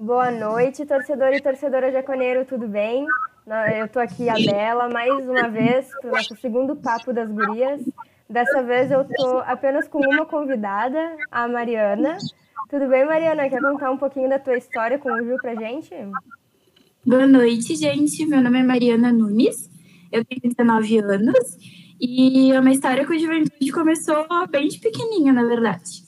Boa 0.00 0.30
noite, 0.30 0.86
torcedor 0.86 1.32
e 1.32 1.42
torcedora 1.42 1.90
jaconeiro, 1.90 2.44
tudo 2.44 2.68
bem? 2.68 3.04
Eu 3.76 3.88
tô 3.88 3.98
aqui, 3.98 4.28
a 4.28 4.34
Bela, 4.34 4.88
mais 4.88 5.28
uma 5.28 5.48
vez 5.48 5.88
para 6.00 6.08
o 6.08 6.12
nosso 6.12 6.36
segundo 6.36 6.76
Papo 6.76 7.12
das 7.12 7.28
Gurias. 7.28 7.80
Dessa 8.30 8.62
vez 8.62 8.92
eu 8.92 9.04
tô 9.04 9.38
apenas 9.38 9.88
com 9.88 9.98
uma 9.98 10.24
convidada, 10.24 11.16
a 11.32 11.48
Mariana. 11.48 12.16
Tudo 12.70 12.86
bem, 12.86 13.04
Mariana? 13.04 13.50
Quer 13.50 13.60
contar 13.60 13.90
um 13.90 13.96
pouquinho 13.96 14.28
da 14.28 14.38
tua 14.38 14.56
história 14.56 15.00
com 15.00 15.10
o 15.10 15.24
Ju 15.24 15.36
pra 15.42 15.56
gente? 15.56 15.92
Boa 17.04 17.26
noite, 17.26 17.74
gente. 17.74 18.24
Meu 18.24 18.40
nome 18.40 18.60
é 18.60 18.62
Mariana 18.62 19.12
Nunes, 19.12 19.68
eu 20.12 20.24
tenho 20.24 20.40
19 20.42 20.98
anos 20.98 21.58
e 22.00 22.52
é 22.52 22.60
uma 22.60 22.70
história 22.70 23.04
com 23.04 23.14
a 23.14 23.18
juventude 23.18 23.72
começou 23.72 24.24
bem 24.48 24.68
de 24.68 24.78
pequenininha, 24.78 25.32
na 25.32 25.44
verdade. 25.44 26.04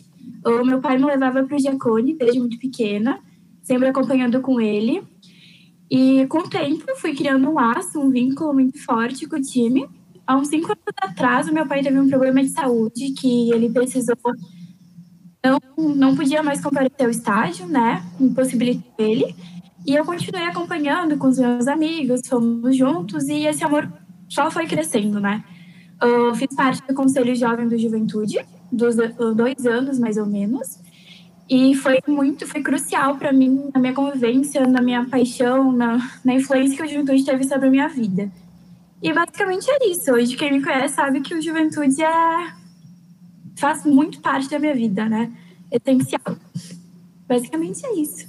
O 0.46 0.64
meu 0.64 0.80
pai 0.80 0.96
me 0.96 1.06
levava 1.06 1.42
para 1.42 1.56
o 1.56 1.58
Giacone 1.58 2.14
desde 2.14 2.38
muito 2.38 2.56
pequena, 2.56 3.18
sempre 3.62 3.88
acompanhando 3.88 4.40
com 4.40 4.60
ele. 4.60 5.02
E 5.90 6.26
com 6.26 6.38
o 6.38 6.48
tempo 6.48 6.84
fui 6.96 7.14
criando 7.14 7.48
um 7.48 7.54
laço, 7.54 7.98
um 7.98 8.10
vínculo 8.10 8.54
muito 8.54 8.82
forte 8.84 9.26
com 9.26 9.36
o 9.36 9.42
time. 9.42 9.88
Há 10.26 10.36
uns 10.36 10.48
cinco 10.48 10.66
anos 10.66 10.84
atrás, 10.96 11.48
o 11.48 11.52
meu 11.52 11.66
pai 11.66 11.82
teve 11.82 11.98
um 11.98 12.08
problema 12.08 12.42
de 12.42 12.50
saúde 12.50 13.12
que 13.12 13.50
ele 13.50 13.68
precisou 13.68 14.16
não, 15.44 15.58
não 15.94 16.16
podia 16.16 16.42
mais 16.42 16.60
comparecer 16.60 17.04
ao 17.04 17.10
estádio, 17.10 17.66
né? 17.66 18.04
Impossibilitou 18.20 18.92
ele. 18.98 19.34
E 19.86 19.94
eu 19.94 20.04
continuei 20.04 20.44
acompanhando 20.44 21.16
com 21.16 21.28
os 21.28 21.38
meus 21.38 21.66
amigos, 21.66 22.20
fomos 22.26 22.76
juntos 22.76 23.28
e 23.28 23.46
esse 23.46 23.64
amor 23.64 23.90
só 24.28 24.50
foi 24.50 24.66
crescendo, 24.66 25.18
né? 25.18 25.42
Eu 26.00 26.34
fiz 26.34 26.54
parte 26.54 26.86
do 26.86 26.94
Conselho 26.94 27.34
Jovem 27.34 27.66
do 27.66 27.78
Juventude, 27.78 28.38
dos 28.70 28.96
dois 29.34 29.66
anos 29.66 29.98
mais 29.98 30.16
ou 30.18 30.26
menos, 30.26 30.78
e 31.50 31.74
foi 31.74 31.98
muito, 32.06 32.46
foi 32.46 32.62
crucial 32.62 33.16
para 33.16 33.32
mim 33.32 33.70
na 33.74 33.80
minha 33.80 33.92
convivência, 33.92 34.64
na 34.68 34.80
minha 34.80 35.04
paixão, 35.06 35.72
na, 35.72 35.98
na 36.24 36.34
influência 36.34 36.76
que 36.76 36.82
o 36.84 36.88
Juventude 36.88 37.24
teve 37.24 37.42
sobre 37.42 37.66
a 37.66 37.70
minha 37.70 37.88
vida. 37.88 38.30
E 39.02 39.12
basicamente 39.12 39.68
é 39.68 39.88
isso. 39.88 40.12
Hoje 40.12 40.36
quem 40.36 40.52
me 40.52 40.62
conhece 40.62 40.94
sabe 40.94 41.20
que 41.20 41.34
o 41.34 41.42
Juventude 41.42 42.04
é 42.04 42.52
faz 43.58 43.84
muito 43.84 44.20
parte 44.20 44.48
da 44.48 44.60
minha 44.60 44.74
vida, 44.74 45.08
né? 45.08 45.32
Essencial. 45.72 46.36
Basicamente 47.26 47.84
é 47.84 47.94
isso. 47.94 48.28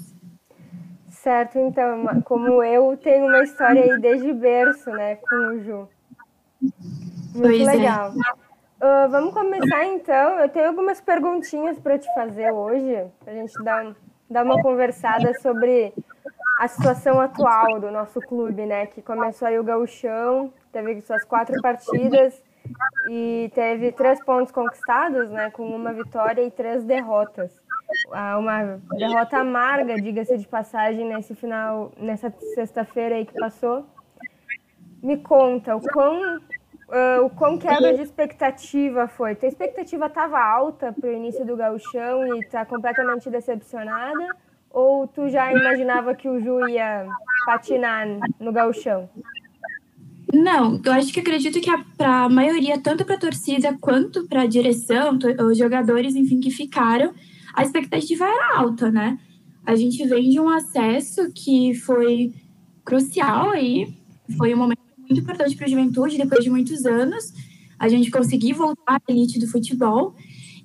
Certo, 1.11 1.59
então, 1.59 2.23
como 2.25 2.63
eu 2.63 2.97
tenho 2.97 3.27
uma 3.27 3.43
história 3.43 3.83
aí 3.83 4.01
desde 4.01 4.33
berço, 4.33 4.89
né, 4.89 5.17
com 5.17 5.35
o 5.35 5.63
Ju. 5.63 5.87
Muito 6.59 7.41
pois 7.41 7.67
é. 7.67 7.71
legal. 7.71 8.13
É. 8.13 8.50
Uh, 8.81 9.07
vamos 9.11 9.31
começar 9.31 9.85
então. 9.85 10.39
Eu 10.39 10.49
tenho 10.49 10.67
algumas 10.67 10.99
perguntinhas 10.99 11.77
para 11.77 11.99
te 11.99 12.11
fazer 12.15 12.51
hoje, 12.51 13.05
para 13.23 13.31
a 13.31 13.35
gente 13.35 13.63
dar, 13.63 13.95
dar 14.27 14.43
uma 14.43 14.59
conversada 14.59 15.31
sobre 15.39 15.93
a 16.59 16.67
situação 16.67 17.21
atual 17.21 17.79
do 17.79 17.91
nosso 17.91 18.19
clube, 18.21 18.65
né? 18.65 18.87
Que 18.87 18.99
começou 19.01 19.47
aí 19.47 19.59
o 19.59 19.63
gauchão, 19.63 20.51
teve 20.71 20.99
suas 21.01 21.23
quatro 21.23 21.61
partidas 21.61 22.41
e 23.09 23.51
teve 23.53 23.91
três 23.91 24.23
pontos 24.23 24.51
conquistados, 24.51 25.29
né, 25.29 25.51
com 25.51 25.63
uma 25.63 25.93
vitória 25.93 26.41
e 26.41 26.51
três 26.51 26.83
derrotas. 26.83 27.51
Uma 28.07 28.79
derrota 28.97 29.37
amarga, 29.37 29.95
diga-se 29.95 30.37
de 30.37 30.47
passagem, 30.47 31.07
nesse 31.07 31.35
final, 31.35 31.91
nessa 31.97 32.33
sexta-feira 32.55 33.15
aí 33.15 33.25
que 33.25 33.33
passou. 33.33 33.85
Me 35.03 35.17
conta, 35.17 35.75
o 35.75 35.81
quão, 35.81 36.39
uh, 36.91 37.25
o 37.25 37.29
quão 37.29 37.57
quebra 37.57 37.93
de 37.93 38.01
expectativa 38.01 39.07
foi? 39.07 39.35
Tua 39.35 39.47
expectativa 39.47 40.05
estava 40.05 40.39
alta 40.39 40.93
para 40.93 41.09
o 41.09 41.13
início 41.13 41.45
do 41.45 41.55
gauchão 41.55 42.35
e 42.35 42.39
está 42.41 42.65
completamente 42.65 43.29
decepcionada? 43.29 44.27
Ou 44.69 45.07
tu 45.07 45.29
já 45.29 45.51
imaginava 45.51 46.13
que 46.13 46.29
o 46.29 46.39
Ju 46.39 46.67
ia 46.69 47.07
patinar 47.45 48.07
no 48.39 48.51
gauchão? 48.51 49.09
Não, 50.33 50.79
eu 50.85 50.93
acho 50.93 51.11
que 51.11 51.19
acredito 51.19 51.59
que 51.59 51.69
para 51.97 52.23
a 52.23 52.29
maioria, 52.29 52.79
tanto 52.79 53.03
para 53.03 53.15
a 53.15 53.19
torcida 53.19 53.77
quanto 53.81 54.27
para 54.27 54.43
a 54.43 54.47
direção, 54.47 55.17
os 55.45 55.57
jogadores, 55.57 56.15
enfim, 56.15 56.39
que 56.39 56.49
ficaram, 56.49 57.13
a 57.53 57.63
expectativa 57.63 58.25
era 58.25 58.57
alta, 58.57 58.89
né? 58.89 59.19
A 59.65 59.75
gente 59.75 60.07
vem 60.07 60.29
de 60.29 60.39
um 60.39 60.47
acesso 60.47 61.31
que 61.33 61.73
foi 61.75 62.33
crucial 62.85 63.49
aí, 63.49 63.93
foi 64.37 64.53
um 64.53 64.57
momento 64.57 64.80
muito 65.11 65.21
importante 65.21 65.55
para 65.55 65.65
a 65.65 65.69
juventude, 65.69 66.17
depois 66.17 66.43
de 66.43 66.49
muitos 66.49 66.85
anos, 66.85 67.33
a 67.77 67.89
gente 67.89 68.09
conseguir 68.09 68.53
voltar 68.53 68.95
à 68.95 69.11
elite 69.11 69.39
do 69.39 69.47
futebol. 69.47 70.15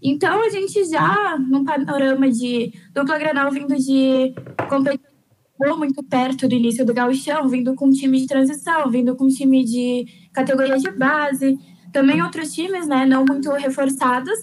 Então, 0.01 0.45
a 0.45 0.49
gente 0.49 0.84
já, 0.84 1.37
num 1.39 1.65
panorama 1.65 2.31
de 2.31 2.73
dupla 2.95 3.19
granal 3.19 3.51
vindo 3.51 3.75
de 3.75 4.33
competição 4.69 5.77
muito 5.77 6.03
perto 6.05 6.47
do 6.47 6.55
início 6.55 6.84
do 6.84 6.95
gauchão, 6.95 7.49
vindo 7.49 7.75
com 7.75 7.91
time 7.91 8.21
de 8.21 8.27
transição, 8.27 8.89
vindo 8.91 9.17
com 9.17 9.27
time 9.27 9.65
de 9.65 10.07
categoria 10.33 10.78
de 10.78 10.91
base, 10.93 11.59
também 11.93 12.23
outros 12.23 12.53
times, 12.53 12.87
né, 12.87 13.07
não 13.07 13.25
muito 13.25 13.51
reforçados, 13.53 14.39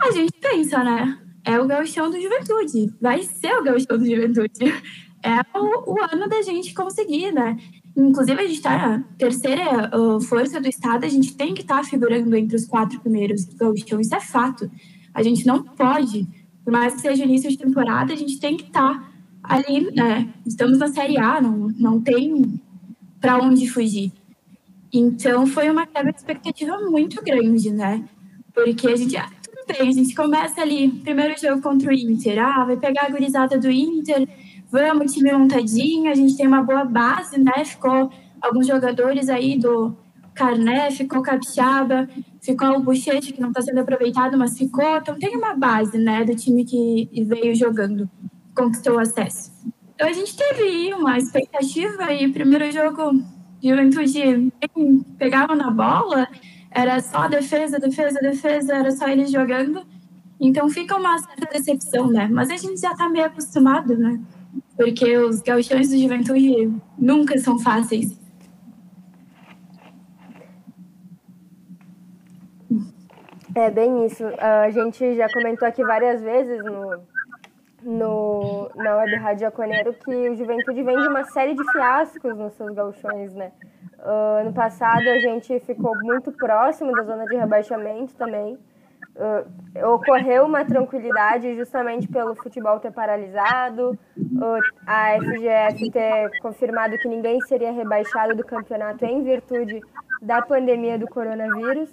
a 0.00 0.10
gente 0.10 0.32
pensa, 0.40 0.82
né, 0.82 1.18
é 1.44 1.60
o 1.60 1.66
gauchão 1.66 2.10
do 2.10 2.18
Juventude, 2.20 2.94
vai 3.00 3.22
ser 3.22 3.52
o 3.58 3.62
gauchão 3.62 3.98
do 3.98 4.06
Juventude. 4.06 4.50
É 5.20 5.40
o, 5.58 5.94
o 5.94 6.00
ano 6.00 6.28
da 6.28 6.42
gente 6.42 6.72
conseguir, 6.72 7.32
né? 7.32 7.56
Inclusive, 7.98 8.40
a 8.40 8.46
gente 8.46 8.56
está 8.58 9.02
terceira 9.18 9.90
uh, 9.92 10.20
força 10.20 10.60
do 10.60 10.68
estado, 10.68 11.04
a 11.04 11.08
gente 11.08 11.36
tem 11.36 11.52
que 11.52 11.62
estar 11.62 11.78
tá 11.78 11.84
figurando 11.84 12.36
entre 12.36 12.54
os 12.54 12.64
quatro 12.64 13.00
primeiros 13.00 13.44
gauchão, 13.44 14.00
isso 14.00 14.14
é 14.14 14.20
fato. 14.20 14.70
A 15.12 15.20
gente 15.20 15.44
não 15.44 15.64
pode, 15.64 16.24
por 16.64 16.72
mais 16.72 16.94
que 16.94 17.00
seja 17.00 17.24
início 17.24 17.50
de 17.50 17.58
temporada, 17.58 18.12
a 18.12 18.16
gente 18.16 18.38
tem 18.38 18.56
que 18.56 18.66
estar 18.66 19.00
tá 19.00 19.12
ali, 19.42 19.90
né, 19.90 20.32
estamos 20.46 20.78
na 20.78 20.86
Série 20.86 21.18
A, 21.18 21.40
não, 21.40 21.72
não 21.76 22.00
tem 22.00 22.60
para 23.20 23.36
onde 23.38 23.68
fugir. 23.68 24.12
Então 24.92 25.44
foi 25.44 25.68
uma 25.68 25.84
quebra 25.84 26.12
de 26.12 26.18
expectativa 26.18 26.78
muito 26.88 27.20
grande, 27.24 27.72
né? 27.72 28.04
Porque 28.54 28.86
a 28.86 28.96
gente, 28.96 29.16
ah, 29.16 29.28
tudo 29.42 29.76
bem, 29.76 29.88
a 29.88 29.92
gente 29.92 30.14
começa 30.14 30.60
ali, 30.60 30.88
primeiro 30.88 31.34
jogo 31.40 31.60
contra 31.60 31.90
o 31.90 31.92
Inter, 31.92 32.38
ah, 32.38 32.64
vai 32.64 32.76
pegar 32.76 33.06
a 33.06 33.10
gurizada 33.10 33.58
do 33.58 33.68
Inter, 33.68 34.28
vamos, 34.70 35.12
time 35.12 35.32
montadinho, 35.32 36.10
a 36.10 36.14
gente 36.14 36.36
tem 36.36 36.46
uma 36.46 36.62
boa 36.62 36.84
base, 36.84 37.38
né? 37.40 37.64
Ficou 37.64 38.10
alguns 38.40 38.66
jogadores 38.66 39.28
aí 39.28 39.58
do 39.58 39.96
Carné, 40.34 40.90
ficou 40.90 41.22
Capixaba, 41.22 42.08
ficou 42.40 42.76
o 42.76 42.80
Buchete, 42.80 43.32
que 43.32 43.40
não 43.40 43.48
está 43.48 43.60
sendo 43.62 43.80
aproveitado, 43.80 44.38
mas 44.38 44.56
ficou. 44.56 44.96
Então 44.96 45.18
tem 45.18 45.36
uma 45.36 45.54
base, 45.54 45.98
né, 45.98 46.24
do 46.24 46.34
time 46.34 46.64
que 46.64 47.08
veio 47.24 47.54
jogando 47.54 48.08
conquistou 48.54 48.96
o 48.96 48.98
acesso. 48.98 49.52
Então 49.94 50.08
a 50.08 50.12
gente 50.12 50.36
teve 50.36 50.92
uma 50.94 51.16
expectativa 51.16 52.12
e 52.12 52.30
primeiro 52.32 52.70
jogo 52.70 53.22
Juventude 53.62 54.52
pegava 55.16 55.54
na 55.54 55.70
bola, 55.70 56.28
era 56.70 57.00
só 57.00 57.28
defesa, 57.28 57.78
defesa, 57.78 58.20
defesa, 58.20 58.74
era 58.74 58.90
só 58.90 59.08
eles 59.08 59.30
jogando. 59.30 59.84
Então 60.40 60.68
fica 60.68 60.96
uma 60.96 61.18
certa 61.18 61.46
decepção, 61.46 62.08
né? 62.08 62.28
Mas 62.30 62.50
a 62.50 62.56
gente 62.56 62.80
já 62.80 62.94
tá 62.94 63.08
meio 63.08 63.26
acostumado, 63.26 63.96
né? 63.96 64.20
Porque 64.78 65.18
os 65.18 65.42
gauchões 65.42 65.90
do 65.90 65.98
Juventude 65.98 66.72
nunca 66.96 67.36
são 67.36 67.58
fáceis. 67.58 68.16
É 73.56 73.68
bem 73.70 74.06
isso. 74.06 74.24
A 74.38 74.70
gente 74.70 75.16
já 75.16 75.28
comentou 75.32 75.66
aqui 75.66 75.82
várias 75.82 76.22
vezes 76.22 76.62
no, 76.64 77.02
no, 77.82 78.70
na 78.76 78.96
Web 78.98 79.16
Rádio 79.16 79.40
Jaconeiro 79.40 79.92
que 79.94 80.28
o 80.28 80.36
Juventude 80.36 80.80
vem 80.84 80.96
de 80.96 81.08
uma 81.08 81.24
série 81.24 81.56
de 81.56 81.72
fiascos 81.72 82.36
nos 82.36 82.52
seus 82.52 82.72
gauchões, 82.72 83.34
né? 83.34 83.50
Uh, 83.98 84.42
ano 84.42 84.52
passado 84.52 85.08
a 85.08 85.18
gente 85.18 85.58
ficou 85.58 85.92
muito 86.02 86.30
próximo 86.30 86.92
da 86.92 87.02
zona 87.02 87.24
de 87.24 87.34
rebaixamento 87.34 88.14
também. 88.14 88.56
Uh, 89.18 89.92
ocorreu 89.94 90.44
uma 90.46 90.64
tranquilidade 90.64 91.56
justamente 91.56 92.06
pelo 92.06 92.36
futebol 92.36 92.78
ter 92.78 92.92
paralisado, 92.92 93.98
uh, 94.16 94.60
a 94.86 95.16
FGF 95.18 95.90
ter 95.90 96.30
confirmado 96.40 96.96
que 96.98 97.08
ninguém 97.08 97.40
seria 97.40 97.72
rebaixado 97.72 98.36
do 98.36 98.44
campeonato 98.44 99.04
em 99.04 99.24
virtude 99.24 99.80
da 100.22 100.40
pandemia 100.40 100.96
do 100.96 101.08
coronavírus. 101.08 101.92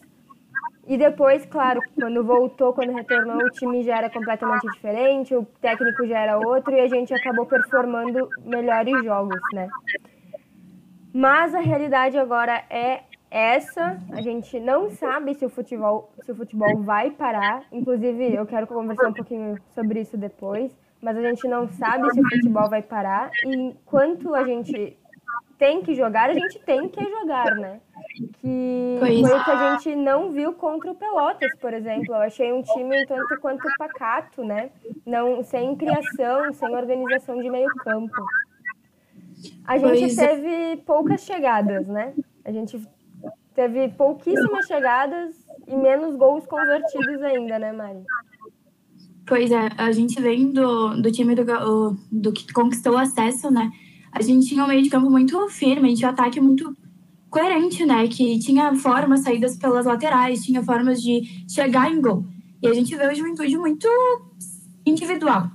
E 0.87 0.97
depois, 0.97 1.43
claro, 1.47 1.79
quando 1.99 2.23
voltou, 2.23 2.71
quando 2.73 2.93
retornou, 2.93 3.37
o 3.37 3.49
time 3.49 3.81
já 3.81 3.97
era 3.97 4.09
completamente 4.09 4.67
diferente, 4.73 5.33
o 5.35 5.43
técnico 5.59 6.05
já 6.05 6.19
era 6.19 6.37
outro 6.37 6.75
e 6.75 6.79
a 6.79 6.87
gente 6.87 7.11
acabou 7.11 7.47
performando 7.47 8.29
melhores 8.45 9.03
jogos, 9.03 9.41
né? 9.51 9.67
Mas 11.11 11.55
a 11.55 11.59
realidade 11.59 12.17
agora 12.17 12.63
é 12.69 13.01
essa. 13.29 13.99
A 14.11 14.21
gente 14.21 14.59
não 14.59 14.89
sabe 14.89 15.33
se 15.33 15.45
o 15.45 15.49
futebol, 15.49 16.11
se 16.23 16.31
o 16.31 16.35
futebol 16.35 16.81
vai 16.81 17.11
parar. 17.11 17.63
Inclusive, 17.71 18.33
eu 18.33 18.45
quero 18.45 18.67
conversar 18.67 19.09
um 19.09 19.13
pouquinho 19.13 19.57
sobre 19.73 20.01
isso 20.01 20.17
depois. 20.17 20.71
Mas 21.01 21.17
a 21.17 21.21
gente 21.21 21.47
não 21.47 21.67
sabe 21.67 22.09
se 22.11 22.19
o 22.19 22.29
futebol 22.29 22.69
vai 22.69 22.81
parar. 22.81 23.29
E 23.45 23.55
enquanto 23.55 24.33
a 24.33 24.43
gente 24.43 24.97
tem 25.57 25.81
que 25.81 25.93
jogar, 25.93 26.29
a 26.29 26.33
gente 26.33 26.59
tem 26.59 26.89
que 26.89 27.03
jogar, 27.03 27.55
né? 27.55 27.79
que 28.15 28.97
pois. 28.99 29.21
foi 29.21 29.39
o 29.39 29.43
que 29.43 29.51
a 29.51 29.71
gente 29.71 29.95
não 29.95 30.31
viu 30.31 30.53
contra 30.53 30.91
o 30.91 30.95
Pelotas, 30.95 31.51
por 31.59 31.73
exemplo. 31.73 32.13
Eu 32.13 32.21
achei 32.21 32.51
um 32.53 32.61
time 32.61 33.03
um 33.03 33.05
tanto 33.05 33.39
quanto 33.39 33.67
pacato, 33.77 34.43
né? 34.43 34.69
Não, 35.05 35.43
sem 35.43 35.75
criação, 35.75 36.53
sem 36.53 36.73
organização 36.75 37.41
de 37.41 37.49
meio 37.49 37.69
campo. 37.77 38.15
A 39.65 39.77
gente 39.77 39.99
pois. 39.99 40.15
Teve 40.15 40.77
poucas 40.85 41.21
chegadas, 41.21 41.87
né? 41.87 42.13
A 42.43 42.51
gente 42.51 42.81
teve 43.55 43.89
pouquíssimas 43.89 44.67
chegadas 44.67 45.33
e 45.67 45.75
menos 45.75 46.15
gols 46.15 46.45
convertidos 46.45 47.21
ainda, 47.23 47.57
né, 47.57 47.71
Mari? 47.71 48.03
Pois 49.25 49.49
é, 49.49 49.69
a 49.77 49.91
gente 49.91 50.21
vem 50.21 50.51
do, 50.51 51.01
do 51.01 51.11
time 51.11 51.33
do, 51.33 51.43
do 52.11 52.31
que 52.31 52.53
conquistou 52.53 52.93
o 52.93 52.97
acesso, 52.97 53.49
né? 53.49 53.71
A 54.11 54.21
gente 54.21 54.47
tinha 54.47 54.63
um 54.63 54.67
meio 54.67 54.83
de 54.83 54.89
campo 54.89 55.09
muito 55.09 55.49
firme, 55.49 55.87
a 55.87 55.89
gente 55.89 55.97
tinha 55.97 56.09
um 56.09 56.13
ataque 56.13 56.39
muito 56.39 56.75
coerente, 57.29 57.85
né? 57.85 58.07
Que 58.07 58.37
tinha 58.37 58.75
formas, 58.75 59.21
saídas 59.21 59.57
pelas 59.57 59.85
laterais, 59.85 60.43
tinha 60.43 60.61
formas 60.63 61.01
de 61.01 61.23
chegar 61.49 61.91
em 61.91 61.99
gol. 61.99 62.23
E 62.61 62.67
a 62.67 62.73
gente 62.73 62.95
vê 62.95 63.07
o 63.07 63.15
Juventude 63.15 63.57
muito 63.57 63.87
individual. 64.85 65.49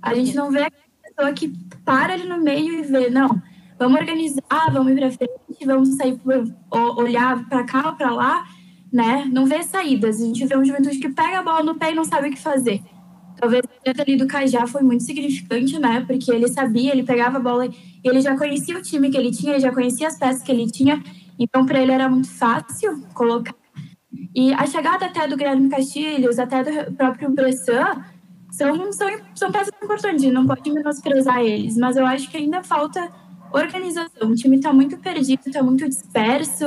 A 0.00 0.14
gente 0.14 0.34
não 0.34 0.50
vê 0.50 0.62
a 0.62 0.70
pessoa 1.02 1.32
que 1.34 1.52
para 1.84 2.14
ali 2.14 2.26
no 2.26 2.40
meio 2.40 2.72
e 2.72 2.82
vê, 2.82 3.10
não, 3.10 3.40
vamos 3.78 4.00
organizar, 4.00 4.72
vamos 4.72 4.92
ir 4.92 4.96
para 4.96 5.10
frente, 5.10 5.49
vamos 5.66 5.96
sair, 5.96 6.18
olhar 6.96 7.48
para 7.48 7.64
cá 7.64 7.92
para 7.92 8.10
lá, 8.10 8.44
né? 8.92 9.28
Não 9.32 9.46
vê 9.46 9.62
saídas. 9.62 10.20
A 10.20 10.24
gente 10.24 10.46
vê 10.46 10.56
um 10.56 10.64
Juventude 10.64 10.98
que 10.98 11.08
pega 11.08 11.40
a 11.40 11.42
bola 11.42 11.62
no 11.62 11.74
pé 11.74 11.92
e 11.92 11.94
não 11.94 12.04
sabe 12.04 12.28
o 12.28 12.32
que 12.32 12.38
fazer. 12.38 12.82
Talvez 13.36 13.62
o 13.64 14.02
ali 14.02 14.16
do 14.16 14.26
Cajá 14.26 14.66
foi 14.66 14.82
muito 14.82 15.02
significante, 15.02 15.78
né? 15.78 16.04
Porque 16.06 16.30
ele 16.30 16.48
sabia, 16.48 16.92
ele 16.92 17.02
pegava 17.02 17.38
a 17.38 17.40
bola, 17.40 17.68
ele 18.04 18.20
já 18.20 18.36
conhecia 18.36 18.76
o 18.76 18.82
time 18.82 19.10
que 19.10 19.16
ele 19.16 19.30
tinha, 19.30 19.52
ele 19.52 19.60
já 19.60 19.72
conhecia 19.72 20.08
as 20.08 20.18
peças 20.18 20.42
que 20.42 20.52
ele 20.52 20.70
tinha, 20.70 21.02
então, 21.38 21.64
para 21.64 21.80
ele 21.80 21.90
era 21.90 22.06
muito 22.06 22.30
fácil 22.30 23.02
colocar. 23.14 23.54
E 24.34 24.52
a 24.52 24.66
chegada 24.66 25.06
até 25.06 25.26
do 25.26 25.38
Guilherme 25.38 25.70
Castilhos, 25.70 26.38
até 26.38 26.62
do 26.62 26.92
próprio 26.92 27.30
Bressan, 27.30 28.04
são, 28.50 28.92
são, 28.92 29.08
são 29.34 29.50
peças 29.50 29.72
importantes, 29.82 30.30
não 30.30 30.46
pode 30.46 30.70
menosprezar 30.70 31.40
eles, 31.40 31.78
mas 31.78 31.96
eu 31.96 32.04
acho 32.04 32.30
que 32.30 32.36
ainda 32.36 32.62
falta 32.62 33.10
organização. 33.52 34.30
O 34.30 34.34
time 34.34 34.56
está 34.56 34.72
muito 34.72 34.96
perdido, 34.98 35.40
está 35.46 35.62
muito 35.62 35.88
disperso, 35.88 36.66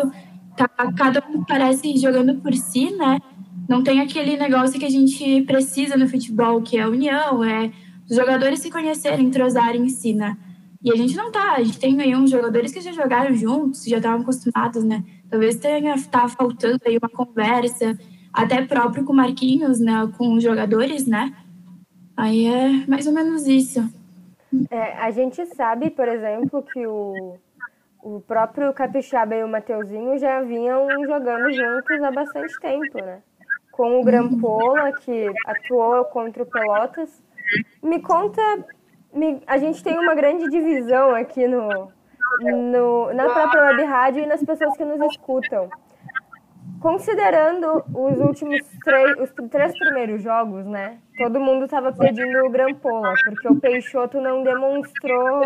tá, 0.58 0.68
cada 0.68 1.24
um 1.30 1.44
parece 1.44 1.98
jogando 1.98 2.36
por 2.42 2.54
si, 2.54 2.92
né? 2.92 3.20
Não 3.68 3.84
tem 3.84 4.02
aquele 4.02 4.38
negócio 4.38 4.80
que 4.80 4.86
a 4.86 4.90
gente 4.90 5.42
precisa 5.44 5.96
no 5.96 6.08
futebol, 6.08 6.62
que 6.62 6.78
é 6.78 6.82
a 6.82 6.90
união, 6.90 7.44
é 7.44 7.72
os 8.10 8.16
jogadores 8.16 8.60
se 8.60 8.70
conhecerem, 8.70 9.28
entrosarem 9.28 9.84
em 9.84 9.90
si, 9.90 10.14
né? 10.14 10.38
E 10.84 10.92
a 10.92 10.96
gente 10.98 11.16
não 11.16 11.32
tá, 11.32 11.54
a 11.54 11.64
gente 11.64 11.80
tem 11.80 12.00
aí 12.02 12.14
uns 12.14 12.30
jogadores 12.30 12.74
que 12.74 12.82
já 12.82 12.92
jogaram 12.92 13.34
juntos, 13.34 13.86
já 13.86 13.98
estavam 13.98 14.22
acostumados, 14.22 14.84
né? 14.84 15.04
Talvez 15.30 15.56
tenha 15.56 15.96
tá 16.12 16.28
faltando 16.28 16.80
aí 16.86 16.98
uma 16.98 17.10
conversa, 17.10 17.98
até 18.34 18.62
próprio 18.66 19.06
com 19.06 19.14
Marquinhos, 19.14 19.80
né? 19.80 20.12
Com 20.18 20.34
os 20.34 20.44
jogadores, 20.44 21.08
né? 21.08 21.34
Aí 22.18 22.46
é 22.46 22.86
mais 22.86 23.08
ou 23.08 23.14
menos 23.14 23.48
isso. 23.48 23.82
É, 24.70 24.94
a 24.94 25.12
gente 25.12 25.46
sabe, 25.48 25.90
por 25.90 26.08
exemplo, 26.08 26.62
que 26.64 26.86
o, 26.86 27.38
o 28.02 28.22
próprio 28.22 28.74
Capixaba 28.74 29.36
e 29.36 29.44
o 29.44 29.48
Mateuzinho 29.48 30.18
já 30.18 30.42
vinham 30.42 30.88
jogando 31.06 31.52
juntos 31.52 32.04
há 32.04 32.12
bastante 32.12 32.60
tempo, 32.60 32.98
né? 33.04 33.22
Com 33.72 34.00
o 34.00 34.04
Grampola, 34.04 34.92
que 34.94 35.32
atuou 35.46 36.06
contra 36.06 36.44
o 36.44 36.46
Pelotas. 36.46 37.24
Me 37.82 38.02
conta 38.02 38.42
a 39.46 39.58
gente 39.58 39.84
tem 39.84 39.98
uma 39.98 40.16
grande 40.16 40.50
divisão 40.50 41.14
aqui 41.14 41.48
no, 41.48 41.92
no, 42.42 43.14
na 43.14 43.30
própria 43.30 43.66
web 43.66 43.84
rádio 43.84 44.24
e 44.24 44.26
nas 44.26 44.44
pessoas 44.44 44.76
que 44.76 44.84
nos 44.84 45.00
escutam. 45.12 45.70
Considerando 46.84 47.82
os 47.96 48.20
últimos 48.20 48.60
três, 48.84 49.18
os 49.18 49.32
três 49.50 49.72
primeiros 49.80 50.22
jogos, 50.22 50.66
né? 50.66 50.98
Todo 51.18 51.40
mundo 51.40 51.64
estava 51.64 51.94
pedindo 51.94 52.46
o 52.46 52.50
Grampola, 52.50 53.14
porque 53.24 53.48
o 53.48 53.56
Peixoto 53.58 54.20
não 54.20 54.44
demonstrou, 54.44 55.42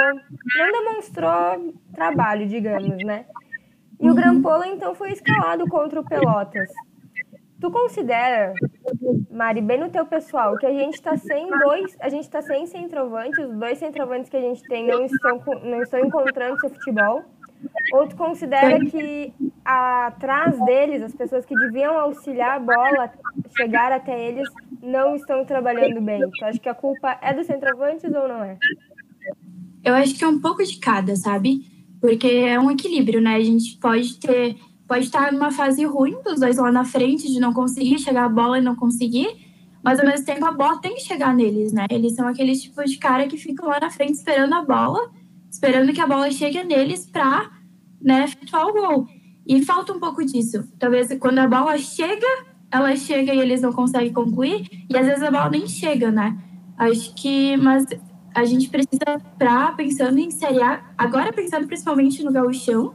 não 0.57 0.71
demonstrou 0.71 1.75
trabalho, 1.93 2.47
digamos, 2.47 2.97
né? 3.05 3.25
E 3.99 4.09
o 4.09 4.15
Grampola 4.15 4.65
então 4.67 4.95
foi 4.95 5.11
escalado 5.11 5.67
contra 5.67 5.99
o 5.99 6.03
Pelotas. 6.03 6.71
Tu 7.61 7.69
considera, 7.69 8.55
Mari, 9.29 9.61
bem 9.61 9.79
no 9.79 9.91
teu 9.91 10.07
pessoal, 10.07 10.57
que 10.57 10.65
a 10.65 10.73
gente 10.73 10.95
está 10.95 11.17
sem 11.17 11.47
dois, 11.51 11.95
a 11.99 12.09
gente 12.09 12.23
está 12.23 12.41
sem 12.41 12.65
centroavantes, 12.65 13.37
os 13.37 13.55
dois 13.55 13.77
centroavantes 13.77 14.27
que 14.31 14.37
a 14.37 14.41
gente 14.41 14.63
tem 14.63 14.87
não 14.87 15.05
estão, 15.05 15.39
não 15.63 15.83
estão 15.83 15.99
encontrando 15.99 16.59
seu 16.59 16.71
futebol? 16.71 17.23
Ou 17.93 18.07
tu 18.07 18.15
considera 18.15 18.79
que 18.85 19.33
atrás 19.63 20.57
deles, 20.65 21.01
as 21.01 21.13
pessoas 21.13 21.45
que 21.45 21.55
deviam 21.55 21.97
auxiliar 21.97 22.57
a 22.57 22.59
bola 22.59 23.11
chegar 23.55 23.91
até 23.91 24.27
eles, 24.27 24.47
não 24.81 25.15
estão 25.15 25.45
trabalhando 25.45 26.01
bem? 26.01 26.21
Tu 26.37 26.45
acha 26.45 26.59
que 26.59 26.69
a 26.69 26.73
culpa 26.73 27.17
é 27.21 27.33
dos 27.33 27.47
centroavantes 27.47 28.13
ou 28.13 28.27
não 28.27 28.43
é? 28.43 28.57
Eu 29.83 29.93
acho 29.93 30.15
que 30.15 30.23
é 30.23 30.27
um 30.27 30.39
pouco 30.39 30.63
de 30.63 30.77
cada, 30.79 31.15
sabe? 31.15 31.61
Porque 31.99 32.27
é 32.27 32.59
um 32.59 32.69
equilíbrio, 32.69 33.21
né? 33.21 33.35
A 33.35 33.43
gente 33.43 33.77
pode 33.77 34.19
ter 34.19 34.55
pode 34.87 35.05
estar 35.05 35.33
numa 35.33 35.51
fase 35.51 35.83
ruim 35.83 36.17
dos 36.23 36.39
dois 36.39 36.57
lá 36.57 36.71
na 36.71 36.85
frente, 36.85 37.31
de 37.31 37.39
não 37.39 37.53
conseguir 37.53 37.99
chegar 37.99 38.23
a 38.23 38.29
bola 38.29 38.57
e 38.57 38.61
não 38.61 38.75
conseguir, 38.75 39.27
mas 39.83 39.99
ao 39.99 40.05
mesmo 40.05 40.25
tempo 40.25 40.45
a 40.45 40.51
bola 40.51 40.79
tem 40.79 40.95
que 40.95 41.01
chegar 41.01 41.35
neles, 41.35 41.73
né? 41.73 41.85
Eles 41.91 42.15
são 42.15 42.27
aqueles 42.27 42.61
tipos 42.61 42.89
de 42.89 42.97
cara 42.97 43.27
que 43.27 43.37
ficam 43.37 43.67
lá 43.67 43.79
na 43.79 43.89
frente 43.89 44.13
esperando 44.13 44.53
a 44.53 44.63
bola, 44.63 45.11
esperando 45.49 45.93
que 45.93 46.01
a 46.01 46.07
bola 46.07 46.31
chegue 46.31 46.63
neles 46.63 47.05
para, 47.09 47.49
né, 48.01 48.25
efetuar 48.25 48.67
o 48.67 48.73
gol. 48.73 49.07
E 49.45 49.63
falta 49.63 49.93
um 49.93 49.99
pouco 49.99 50.23
disso. 50.25 50.63
Talvez 50.77 51.09
quando 51.19 51.39
a 51.39 51.47
bola 51.47 51.77
chega, 51.77 52.27
ela 52.71 52.95
chega 52.95 53.33
e 53.33 53.39
eles 53.39 53.61
não 53.61 53.71
conseguem 53.71 54.11
concluir, 54.11 54.67
e 54.89 54.97
às 54.97 55.05
vezes 55.05 55.23
a 55.23 55.31
bola 55.31 55.49
nem 55.49 55.67
chega, 55.67 56.11
né? 56.11 56.37
Acho 56.77 57.15
que, 57.15 57.55
mas 57.57 57.85
a 58.35 58.45
gente 58.45 58.69
precisa, 58.69 59.19
para 59.37 59.71
pensando 59.71 60.19
em 60.19 60.29
Série 60.29 60.61
A, 60.61 60.83
agora 60.97 61.33
pensando 61.33 61.65
principalmente 61.65 62.23
no 62.23 62.31
gauchão, 62.31 62.93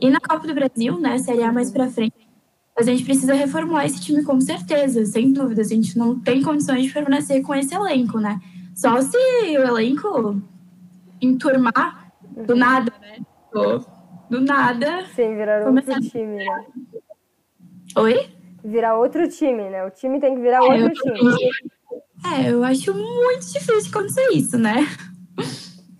e 0.00 0.08
na 0.10 0.20
Copa 0.20 0.46
do 0.46 0.54
Brasil, 0.54 0.98
né, 1.00 1.18
Série 1.18 1.42
A 1.42 1.52
mais 1.52 1.72
para 1.72 1.88
frente, 1.88 2.28
a 2.78 2.82
gente 2.82 3.04
precisa 3.04 3.34
reformular 3.34 3.84
esse 3.84 4.00
time 4.00 4.22
com 4.22 4.40
certeza, 4.40 5.04
sem 5.04 5.32
dúvida. 5.32 5.62
A 5.62 5.64
gente 5.64 5.98
não 5.98 6.16
tem 6.20 6.40
condições 6.40 6.84
de 6.84 6.92
permanecer 6.92 7.42
com 7.42 7.52
esse 7.52 7.74
elenco, 7.74 8.20
né? 8.20 8.38
Só 8.72 9.00
se 9.02 9.16
o 9.16 9.66
elenco 9.66 10.40
enturmar 11.20 12.12
do 12.22 12.52
uhum. 12.52 12.58
nada, 12.58 12.92
né? 13.00 13.18
Do 14.30 14.40
nada. 14.40 15.06
Sim, 15.14 15.36
virar 15.36 15.64
começar... 15.64 15.94
outro 15.94 16.10
time, 16.10 16.36
né? 16.36 16.66
Oi? 17.96 18.30
Virar 18.64 18.96
outro 18.96 19.28
time, 19.28 19.70
né? 19.70 19.84
O 19.84 19.90
time 19.90 20.20
tem 20.20 20.34
que 20.34 20.40
virar 20.40 20.58
é, 20.58 20.84
outro 20.84 20.92
time. 20.92 21.20
É, 22.34 22.50
eu 22.50 22.62
acho 22.64 22.92
muito 22.92 23.46
difícil 23.52 23.90
acontecer 23.90 24.28
isso, 24.32 24.58
né? 24.58 24.86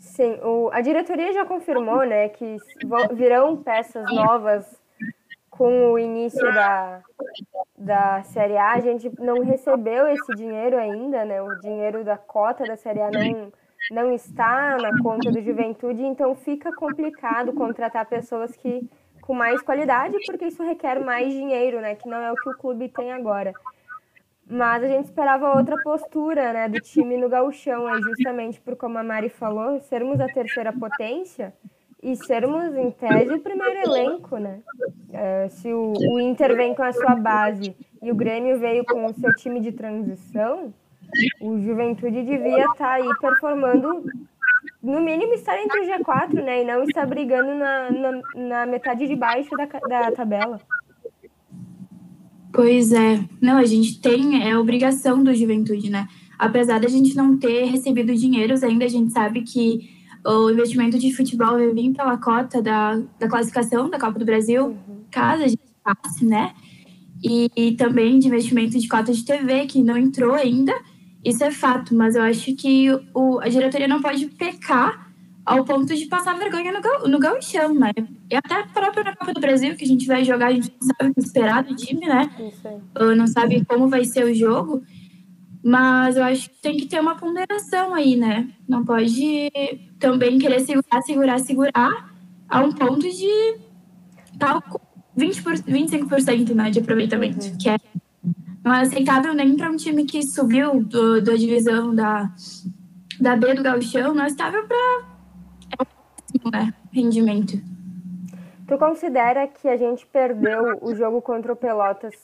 Sim, 0.00 0.38
o, 0.42 0.68
a 0.72 0.80
diretoria 0.80 1.32
já 1.32 1.44
confirmou, 1.44 2.04
né, 2.04 2.28
que 2.28 2.56
virão 3.14 3.56
peças 3.56 4.04
novas 4.12 4.66
com 5.48 5.92
o 5.92 5.98
início 5.98 6.42
da, 6.52 7.00
da 7.76 8.22
Série 8.24 8.56
A. 8.56 8.72
A 8.74 8.80
gente 8.80 9.10
não 9.20 9.42
recebeu 9.42 10.08
esse 10.08 10.34
dinheiro 10.34 10.76
ainda, 10.76 11.24
né? 11.24 11.40
O 11.40 11.54
dinheiro 11.60 12.04
da 12.04 12.16
cota 12.16 12.64
da 12.64 12.76
Série 12.76 13.00
A 13.00 13.10
não, 13.10 13.52
não 13.90 14.12
está 14.12 14.76
na 14.76 15.02
conta 15.02 15.30
do 15.30 15.40
Juventude, 15.40 16.02
então 16.02 16.34
fica 16.34 16.74
complicado 16.74 17.52
contratar 17.52 18.06
pessoas 18.06 18.54
que 18.56 18.88
com 19.22 19.34
mais 19.34 19.60
qualidade, 19.60 20.16
porque 20.26 20.46
isso 20.46 20.62
requer 20.62 21.04
mais 21.04 21.32
dinheiro, 21.32 21.80
né? 21.80 21.94
Que 21.94 22.08
não 22.08 22.16
é 22.16 22.32
o 22.32 22.34
que 22.34 22.48
o 22.48 22.56
clube 22.56 22.88
tem 22.88 23.12
agora. 23.12 23.52
Mas 24.50 24.82
a 24.82 24.88
gente 24.88 25.04
esperava 25.04 25.54
outra 25.54 25.76
postura 25.82 26.52
né, 26.54 26.68
do 26.68 26.80
time 26.80 27.18
no 27.18 27.28
gauchão, 27.28 27.86
aí 27.86 28.00
justamente 28.00 28.58
por 28.58 28.74
como 28.76 28.96
a 28.96 29.02
Mari 29.02 29.28
falou, 29.28 29.78
sermos 29.80 30.18
a 30.18 30.26
terceira 30.26 30.72
potência 30.72 31.52
e 32.02 32.16
sermos, 32.16 32.74
em 32.74 32.90
tese, 32.90 33.34
o 33.34 33.40
primeiro 33.40 33.80
elenco, 33.80 34.38
né? 34.38 34.60
Uh, 35.10 35.50
se 35.50 35.72
o, 35.72 35.92
o, 35.92 36.20
Inter 36.20 36.56
vem 36.56 36.74
com 36.74 36.82
a 36.82 36.92
sua 36.92 37.14
base 37.16 37.76
e 38.00 38.10
o 38.10 38.14
Grêmio 38.14 38.58
veio 38.58 38.84
com 38.84 39.04
o 39.04 39.12
seu 39.12 39.34
time 39.34 39.60
de 39.60 39.72
transição, 39.72 40.72
o 41.40 41.58
Juventude 41.60 42.22
devia 42.22 42.60
estar 42.60 42.74
tá 42.74 42.92
aí 42.92 43.08
performando, 43.20 44.04
no 44.82 45.00
mínimo 45.00 45.34
estar 45.34 45.60
entre 45.60 45.80
o 45.80 45.84
G4, 45.84 46.34
né? 46.42 46.62
E 46.62 46.64
não 46.64 46.84
estar 46.84 47.06
brigando 47.06 47.54
na, 47.54 47.90
na, 47.90 48.22
na 48.34 48.66
metade 48.66 49.06
de 49.06 49.16
baixo 49.16 49.50
da, 49.56 49.66
da 49.66 50.12
tabela. 50.12 50.60
Pois 52.52 52.92
é. 52.92 53.20
Não, 53.40 53.58
a 53.58 53.64
gente 53.64 54.00
tem, 54.00 54.48
é 54.48 54.56
obrigação 54.56 55.22
do 55.22 55.34
juventude, 55.34 55.90
né? 55.90 56.06
Apesar 56.38 56.80
da 56.80 56.88
gente 56.88 57.16
não 57.16 57.36
ter 57.36 57.64
recebido 57.64 58.14
dinheiros 58.14 58.62
ainda, 58.62 58.84
a 58.84 58.88
gente 58.88 59.12
sabe 59.12 59.42
que 59.42 59.90
o 60.24 60.50
investimento 60.50 60.98
de 60.98 61.14
futebol 61.14 61.52
vai 61.52 61.72
vir 61.72 61.92
pela 61.92 62.16
cota 62.16 62.62
da, 62.62 63.00
da 63.18 63.28
classificação 63.28 63.88
da 63.88 63.98
Copa 63.98 64.18
do 64.18 64.24
Brasil, 64.24 64.66
uhum. 64.66 65.04
caso 65.10 65.42
a 65.44 65.48
gente 65.48 65.62
passe, 65.82 66.24
né? 66.24 66.52
E, 67.22 67.50
e, 67.56 67.72
também 67.72 68.18
de 68.18 68.28
investimento 68.28 68.78
de 68.78 68.86
cota 68.86 69.12
de 69.12 69.24
TV, 69.24 69.66
que 69.66 69.82
não 69.82 69.96
entrou 69.96 70.34
ainda. 70.34 70.72
Isso 71.24 71.42
é 71.44 71.50
fato, 71.50 71.94
mas 71.94 72.14
eu 72.14 72.22
acho 72.22 72.54
que 72.54 72.88
o, 73.14 73.40
a 73.40 73.48
diretoria 73.48 73.88
não 73.88 74.00
pode 74.00 74.26
pecar 74.26 75.08
ao 75.44 75.64
ponto 75.64 75.94
de 75.94 76.06
passar 76.06 76.38
vergonha 76.38 76.72
no, 76.72 77.08
no 77.08 77.18
gauchão, 77.18 77.74
né? 77.74 77.90
E 78.30 78.36
até 78.36 78.62
próprio 78.64 79.02
na 79.02 79.16
Copa 79.16 79.32
do 79.32 79.40
Brasil, 79.40 79.74
que 79.76 79.84
a 79.84 79.86
gente 79.86 80.06
vai 80.06 80.22
jogar, 80.24 80.48
a 80.48 80.52
gente 80.52 80.72
não 80.80 80.88
sabe 80.88 81.10
o 81.10 81.14
que 81.14 81.20
esperar 81.20 81.62
do 81.64 81.74
time, 81.74 82.06
né? 82.06 82.30
Não 83.16 83.26
sabe 83.26 83.64
como 83.64 83.88
vai 83.88 84.04
ser 84.04 84.24
o 84.24 84.34
jogo. 84.34 84.82
Mas 85.64 86.16
eu 86.16 86.22
acho 86.22 86.50
que 86.50 86.56
tem 86.60 86.76
que 86.76 86.86
ter 86.86 87.00
uma 87.00 87.16
ponderação 87.16 87.94
aí, 87.94 88.14
né? 88.14 88.48
Não 88.68 88.84
pode 88.84 89.50
também 89.98 90.38
querer 90.38 90.60
segurar, 90.60 91.02
segurar, 91.02 91.38
segurar 91.40 92.14
a 92.48 92.60
um 92.60 92.72
ponto 92.72 93.08
de 93.08 93.56
tal 94.38 94.62
20 95.16 95.42
por, 95.42 95.54
25% 95.54 96.54
né, 96.54 96.70
de 96.70 96.78
aproveitamento, 96.78 97.44
uhum. 97.44 97.58
que 97.58 97.68
é 97.68 97.76
não 98.68 98.74
é 98.74 98.82
aceitável 98.82 99.32
nem 99.32 99.56
para 99.56 99.70
um 99.70 99.76
time 99.76 100.04
que 100.04 100.22
subiu 100.22 100.84
do, 100.84 101.22
da 101.22 101.34
divisão 101.34 101.94
da, 101.94 102.30
da 103.18 103.34
B 103.34 103.54
do 103.54 103.62
Gauchão, 103.62 104.12
não 104.12 104.24
é 104.24 104.26
aceitável 104.26 104.66
para 104.68 105.08
é 106.44 106.66
né, 106.66 106.74
rendimento. 106.92 107.58
Tu 108.66 108.76
considera 108.76 109.48
que 109.48 109.66
a 109.66 109.78
gente 109.78 110.06
perdeu 110.06 110.78
o 110.82 110.94
jogo 110.94 111.22
contra 111.22 111.50
o 111.50 111.56
Pelotas 111.56 112.14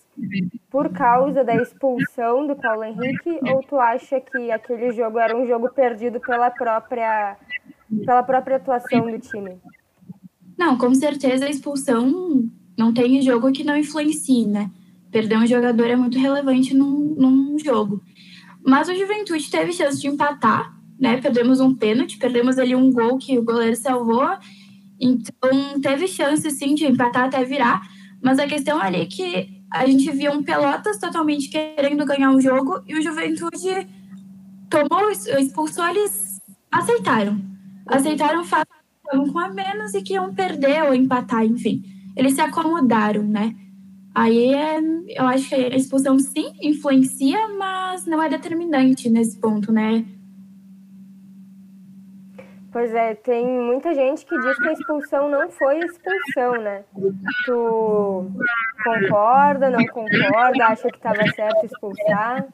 por 0.71 0.91
causa 0.91 1.43
da 1.43 1.57
expulsão 1.57 2.47
do 2.47 2.55
Paulo 2.55 2.85
Henrique 2.85 3.41
ou 3.51 3.63
tu 3.63 3.81
acha 3.81 4.21
que 4.21 4.51
aquele 4.51 4.93
jogo 4.93 5.19
era 5.19 5.35
um 5.35 5.47
jogo 5.47 5.71
perdido 5.71 6.21
pela 6.21 6.51
própria 6.51 7.39
pela 8.05 8.23
própria 8.23 8.57
atuação 8.57 9.11
do 9.11 9.19
time? 9.19 9.57
Não, 10.59 10.77
com 10.77 10.95
certeza 10.95 11.47
a 11.47 11.51
expulsão 11.51 12.45
não 12.77 12.93
tem 12.93 13.23
jogo 13.23 13.51
que 13.51 13.65
não 13.65 13.75
influencie, 13.75 14.47
né? 14.47 14.71
Perder 15.15 15.39
um 15.39 15.47
jogador 15.47 15.87
é 15.87 15.95
muito 15.95 16.19
relevante 16.19 16.75
num, 16.75 17.15
num 17.17 17.57
jogo. 17.57 18.03
Mas 18.67 18.89
o 18.89 18.95
Juventude 18.97 19.49
teve 19.49 19.73
chance 19.73 20.01
de 20.01 20.09
empatar, 20.09 20.77
né? 20.99 21.21
Perdemos 21.21 21.61
um 21.61 21.73
pênalti, 21.73 22.19
perdemos 22.19 22.59
ali 22.59 22.75
um 22.75 22.91
gol 22.91 23.17
que 23.17 23.39
o 23.39 23.45
goleiro 23.45 23.77
salvou. 23.77 24.29
Então, 25.01 25.81
teve 25.81 26.09
chance, 26.09 26.51
sim, 26.51 26.75
de 26.75 26.85
empatar 26.85 27.27
até 27.27 27.45
virar. 27.45 27.81
Mas 28.21 28.41
a 28.41 28.47
questão 28.49 28.81
ali 28.81 29.03
é 29.03 29.07
que 29.07 29.63
a 29.73 29.87
gente 29.87 30.11
via 30.11 30.33
um 30.33 30.43
Pelotas 30.43 30.99
totalmente 30.99 31.49
querendo 31.49 32.05
ganhar 32.05 32.31
um 32.31 32.41
jogo 32.41 32.83
e 32.85 32.99
o 32.99 33.01
Juventude 33.01 33.87
tomou, 34.69 35.13
expulsou, 35.39 35.87
eles 35.87 36.43
aceitaram. 36.73 37.41
Aceitaram 37.87 38.41
o 38.41 38.45
fato 38.45 38.69
estavam 38.97 39.33
com 39.33 39.39
a 39.39 39.49
menos 39.49 39.95
e 39.95 40.03
que 40.03 40.15
iam 40.15 40.35
perder 40.35 40.83
ou 40.83 40.93
empatar, 40.93 41.45
enfim. 41.45 41.85
Eles 42.17 42.35
se 42.35 42.41
acomodaram, 42.41 43.23
né? 43.23 43.55
Aí 44.15 44.55
é, 44.55 44.79
eu 45.09 45.27
acho 45.27 45.49
que 45.49 45.55
a 45.57 45.77
expulsão 45.77 46.19
sim 46.19 46.53
influencia, 46.63 47.49
mas 47.59 48.07
não 48.07 48.23
é 48.23 48.29
determinante 48.29 49.11
nesse 49.11 49.39
ponto, 49.41 49.73
né? 49.73 50.05
Pois 52.71 52.93
é, 52.93 53.15
tem 53.15 53.47
muita 53.47 53.95
gente 53.95 54.25
que 54.27 54.37
diz 54.39 54.57
que 54.57 54.69
a 54.69 54.73
expulsão 54.73 55.29
não 55.29 55.51
foi 55.51 55.79
expulsão, 55.79 56.61
né? 56.61 56.85
Tu 57.45 58.27
concorda, 58.85 59.71
não 59.71 59.85
concorda, 59.87 60.67
acha 60.67 60.89
que 60.89 60.97
estava 60.97 61.25
certo 61.35 61.67
expulsar? 61.67 62.47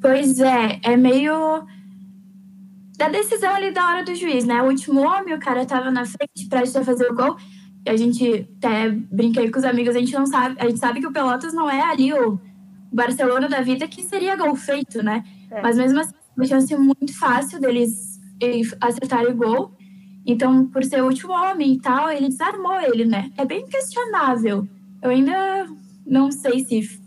Pois 0.00 0.40
é, 0.40 0.80
é 0.84 0.96
meio 0.96 1.66
da 2.98 3.08
decisão 3.08 3.54
ali 3.54 3.70
da 3.70 3.86
hora 3.86 4.04
do 4.04 4.14
juiz, 4.14 4.44
né? 4.44 4.60
O 4.60 4.66
último 4.66 5.00
homem, 5.00 5.34
o 5.34 5.40
cara 5.40 5.64
tava 5.64 5.90
na 5.90 6.04
frente, 6.04 6.48
prestes 6.48 6.76
a 6.76 6.84
fazer 6.84 7.10
o 7.10 7.14
gol. 7.14 7.36
A 7.88 7.96
gente 7.96 8.48
até 8.58 8.90
brinquei 8.90 9.50
com 9.50 9.58
os 9.58 9.64
amigos, 9.64 9.96
a 9.96 9.98
gente 9.98 10.12
não 10.12 10.26
sabe, 10.26 10.56
a 10.58 10.66
gente 10.66 10.78
sabe 10.78 11.00
que 11.00 11.06
o 11.06 11.12
Pelotas 11.12 11.52
não 11.52 11.68
é 11.68 11.80
ali 11.82 12.12
o 12.12 12.38
Barcelona 12.92 13.48
da 13.48 13.60
vida 13.60 13.88
que 13.88 14.02
seria 14.02 14.36
gol 14.36 14.54
feito, 14.54 15.02
né? 15.02 15.24
É. 15.50 15.62
Mas 15.62 15.76
mesmo 15.76 16.00
assim, 16.00 16.14
uma 16.36 16.46
chance 16.46 16.76
muito 16.76 17.18
fácil 17.18 17.60
deles 17.60 18.20
acertarem 18.80 19.32
o 19.32 19.36
gol. 19.36 19.72
Então, 20.26 20.66
por 20.66 20.84
ser 20.84 21.02
o 21.02 21.06
último 21.06 21.32
homem 21.32 21.72
e 21.72 21.80
tal, 21.80 22.10
ele 22.10 22.28
desarmou 22.28 22.80
ele, 22.80 23.04
né? 23.06 23.30
É 23.36 23.44
bem 23.44 23.66
questionável. 23.66 24.68
Eu 25.02 25.10
ainda 25.10 25.66
não 26.06 26.30
sei 26.30 26.60
se. 26.60 27.00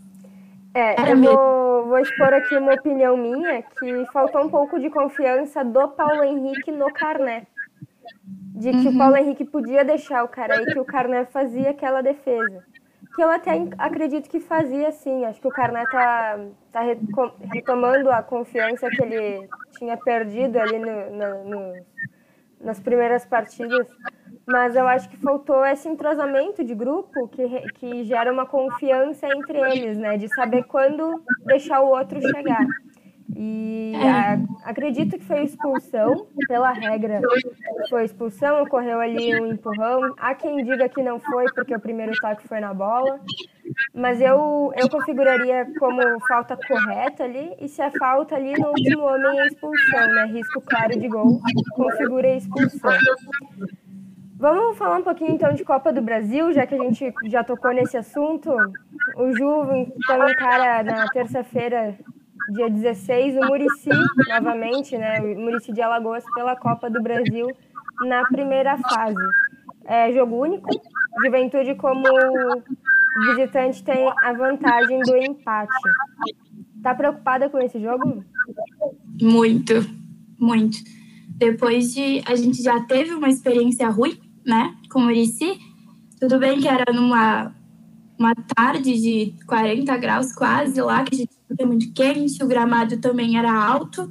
É, 0.74 1.12
eu 1.12 1.16
vou 1.18 1.62
vou 1.92 1.98
expor 1.98 2.32
aqui 2.32 2.56
uma 2.56 2.72
opinião 2.72 3.16
minha 3.18 3.62
que 3.62 4.06
faltou 4.12 4.46
um 4.46 4.48
pouco 4.48 4.80
de 4.80 4.88
confiança 4.88 5.62
do 5.62 5.88
Paulo 5.88 6.24
Henrique 6.24 6.72
no 6.72 6.90
Carné. 6.92 7.46
De 8.62 8.70
que 8.70 8.88
uhum. 8.88 8.94
o 8.94 8.98
Paulo 8.98 9.16
Henrique 9.16 9.44
podia 9.44 9.84
deixar 9.84 10.22
o 10.22 10.28
cara 10.28 10.54
aí, 10.54 10.66
que 10.66 10.78
o 10.78 10.84
Carné 10.84 11.24
fazia 11.24 11.70
aquela 11.70 12.00
defesa. 12.00 12.64
Que 13.16 13.22
eu 13.22 13.28
até 13.28 13.50
acredito 13.76 14.30
que 14.30 14.38
fazia 14.38 14.92
sim. 14.92 15.24
Acho 15.24 15.40
que 15.40 15.48
o 15.48 15.50
Carné 15.50 15.84
tá, 15.86 16.38
tá 16.70 16.80
retomando 17.52 18.08
a 18.08 18.22
confiança 18.22 18.88
que 18.88 19.02
ele 19.02 19.48
tinha 19.72 19.96
perdido 19.96 20.60
ali 20.60 20.78
no, 20.78 21.10
no, 21.10 21.44
no, 21.44 21.86
nas 22.60 22.78
primeiras 22.78 23.26
partidas 23.26 23.88
mas 24.46 24.74
eu 24.74 24.86
acho 24.88 25.08
que 25.08 25.16
faltou 25.16 25.64
esse 25.64 25.88
entrosamento 25.88 26.64
de 26.64 26.74
grupo 26.74 27.28
que, 27.28 27.46
que 27.74 28.04
gera 28.04 28.32
uma 28.32 28.46
confiança 28.46 29.26
entre 29.26 29.58
eles, 29.58 29.96
né? 29.96 30.16
De 30.18 30.28
saber 30.34 30.64
quando 30.64 31.22
deixar 31.44 31.80
o 31.80 31.88
outro 31.88 32.20
chegar. 32.20 32.66
E 33.34 33.92
a, 33.96 34.68
acredito 34.68 35.18
que 35.18 35.24
foi 35.24 35.44
expulsão, 35.44 36.26
pela 36.48 36.70
regra 36.72 37.20
foi 37.88 38.04
expulsão, 38.04 38.62
ocorreu 38.62 39.00
ali 39.00 39.40
um 39.40 39.52
empurrão. 39.52 40.14
Há 40.18 40.34
quem 40.34 40.64
diga 40.64 40.88
que 40.88 41.02
não 41.02 41.18
foi, 41.18 41.46
porque 41.54 41.74
o 41.74 41.80
primeiro 41.80 42.12
toque 42.20 42.46
foi 42.46 42.60
na 42.60 42.74
bola. 42.74 43.20
Mas 43.94 44.20
eu, 44.20 44.72
eu 44.76 44.88
configuraria 44.90 45.66
como 45.78 46.02
falta 46.26 46.56
correta 46.56 47.24
ali, 47.24 47.54
e 47.60 47.68
se 47.68 47.80
a 47.80 47.90
falta 47.90 48.34
ali 48.36 48.52
no 48.52 48.68
último 48.68 49.04
homem 49.04 49.40
é 49.40 49.46
expulsão, 49.46 50.06
né? 50.08 50.24
Risco 50.26 50.60
claro 50.60 50.98
de 50.98 51.08
gol, 51.08 51.40
configura 51.74 52.28
a 52.28 52.36
expulsão. 52.36 52.90
Vamos 54.36 54.76
falar 54.76 54.96
um 54.96 55.02
pouquinho 55.04 55.30
então 55.30 55.54
de 55.54 55.64
Copa 55.64 55.92
do 55.92 56.02
Brasil, 56.02 56.52
já 56.52 56.66
que 56.66 56.74
a 56.74 56.78
gente 56.78 57.14
já 57.26 57.44
tocou 57.44 57.72
nesse 57.72 57.96
assunto. 57.96 58.50
O 59.16 59.32
Ju 59.32 59.86
então 59.96 60.28
encara 60.28 60.82
na 60.82 61.06
terça-feira, 61.08 61.96
dia 62.50 62.68
16, 62.68 63.36
o 63.36 63.46
Murici 63.46 63.90
novamente, 64.28 64.96
né? 64.96 65.20
Murici 65.20 65.72
de 65.72 65.80
Alagoas 65.80 66.24
pela 66.34 66.56
Copa 66.56 66.90
do 66.90 67.02
Brasil 67.02 67.48
na 68.06 68.24
primeira 68.24 68.76
fase. 68.78 69.16
É 69.84 70.12
jogo 70.12 70.42
único. 70.42 70.68
Juventude 71.24 71.74
como 71.74 72.02
visitante 73.26 73.82
tem 73.82 74.08
a 74.22 74.32
vantagem 74.32 75.00
do 75.00 75.16
empate. 75.16 75.72
Tá 76.82 76.94
preocupada 76.94 77.48
com 77.48 77.58
esse 77.58 77.80
jogo? 77.80 78.24
Muito, 79.20 79.74
muito. 80.38 80.78
Depois 81.36 81.92
de 81.94 82.22
a 82.26 82.34
gente 82.34 82.62
já 82.62 82.80
teve 82.80 83.14
uma 83.14 83.28
experiência 83.28 83.88
ruim 83.88 84.18
né, 84.44 84.74
com 84.90 85.00
o 85.00 85.02
Murici. 85.02 85.58
Tudo 86.18 86.38
bem 86.38 86.60
que 86.60 86.68
era 86.68 86.92
numa 86.92 87.54
uma 88.18 88.34
tarde 88.34 89.00
de 89.00 89.34
40 89.46 89.96
graus 89.96 90.32
quase 90.32 90.80
lá, 90.80 91.02
que 91.02 91.14
a 91.14 91.18
gente 91.18 91.36
muito 91.66 91.92
quente, 91.92 92.42
o 92.42 92.46
gramado 92.46 92.96
também 92.98 93.38
era 93.38 93.52
alto, 93.52 94.08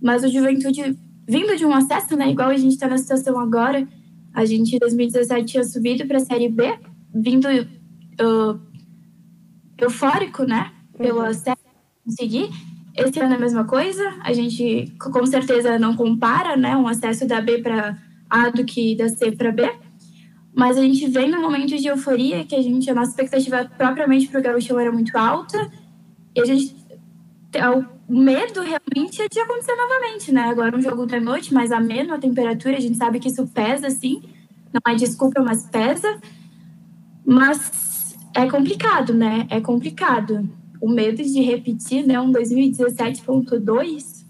mas 0.00 0.24
o 0.24 0.28
Juventude, 0.28 0.98
vindo 1.28 1.56
de 1.56 1.64
um 1.64 1.74
acesso, 1.74 2.16
né, 2.16 2.30
igual 2.30 2.48
a 2.48 2.56
gente 2.56 2.72
está 2.72 2.88
na 2.88 2.98
situação 2.98 3.38
agora, 3.38 3.86
a 4.34 4.44
gente 4.44 4.74
em 4.74 4.78
2017 4.78 5.44
tinha 5.44 5.64
subido 5.64 6.06
para 6.06 6.16
a 6.16 6.24
Série 6.24 6.48
B, 6.48 6.78
vindo 7.14 7.46
uh, 7.46 8.60
eufórico, 9.78 10.44
né, 10.44 10.72
pelo 10.96 11.20
uhum. 11.20 11.26
acesso, 11.26 11.62
conseguir. 12.04 12.48
Esse 12.96 13.20
ano 13.20 13.34
é 13.34 13.36
a 13.36 13.40
mesma 13.40 13.64
coisa, 13.64 14.02
a 14.22 14.32
gente 14.32 14.92
com 14.98 15.24
certeza 15.26 15.78
não 15.78 15.96
compara, 15.96 16.56
né, 16.56 16.76
um 16.76 16.88
acesso 16.88 17.26
da 17.26 17.40
B 17.40 17.58
para 17.58 17.98
a 18.28 18.48
do 18.48 18.64
que 18.64 18.96
da 18.96 19.08
C 19.08 19.32
para 19.32 19.52
B. 19.52 19.70
Mas 20.54 20.76
a 20.76 20.82
gente 20.82 21.06
vem 21.08 21.30
num 21.30 21.40
momento 21.40 21.76
de 21.76 21.86
euforia 21.86 22.44
que 22.44 22.54
a 22.54 22.62
gente, 22.62 22.90
a 22.90 22.94
nossa 22.94 23.10
expectativa 23.10 23.70
propriamente 23.76 24.28
para 24.28 24.40
o 24.40 24.42
Gaúcho 24.42 24.78
era 24.78 24.92
muito 24.92 25.16
alta. 25.16 25.70
E 26.34 26.40
a 26.40 26.44
gente, 26.44 26.74
o 28.08 28.12
medo 28.12 28.60
realmente 28.60 29.20
é 29.20 29.28
de 29.28 29.40
acontecer 29.40 29.74
novamente, 29.74 30.32
né? 30.32 30.42
Agora 30.42 30.76
um 30.76 30.82
jogo 30.82 31.06
da 31.06 31.20
noite, 31.20 31.52
mais 31.52 31.70
ameno, 31.70 32.14
a 32.14 32.18
temperatura, 32.18 32.76
a 32.76 32.80
gente 32.80 32.96
sabe 32.96 33.20
que 33.20 33.28
isso 33.28 33.46
pesa, 33.48 33.90
sim. 33.90 34.22
Não 34.72 34.92
é 34.92 34.96
desculpa, 34.96 35.42
mas 35.42 35.66
pesa. 35.66 36.18
Mas 37.24 38.16
é 38.34 38.48
complicado, 38.50 39.12
né? 39.12 39.46
É 39.50 39.60
complicado. 39.60 40.48
O 40.80 40.88
medo 40.88 41.22
de 41.22 41.42
repetir, 41.42 42.06
né? 42.06 42.18
Um 42.18 42.32
2017.2 42.32 44.24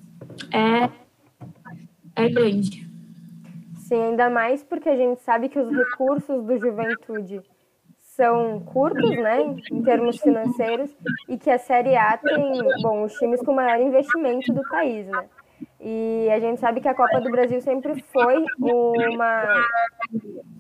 é, 0.53 0.91
é 2.17 2.29
grande. 2.29 2.91
Sim, 3.79 4.03
ainda 4.03 4.29
mais 4.29 4.63
porque 4.63 4.89
a 4.89 4.97
gente 4.97 5.23
sabe 5.23 5.49
que 5.49 5.59
os 5.59 5.71
recursos 5.71 6.45
do 6.45 6.59
Juventude 6.59 7.41
são 8.23 8.61
curtos, 8.61 9.11
né, 9.17 9.57
em 9.73 9.83
termos 9.83 10.19
financeiros, 10.19 10.97
e 11.29 11.37
que 11.37 11.51
a 11.51 11.59
Série 11.59 11.97
A 11.97 12.17
tem, 12.17 12.63
bom, 12.81 13.03
os 13.03 13.13
times 13.15 13.43
com 13.43 13.53
maior 13.53 13.81
investimento 13.81 14.53
do 14.53 14.63
país, 14.69 15.07
né? 15.09 15.25
E 15.81 16.29
a 16.31 16.39
gente 16.39 16.61
sabe 16.61 16.81
que 16.81 16.87
a 16.87 16.95
Copa 16.95 17.21
do 17.21 17.31
Brasil 17.31 17.61
sempre 17.61 18.01
foi 18.13 18.45
uma 18.57 19.45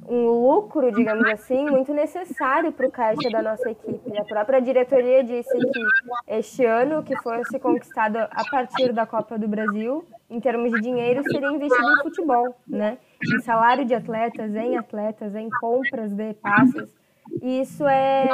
um 0.08 0.28
lucro, 0.28 0.90
digamos 0.92 1.26
assim, 1.30 1.64
muito 1.70 1.94
necessário 1.94 2.72
para 2.72 2.86
o 2.86 2.90
caixa 2.90 3.30
da 3.30 3.40
nossa 3.40 3.70
equipe. 3.70 4.18
A 4.18 4.24
própria 4.24 4.60
diretoria 4.60 5.22
disse 5.22 5.56
que 5.56 5.80
este 6.26 6.64
ano, 6.64 7.02
que 7.04 7.16
fosse 7.22 7.58
conquistado 7.60 8.16
a 8.18 8.44
partir 8.50 8.92
da 8.92 9.06
Copa 9.06 9.38
do 9.38 9.46
Brasil, 9.46 10.04
em 10.28 10.40
termos 10.40 10.72
de 10.72 10.80
dinheiro, 10.80 11.22
seria 11.30 11.48
investido 11.52 11.92
em 11.92 12.02
futebol, 12.02 12.56
né? 12.66 12.98
Em 13.24 13.40
salário 13.40 13.84
de 13.84 13.94
atletas, 13.94 14.54
em 14.54 14.76
atletas, 14.76 15.34
em 15.36 15.48
compras 15.60 16.12
de 16.12 16.34
passes. 16.34 17.01
E 17.42 17.60
isso 17.60 17.86
é, 17.86 18.28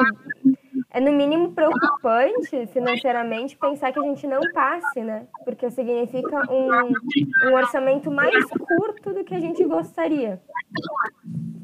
é 0.90 1.00
no 1.00 1.12
mínimo 1.12 1.52
preocupante 1.52 2.66
financeiramente 2.72 3.56
pensar 3.56 3.92
que 3.92 3.98
a 3.98 4.02
gente 4.02 4.26
não 4.26 4.40
passe, 4.52 5.00
né? 5.00 5.26
Porque 5.44 5.70
significa 5.70 6.52
um, 6.52 7.48
um 7.48 7.54
orçamento 7.54 8.10
mais 8.10 8.44
curto 8.44 9.12
do 9.14 9.24
que 9.24 9.34
a 9.34 9.40
gente 9.40 9.64
gostaria. 9.64 10.40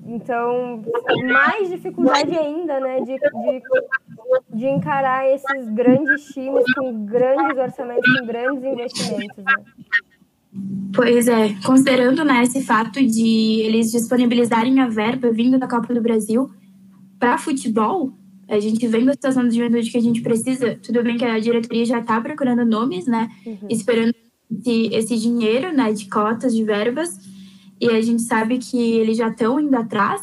Então, 0.06 0.82
mais 1.26 1.70
dificuldade 1.70 2.36
ainda, 2.36 2.78
né, 2.78 3.00
de, 3.00 3.16
de, 3.16 3.62
de 4.50 4.66
encarar 4.66 5.26
esses 5.26 5.68
grandes 5.70 6.26
times 6.26 6.64
com 6.74 7.06
grandes 7.06 7.56
orçamentos, 7.56 8.18
com 8.18 8.26
grandes 8.26 8.64
investimentos, 8.64 9.38
né? 9.38 9.54
Pois 10.94 11.26
é, 11.26 11.54
considerando 11.64 12.24
né, 12.24 12.42
esse 12.42 12.62
fato 12.62 13.04
de 13.04 13.62
eles 13.62 13.90
disponibilizarem 13.90 14.78
a 14.80 14.88
verba 14.88 15.32
vindo 15.32 15.58
da 15.58 15.66
Copa 15.66 15.92
do 15.92 16.00
Brasil 16.00 16.50
para 17.24 17.38
futebol, 17.38 18.12
a 18.46 18.60
gente 18.60 18.86
vendo 18.86 19.08
a 19.08 19.14
situação 19.14 19.48
de 19.48 19.56
juventude 19.56 19.90
que 19.90 19.96
a 19.96 20.02
gente 20.02 20.20
precisa, 20.20 20.78
tudo 20.82 21.02
bem 21.02 21.16
que 21.16 21.24
a 21.24 21.38
diretoria 21.38 21.86
já 21.86 22.00
está 22.00 22.20
procurando 22.20 22.66
nomes, 22.66 23.06
né, 23.06 23.30
uhum. 23.46 23.66
esperando 23.70 24.14
esse, 24.50 24.94
esse 24.94 25.16
dinheiro 25.16 25.72
né, 25.72 25.90
de 25.90 26.06
cotas, 26.06 26.54
de 26.54 26.62
verbas, 26.62 27.18
e 27.80 27.88
a 27.88 28.02
gente 28.02 28.20
sabe 28.20 28.58
que 28.58 28.76
eles 28.76 29.16
já 29.16 29.28
estão 29.28 29.58
indo 29.58 29.74
atrás, 29.74 30.20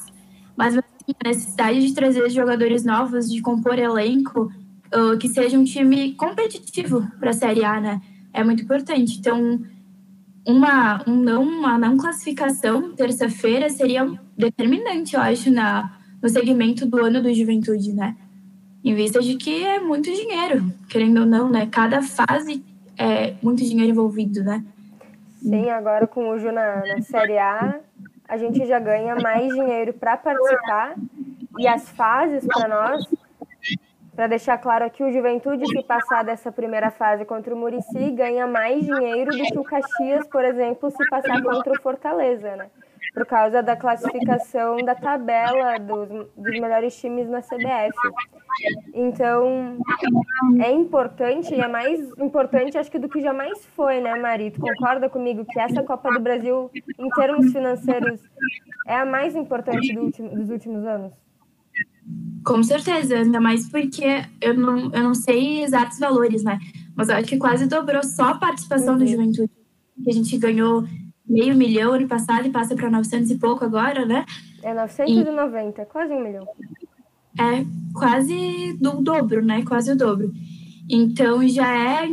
mas 0.55 0.77
assim, 0.77 1.15
a 1.25 1.27
necessidade 1.29 1.88
de 1.88 1.91
trazer 1.96 2.29
jogadores 2.29 2.86
novos, 2.86 3.27
de 3.31 3.41
compor 3.41 3.79
elenco, 3.79 4.51
uh, 4.93 5.17
que 5.17 5.27
seja 5.27 5.58
um 5.58 5.63
time 5.63 6.13
competitivo 6.13 7.01
para 7.20 7.31
a 7.31 7.34
Série 7.34 7.65
A, 7.65 7.81
né? 7.81 8.00
É 8.31 8.43
muito 8.43 8.62
importante. 8.62 9.17
Então, 9.17 9.60
uma, 10.48 11.03
um 11.08 11.15
não, 11.15 11.41
uma 11.41 11.79
não 11.79 11.98
classificação 11.98 12.93
terça-feira 12.93 13.70
seria 13.72 14.08
determinante, 14.38 15.15
eu 15.15 15.22
acho, 15.22 15.50
na, 15.50 16.00
no 16.21 16.29
segmento 16.29 16.85
do 16.85 17.03
ano 17.03 17.21
do 17.21 17.33
Juventude, 17.33 17.93
né? 17.93 18.15
Em 18.83 18.93
vista 18.93 19.19
de 19.19 19.35
que 19.35 19.63
é 19.63 19.79
muito 19.79 20.11
dinheiro, 20.11 20.71
querendo 20.89 21.21
ou 21.21 21.25
não, 21.25 21.49
né? 21.49 21.67
Cada 21.71 22.01
fase 22.01 22.63
é 22.97 23.33
muito 23.41 23.63
dinheiro 23.63 23.91
envolvido, 23.91 24.43
né? 24.43 24.63
Sim, 25.41 25.69
agora 25.69 26.05
com 26.05 26.29
o 26.29 26.37
Ju 26.37 26.51
na, 26.51 26.85
na 26.85 27.01
Série 27.01 27.37
A, 27.37 27.79
a 28.27 28.37
gente 28.37 28.65
já 28.65 28.79
ganha 28.79 29.15
mais 29.15 29.47
dinheiro 29.53 29.93
para 29.93 30.15
participar 30.15 30.95
e 31.57 31.67
as 31.67 31.89
fases 31.89 32.45
para 32.45 32.67
nós, 32.67 33.05
para 34.15 34.27
deixar 34.27 34.57
claro 34.57 34.85
aqui, 34.85 35.03
o 35.03 35.11
Juventude, 35.11 35.67
se 35.67 35.83
passar 35.83 36.23
dessa 36.23 36.51
primeira 36.51 36.91
fase 36.91 37.25
contra 37.25 37.53
o 37.53 37.57
Murici, 37.57 38.11
ganha 38.11 38.45
mais 38.45 38.85
dinheiro 38.85 39.31
do 39.31 39.43
que 39.43 39.57
o 39.57 39.63
Caxias, 39.63 40.27
por 40.27 40.45
exemplo, 40.45 40.91
se 40.91 41.09
passar 41.09 41.41
contra 41.41 41.73
o 41.73 41.81
Fortaleza, 41.81 42.55
né? 42.55 42.67
Por 43.13 43.25
causa 43.25 43.62
da 43.62 43.75
classificação 43.75 44.77
da 44.77 44.96
tabela 44.96 45.77
dos, 45.77 46.27
dos 46.36 46.60
melhores 46.60 46.98
times 47.00 47.30
na 47.30 47.41
CBF. 47.41 47.98
Então, 48.94 49.77
é 50.63 50.72
importante, 50.72 51.53
e 51.53 51.60
é 51.60 51.68
mais 51.68 52.00
importante, 52.18 52.77
acho 52.77 52.91
que 52.91 53.00
do 53.00 53.10
que 53.10 53.22
jamais 53.22 53.65
foi, 53.75 54.00
né, 54.00 54.15
Mari? 54.15 54.51
Tu 54.51 54.62
concorda 54.62 55.10
comigo 55.10 55.46
que 55.46 55.60
essa 55.60 55.84
Copa 55.84 56.12
do 56.12 56.20
Brasil, 56.20 56.70
em 56.98 57.10
termos 57.10 57.51
financeiros, 57.51 58.22
é 58.88 58.96
a 58.96 59.06
mais 59.06 59.36
importante 59.36 59.94
do 59.94 60.01
último, 60.01 60.30
dos 60.30 60.50
últimos 60.50 60.86
anos? 60.86 61.13
Com 62.46 62.63
certeza, 62.63 63.18
ainda 63.18 63.39
mais 63.39 63.70
porque 63.70 64.25
eu 64.41 64.53
não, 64.53 64.91
eu 64.91 65.03
não 65.03 65.13
sei 65.13 65.63
exatos 65.63 66.00
valores, 66.00 66.44
né? 66.44 66.60
Mas 66.96 67.10
eu 67.10 67.15
acho 67.15 67.27
que 67.27 67.38
quase 67.38 67.68
dobrou 67.68 68.03
só 68.03 68.30
a 68.30 68.38
participação 68.38 68.94
uhum. 68.94 69.00
do 69.00 69.08
Juventude. 69.08 69.51
Que 70.03 70.10
a 70.10 70.13
gente 70.13 70.38
ganhou 70.38 70.84
meio 71.31 71.55
milhão 71.55 71.93
ano 71.93 72.07
passado 72.07 72.45
e 72.45 72.51
passa 72.51 72.75
para 72.75 72.89
900 72.89 73.31
e 73.31 73.38
pouco 73.38 73.63
agora, 73.63 74.05
né? 74.05 74.25
É 74.61 74.73
990, 74.73 75.81
e... 75.81 75.85
quase 75.85 76.13
um 76.13 76.21
milhão. 76.21 76.47
É 77.39 77.65
quase 77.93 78.77
do 78.79 79.01
dobro, 79.01 79.43
né? 79.43 79.63
Quase 79.63 79.91
o 79.91 79.97
dobro. 79.97 80.31
Então 80.89 81.47
já 81.47 82.01
é. 82.01 82.09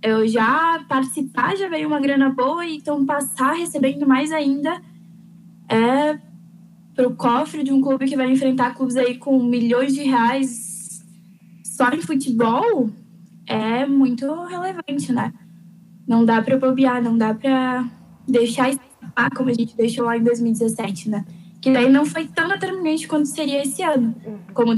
Eu 0.00 0.26
já 0.26 0.84
participar 0.88 1.56
já 1.56 1.68
veio 1.68 1.86
uma 1.86 2.00
grana 2.00 2.30
boa, 2.30 2.66
então 2.66 3.06
passar 3.06 3.52
recebendo 3.52 4.06
mais 4.06 4.32
ainda 4.32 4.80
é 5.68 6.18
para 6.94 7.06
o 7.06 7.14
cofre 7.14 7.62
de 7.62 7.72
um 7.72 7.80
clube 7.80 8.06
que 8.06 8.16
vai 8.16 8.30
enfrentar 8.30 8.74
clubes 8.74 8.96
aí 8.96 9.16
com 9.16 9.40
milhões 9.42 9.94
de 9.94 10.02
reais 10.02 11.02
só 11.64 11.88
em 11.90 12.00
futebol 12.00 12.90
é 13.46 13.86
muito 13.86 14.26
relevante, 14.44 15.12
né? 15.12 15.32
Não 16.06 16.24
dá 16.24 16.42
para 16.42 16.58
bobear, 16.58 17.02
não 17.02 17.16
dá 17.16 17.32
para 17.32 17.88
deixar 18.26 18.70
escapar 18.70 19.30
como 19.34 19.50
a 19.50 19.54
gente 19.54 19.76
deixou 19.76 20.04
lá 20.04 20.16
em 20.16 20.22
2017, 20.22 21.10
né? 21.10 21.24
Que 21.60 21.72
daí 21.72 21.88
não 21.88 22.04
foi 22.04 22.26
tão 22.26 22.48
determinante 22.48 23.06
quanto 23.06 23.26
seria 23.26 23.62
esse 23.62 23.82
ano. 23.82 24.14
Como 24.52 24.74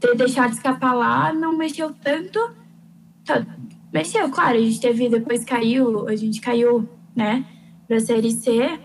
ter 0.00 0.16
deixado 0.16 0.52
escapar 0.52 0.94
lá, 0.94 1.32
não 1.32 1.56
mexeu 1.56 1.92
tanto. 1.94 2.38
Tá, 3.24 3.44
mexeu, 3.92 4.28
claro, 4.30 4.56
a 4.56 4.60
gente 4.60 4.80
teve, 4.80 5.08
depois 5.08 5.44
caiu, 5.44 6.08
a 6.08 6.16
gente 6.16 6.40
caiu, 6.40 6.88
né, 7.14 7.44
pra 7.86 8.00
Série 8.00 8.30
C, 8.30 8.78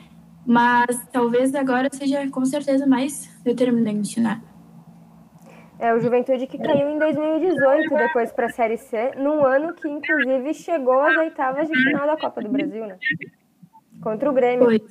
mas 0.45 1.07
talvez 1.11 1.53
agora 1.53 1.89
seja 1.91 2.27
com 2.29 2.45
certeza 2.45 2.85
mais 2.87 3.29
determinante, 3.43 4.19
né? 4.19 4.41
É, 5.79 5.95
o 5.95 5.99
Juventude 5.99 6.45
que 6.45 6.59
caiu 6.59 6.89
em 6.89 6.99
2018 6.99 7.89
depois 7.95 8.31
para 8.31 8.45
a 8.45 8.49
Série 8.49 8.77
C, 8.77 9.13
num 9.17 9.43
ano 9.43 9.73
que 9.73 9.89
inclusive 9.89 10.53
chegou 10.53 11.01
às 11.01 11.17
oitavas 11.17 11.67
de 11.67 11.75
final 11.75 12.05
da 12.05 12.15
Copa 12.15 12.39
do 12.41 12.49
Brasil, 12.49 12.85
né? 12.85 12.97
Contra 14.01 14.29
o 14.29 14.33
Grêmio. 14.33 14.65
Foi. 14.65 14.81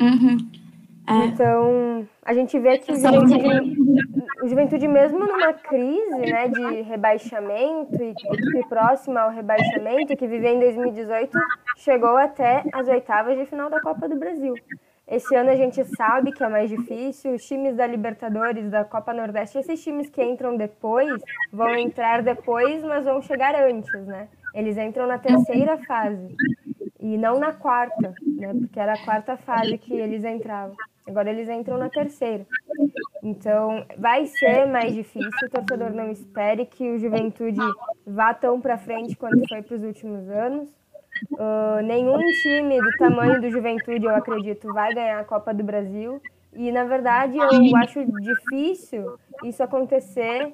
Uhum. 0.00 0.36
É. 1.06 1.26
Então, 1.26 2.08
a 2.24 2.32
gente 2.32 2.58
vê 2.58 2.78
que 2.78 2.90
o 2.90 2.96
Juventude, 2.96 3.78
o 4.42 4.48
Juventude, 4.48 4.88
mesmo 4.88 5.18
numa 5.18 5.52
crise 5.52 6.16
né, 6.16 6.48
de 6.48 6.80
rebaixamento 6.82 8.02
e, 8.02 8.14
e 8.58 8.64
próxima 8.68 9.20
ao 9.20 9.30
rebaixamento, 9.30 10.16
que 10.16 10.26
viveu 10.26 10.54
em 10.54 10.60
2018, 10.60 11.38
chegou 11.76 12.16
até 12.16 12.64
as 12.72 12.88
oitavas 12.88 13.36
de 13.36 13.44
final 13.44 13.68
da 13.68 13.80
Copa 13.80 14.08
do 14.08 14.16
Brasil. 14.16 14.54
Esse 15.06 15.36
ano 15.36 15.50
a 15.50 15.56
gente 15.56 15.84
sabe 15.84 16.32
que 16.32 16.42
é 16.42 16.48
mais 16.48 16.70
difícil, 16.70 17.34
os 17.34 17.44
times 17.44 17.76
da 17.76 17.86
Libertadores, 17.86 18.70
da 18.70 18.84
Copa 18.84 19.12
Nordeste, 19.12 19.58
esses 19.58 19.84
times 19.84 20.08
que 20.08 20.24
entram 20.24 20.56
depois, 20.56 21.22
vão 21.52 21.74
entrar 21.76 22.22
depois, 22.22 22.82
mas 22.82 23.04
vão 23.04 23.20
chegar 23.20 23.54
antes, 23.54 24.06
né? 24.06 24.28
Eles 24.54 24.78
entram 24.78 25.06
na 25.06 25.18
terceira 25.18 25.76
fase 25.76 26.34
e 27.04 27.18
não 27.18 27.38
na 27.38 27.52
quarta, 27.52 28.14
né? 28.24 28.54
Porque 28.54 28.80
era 28.80 28.94
a 28.94 29.04
quarta 29.04 29.36
fase 29.36 29.76
que 29.76 29.92
eles 29.92 30.24
entravam. 30.24 30.74
Agora 31.06 31.28
eles 31.28 31.50
entram 31.50 31.76
na 31.76 31.90
terceira. 31.90 32.46
Então, 33.22 33.84
vai 33.98 34.24
ser 34.24 34.64
mais 34.64 34.94
difícil. 34.94 35.30
O 35.46 35.50
torcedor 35.50 35.90
não 35.90 36.10
espere 36.10 36.64
que 36.64 36.90
o 36.90 36.98
Juventude 36.98 37.60
vá 38.06 38.32
tão 38.32 38.58
para 38.58 38.78
frente 38.78 39.14
quanto 39.16 39.46
foi 39.46 39.60
para 39.60 39.76
os 39.76 39.82
últimos 39.82 40.30
anos. 40.30 40.70
Uh, 41.32 41.82
nenhum 41.84 42.18
time 42.42 42.80
do 42.80 42.90
tamanho 42.96 43.38
do 43.38 43.50
Juventude, 43.50 44.06
eu 44.06 44.14
acredito, 44.16 44.72
vai 44.72 44.94
ganhar 44.94 45.20
a 45.20 45.24
Copa 45.24 45.52
do 45.52 45.62
Brasil. 45.62 46.22
E, 46.54 46.72
na 46.72 46.84
verdade, 46.84 47.36
eu 47.36 47.76
acho 47.76 48.02
difícil 48.22 49.18
isso 49.44 49.62
acontecer 49.62 50.50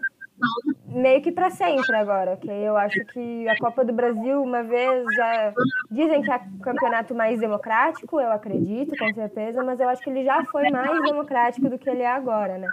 meio 0.86 1.22
que 1.22 1.30
para 1.30 1.50
sempre 1.50 1.94
agora, 1.96 2.32
ok? 2.32 2.50
Eu 2.50 2.76
acho 2.76 3.04
que 3.06 3.48
a 3.48 3.56
Copa 3.58 3.84
do 3.84 3.92
Brasil, 3.92 4.42
uma 4.42 4.62
vez 4.62 5.04
já 5.16 5.52
dizem 5.90 6.22
que 6.22 6.30
é 6.30 6.36
o 6.36 6.58
campeonato 6.60 7.14
mais 7.14 7.38
democrático, 7.40 8.20
eu 8.20 8.32
acredito, 8.32 8.96
com 8.96 9.14
certeza, 9.14 9.62
mas 9.62 9.80
eu 9.80 9.88
acho 9.88 10.02
que 10.02 10.10
ele 10.10 10.24
já 10.24 10.44
foi 10.44 10.70
mais 10.70 11.02
democrático 11.02 11.68
do 11.68 11.78
que 11.78 11.88
ele 11.88 12.02
é 12.02 12.10
agora, 12.10 12.58
né? 12.58 12.68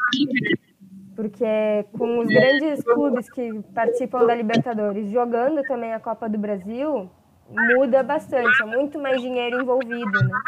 Porque 1.15 1.85
com 1.97 2.19
os 2.19 2.27
grandes 2.27 2.83
clubes 2.83 3.29
que 3.29 3.61
participam 3.73 4.25
da 4.25 4.35
Libertadores 4.35 5.09
jogando 5.09 5.61
também 5.63 5.93
a 5.93 5.99
Copa 5.99 6.29
do 6.29 6.37
Brasil, 6.37 7.09
muda 7.49 8.03
bastante, 8.03 8.61
é 8.61 8.65
muito 8.65 8.99
mais 8.99 9.21
dinheiro 9.21 9.61
envolvido, 9.61 10.11
né? 10.11 10.39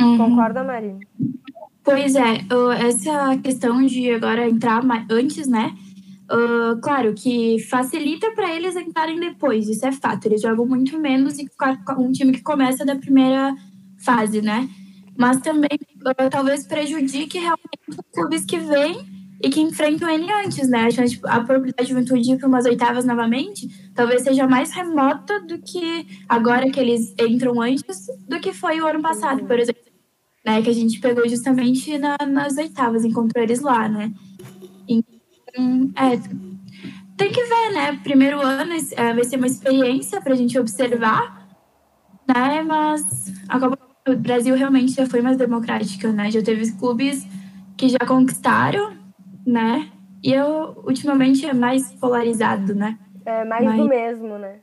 Uhum. 0.00 0.18
Concorda, 0.18 0.62
Marina? 0.62 0.98
Pois 1.82 2.16
é, 2.16 2.40
essa 2.84 3.38
questão 3.38 3.84
de 3.86 4.10
agora 4.12 4.48
entrar 4.48 4.82
antes, 5.08 5.46
né? 5.46 5.72
Uh, 6.30 6.80
claro 6.80 7.14
que 7.14 7.60
facilita 7.60 8.32
para 8.32 8.52
eles 8.52 8.74
entrarem 8.74 9.20
depois, 9.20 9.68
isso 9.68 9.86
é 9.86 9.92
fato. 9.92 10.26
Eles 10.26 10.42
jogam 10.42 10.66
muito 10.66 10.98
menos 10.98 11.38
e 11.38 11.48
um 11.96 12.10
time 12.10 12.32
que 12.32 12.42
começa 12.42 12.84
da 12.84 12.96
primeira 12.96 13.54
fase, 13.98 14.42
né? 14.42 14.68
Mas 15.16 15.40
também 15.40 15.78
uh, 16.04 16.30
talvez 16.30 16.66
prejudique 16.66 17.38
realmente 17.38 17.88
os 17.88 17.96
clubes 18.12 18.44
que 18.44 18.58
vêm 18.58 19.06
e 19.42 19.50
que 19.50 19.60
enfrentam 19.60 20.08
ele 20.08 20.30
antes, 20.32 20.68
né? 20.68 20.86
A, 20.86 21.06
tipo, 21.06 21.28
a 21.28 21.40
probabilidade 21.40 21.88
de 21.88 21.94
juventude 21.94 22.32
ir 22.32 22.38
para 22.38 22.48
umas 22.48 22.64
oitavas 22.64 23.04
novamente 23.04 23.68
talvez 23.94 24.22
seja 24.22 24.46
mais 24.46 24.72
remota 24.72 25.40
do 25.40 25.58
que 25.58 26.06
agora 26.28 26.70
que 26.70 26.80
eles 26.80 27.14
entram 27.18 27.60
antes 27.60 28.06
do 28.28 28.40
que 28.40 28.52
foi 28.52 28.80
o 28.80 28.86
ano 28.86 29.00
passado, 29.00 29.44
por 29.44 29.58
exemplo. 29.58 29.82
né? 30.44 30.62
Que 30.62 30.70
a 30.70 30.74
gente 30.74 31.00
pegou 31.00 31.28
justamente 31.28 31.98
na, 31.98 32.16
nas 32.26 32.56
oitavas, 32.56 33.04
encontrou 33.04 33.42
eles 33.44 33.60
lá, 33.60 33.88
né? 33.88 34.12
Então, 34.88 35.15
é, 35.96 36.16
tem 37.16 37.32
que 37.32 37.42
ver, 37.42 37.72
né? 37.72 38.00
Primeiro 38.02 38.40
ano 38.40 38.72
é, 38.96 39.14
vai 39.14 39.24
ser 39.24 39.36
uma 39.36 39.46
experiência 39.46 40.20
para 40.20 40.32
a 40.32 40.36
gente 40.36 40.58
observar, 40.58 41.48
né? 42.28 42.62
Mas 42.62 43.32
a 43.48 43.58
Copa 43.58 43.78
do 44.06 44.16
Brasil 44.18 44.54
realmente 44.54 44.92
já 44.92 45.06
foi 45.06 45.20
mais 45.20 45.36
democrática, 45.36 46.12
né? 46.12 46.30
Já 46.30 46.42
teve 46.42 46.70
clubes 46.72 47.26
que 47.76 47.88
já 47.88 47.98
conquistaram, 48.06 48.96
né? 49.46 49.90
E 50.22 50.32
eu, 50.32 50.82
ultimamente 50.84 51.46
é 51.46 51.54
mais 51.54 51.92
polarizado, 51.94 52.74
né? 52.74 52.98
É 53.24 53.44
mais 53.44 53.64
Mas... 53.64 53.76
do 53.76 53.88
mesmo, 53.88 54.38
né? 54.38 54.60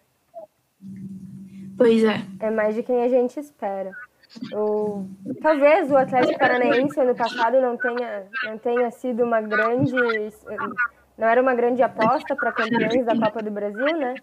Pois 1.78 2.04
é. 2.04 2.22
É 2.40 2.52
mais 2.52 2.76
de 2.76 2.84
quem 2.84 3.02
a 3.04 3.10
gente 3.10 3.40
espera. 3.40 3.92
O, 4.54 5.06
talvez 5.42 5.92
o 5.92 5.98
Atlético 5.98 6.40
Paranaense 6.40 7.00
ano 7.00 7.16
passado 7.16 7.62
não 7.62 7.78
tenha, 7.78 8.26
não 8.46 8.58
tenha 8.58 8.92
sido 8.92 9.24
uma 9.24 9.42
grande. 9.42 9.94
Não 11.18 11.28
era 11.28 11.42
uma 11.42 11.54
grande 11.54 11.84
aposta 11.84 12.36
para 12.36 12.52
campeões 12.52 13.06
da 13.06 13.16
Copa 13.16 13.44
do 13.44 13.52
Brasil, 13.52 13.98
né? 13.98 14.16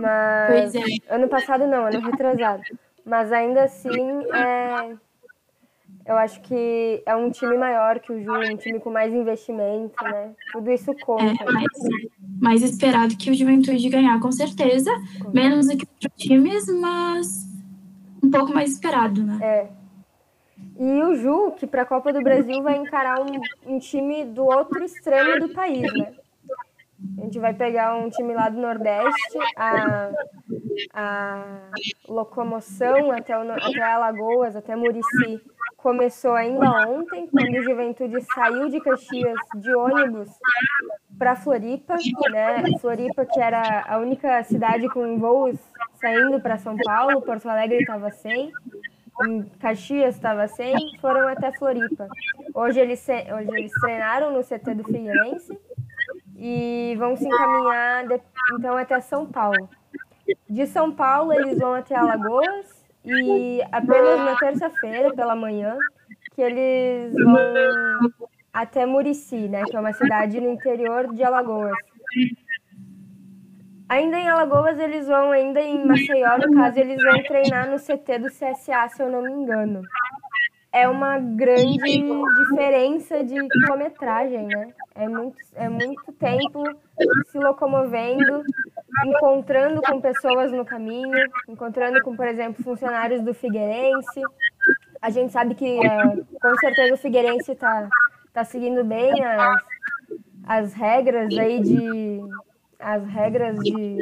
Mas. 0.00 0.74
É. 0.74 0.80
Ano 1.08 1.28
passado 1.28 1.66
não, 1.66 1.86
ano 1.86 2.00
retrasado. 2.00 2.62
Mas 3.04 3.32
ainda 3.32 3.64
assim, 3.64 4.22
é, 4.34 4.94
eu 6.06 6.16
acho 6.16 6.40
que 6.42 7.02
é 7.06 7.16
um 7.16 7.30
time 7.30 7.56
maior 7.56 7.98
que 7.98 8.12
o 8.12 8.22
Ju, 8.22 8.32
um 8.32 8.56
time 8.56 8.78
com 8.78 8.90
mais 8.90 9.12
investimento, 9.12 10.04
né? 10.04 10.32
Tudo 10.52 10.70
isso 10.70 10.94
conta. 11.02 11.42
É 11.42 11.52
mais, 11.52 11.66
mais 12.40 12.62
esperado 12.62 13.16
que 13.16 13.30
o 13.30 13.34
Juventude 13.34 13.88
ganhar, 13.88 14.20
com 14.20 14.30
certeza. 14.30 14.90
Menos 15.32 15.66
do 15.66 15.76
que 15.76 15.86
outros 15.86 16.12
times, 16.16 16.66
mas 16.78 17.49
um 18.22 18.30
pouco 18.30 18.52
mais 18.52 18.72
esperado, 18.72 19.22
né? 19.22 19.38
É. 19.42 19.68
E 20.78 21.02
o 21.02 21.14
Ju, 21.14 21.52
que 21.52 21.66
para 21.66 21.82
a 21.82 21.86
Copa 21.86 22.12
do 22.12 22.22
Brasil 22.22 22.62
vai 22.62 22.76
encarar 22.76 23.20
um, 23.20 23.74
um, 23.74 23.78
time 23.78 24.24
do 24.24 24.44
outro 24.44 24.82
extremo 24.82 25.38
do 25.40 25.54
país, 25.54 25.92
né? 25.92 26.14
A 27.18 27.22
gente 27.22 27.38
vai 27.38 27.54
pegar 27.54 27.96
um 27.96 28.10
time 28.10 28.34
lá 28.34 28.48
do 28.50 28.60
Nordeste, 28.60 29.38
a, 29.56 30.10
a 30.92 31.70
locomoção 32.06 33.10
até, 33.10 33.38
o, 33.38 33.50
até 33.50 33.82
Alagoas, 33.82 34.54
até 34.54 34.76
Murici, 34.76 35.40
começou 35.78 36.32
ainda 36.32 36.88
ontem, 36.88 37.26
quando 37.28 37.58
o 37.58 37.62
Juventude 37.62 38.20
saiu 38.34 38.68
de 38.68 38.80
Caxias 38.80 39.38
de 39.56 39.74
ônibus 39.74 40.28
para 41.20 41.36
Floripa, 41.36 41.96
né? 42.30 42.62
Floripa, 42.80 43.26
que 43.26 43.38
era 43.38 43.84
a 43.86 43.98
única 43.98 44.42
cidade 44.42 44.88
com 44.88 45.18
voos 45.18 45.58
saindo 46.00 46.40
para 46.40 46.56
São 46.56 46.74
Paulo, 46.78 47.20
Porto 47.20 47.46
Alegre 47.46 47.76
estava 47.76 48.10
sem, 48.10 48.50
Caxias 49.60 50.14
estava 50.14 50.48
sem, 50.48 50.74
foram 50.98 51.28
até 51.28 51.52
Floripa. 51.52 52.08
Hoje 52.54 52.80
eles, 52.80 53.06
hoje 53.06 53.50
eles 53.50 53.72
treinaram 53.82 54.32
no 54.32 54.42
CT 54.42 54.74
do 54.76 54.84
Figueirense 54.84 55.60
e 56.38 56.96
vão 56.98 57.14
se 57.14 57.26
encaminhar 57.26 58.08
de, 58.08 58.18
então 58.54 58.78
até 58.78 58.98
São 59.02 59.26
Paulo. 59.26 59.68
De 60.48 60.66
São 60.66 60.90
Paulo 60.90 61.34
eles 61.34 61.58
vão 61.58 61.74
até 61.74 61.96
Alagoas 61.96 62.82
e 63.04 63.60
apenas 63.70 64.20
na 64.20 64.36
terça-feira 64.36 65.14
pela 65.14 65.36
manhã 65.36 65.76
que 66.34 66.40
eles 66.40 67.12
vão 67.12 68.29
até 68.52 68.84
Murici, 68.86 69.48
né, 69.48 69.62
que 69.64 69.76
é 69.76 69.80
uma 69.80 69.92
cidade 69.92 70.40
no 70.40 70.50
interior 70.50 71.12
de 71.14 71.22
Alagoas. 71.22 71.76
Ainda 73.88 74.18
em 74.18 74.28
Alagoas, 74.28 74.78
eles 74.78 75.08
vão, 75.08 75.32
ainda 75.32 75.60
em 75.60 75.84
Maceió, 75.84 76.38
no 76.38 76.54
caso, 76.54 76.78
eles 76.78 77.02
vão 77.02 77.22
treinar 77.24 77.68
no 77.68 77.76
CT 77.76 78.18
do 78.20 78.28
CSA, 78.28 78.88
se 78.88 79.02
eu 79.02 79.10
não 79.10 79.22
me 79.22 79.32
engano. 79.32 79.82
É 80.72 80.88
uma 80.88 81.18
grande 81.18 82.00
diferença 82.38 83.24
de 83.24 83.34
quilometragem, 83.34 84.46
né? 84.46 84.68
É 84.94 85.08
muito, 85.08 85.36
é 85.56 85.68
muito 85.68 86.12
tempo 86.12 86.62
se 87.32 87.38
locomovendo, 87.38 88.44
encontrando 89.04 89.82
com 89.82 90.00
pessoas 90.00 90.52
no 90.52 90.64
caminho, 90.64 91.18
encontrando 91.48 92.00
com, 92.02 92.14
por 92.14 92.28
exemplo, 92.28 92.62
funcionários 92.62 93.22
do 93.22 93.34
Figueirense. 93.34 94.22
A 95.02 95.10
gente 95.10 95.32
sabe 95.32 95.56
que, 95.56 95.84
é, 95.84 96.02
com 96.40 96.54
certeza, 96.60 96.94
o 96.94 96.98
Figueirense 96.98 97.50
está 97.50 97.88
tá 98.32 98.44
seguindo 98.44 98.84
bem 98.84 99.12
as, 99.24 99.62
as 100.46 100.72
regras 100.72 101.36
aí 101.36 101.60
de 101.60 102.20
as 102.78 103.06
regras 103.06 103.58
de, 103.58 103.98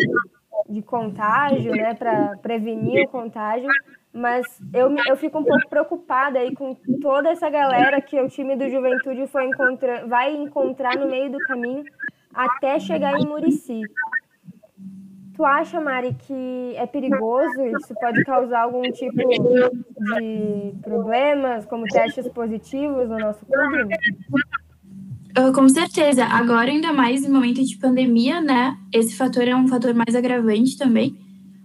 de 0.68 0.82
contágio, 0.82 1.72
né, 1.72 1.94
para 1.94 2.36
prevenir 2.38 3.04
o 3.04 3.08
contágio, 3.08 3.68
mas 4.12 4.46
eu, 4.72 4.94
eu 5.06 5.16
fico 5.16 5.38
um 5.38 5.44
pouco 5.44 5.68
preocupada 5.68 6.38
aí 6.38 6.54
com 6.54 6.74
toda 7.00 7.28
essa 7.28 7.50
galera 7.50 8.00
que 8.00 8.20
o 8.20 8.28
time 8.28 8.56
do 8.56 8.68
Juventude 8.68 9.26
foi 9.26 9.46
encontrar, 9.46 10.06
vai 10.06 10.34
encontrar 10.34 10.96
no 10.96 11.08
meio 11.08 11.30
do 11.30 11.38
caminho 11.38 11.84
até 12.32 12.78
chegar 12.78 13.18
em 13.18 13.26
Murici. 13.26 13.82
Tu 15.38 15.44
acha, 15.44 15.80
Mari, 15.80 16.16
que 16.26 16.74
é 16.74 16.84
perigoso? 16.84 17.64
Isso 17.80 17.94
pode 17.94 18.24
causar 18.24 18.62
algum 18.62 18.82
tipo 18.90 19.16
de 19.18 20.74
problemas, 20.82 21.64
como 21.66 21.84
testes 21.84 22.26
positivos 22.26 23.08
no 23.08 23.16
nosso 23.20 23.46
clube? 23.46 23.94
Uh, 25.38 25.52
com 25.54 25.68
certeza. 25.68 26.24
Agora, 26.24 26.72
ainda 26.72 26.92
mais 26.92 27.24
em 27.24 27.30
momento 27.30 27.64
de 27.64 27.78
pandemia, 27.78 28.40
né? 28.40 28.76
Esse 28.92 29.16
fator 29.16 29.46
é 29.46 29.54
um 29.54 29.68
fator 29.68 29.94
mais 29.94 30.12
agravante 30.16 30.76
também. 30.76 31.16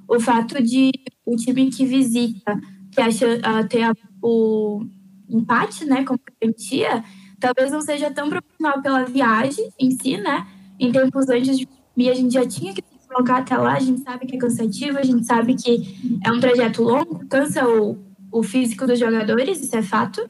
O 0.07 0.19
fato 0.19 0.61
de 0.61 0.91
o 1.25 1.35
time 1.35 1.71
que 1.71 1.83
visita 1.83 2.61
que 2.91 3.01
acha, 3.01 3.25
uh, 3.25 3.67
ter 3.67 3.81
a, 3.81 3.93
o 4.21 4.85
empate, 5.27 5.83
né, 5.83 6.03
como 6.03 6.19
garantia, 6.39 7.03
talvez 7.39 7.71
não 7.71 7.81
seja 7.81 8.11
tão 8.11 8.29
proporcional 8.29 8.83
pela 8.83 9.03
viagem 9.03 9.67
em 9.79 9.89
si, 9.89 10.15
né? 10.17 10.45
Em 10.79 10.91
tempos 10.91 11.27
antes 11.27 11.57
de 11.57 11.65
pandemia, 11.65 12.11
a 12.11 12.15
gente 12.15 12.33
já 12.33 12.47
tinha 12.47 12.71
que 12.71 12.92
se 13.13 13.13
colocar 13.13 13.37
até 13.37 13.55
lá, 13.57 13.73
a 13.73 13.79
gente 13.79 14.01
sabe 14.01 14.25
que 14.25 14.35
é 14.35 14.39
cansativo, 14.39 14.97
a 14.97 15.03
gente 15.03 15.25
sabe 15.25 15.53
que 15.55 16.19
é 16.25 16.31
um 16.31 16.39
trajeto 16.39 16.83
longo, 16.83 17.25
cansa 17.27 17.67
o, 17.67 17.97
o 18.31 18.43
físico 18.43 18.87
dos 18.87 18.99
jogadores, 18.99 19.61
isso 19.61 19.75
é 19.75 19.81
fato. 19.81 20.27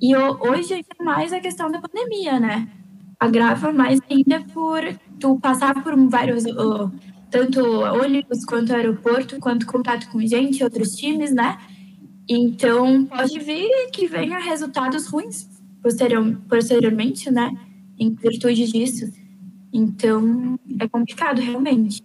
E 0.00 0.16
hoje 0.16 0.74
ainda 0.74 1.04
mais 1.04 1.32
a 1.32 1.40
questão 1.40 1.70
da 1.70 1.80
pandemia, 1.80 2.40
né? 2.40 2.68
Agrava 3.20 3.72
mais 3.72 4.00
ainda 4.10 4.40
por 4.52 4.80
tu 5.20 5.38
passar 5.38 5.82
por 5.82 5.96
vários, 6.08 6.44
tanto 7.30 7.60
ônibus 7.62 8.44
quanto 8.44 8.74
aeroporto, 8.74 9.38
quanto 9.38 9.66
contato 9.66 10.08
com 10.10 10.20
gente, 10.20 10.64
outros 10.64 10.96
times, 10.96 11.32
né? 11.32 11.58
Então 12.28 13.04
pode 13.04 13.38
vir 13.38 13.90
que 13.92 14.06
venha 14.06 14.38
resultados 14.38 15.06
ruins 15.06 15.48
posterior, 15.82 16.38
posteriormente, 16.48 17.30
né? 17.30 17.50
Em 17.98 18.14
virtude 18.14 18.66
disso. 18.70 19.23
Então 19.74 20.58
é 20.80 20.88
complicado 20.88 21.40
realmente 21.40 22.02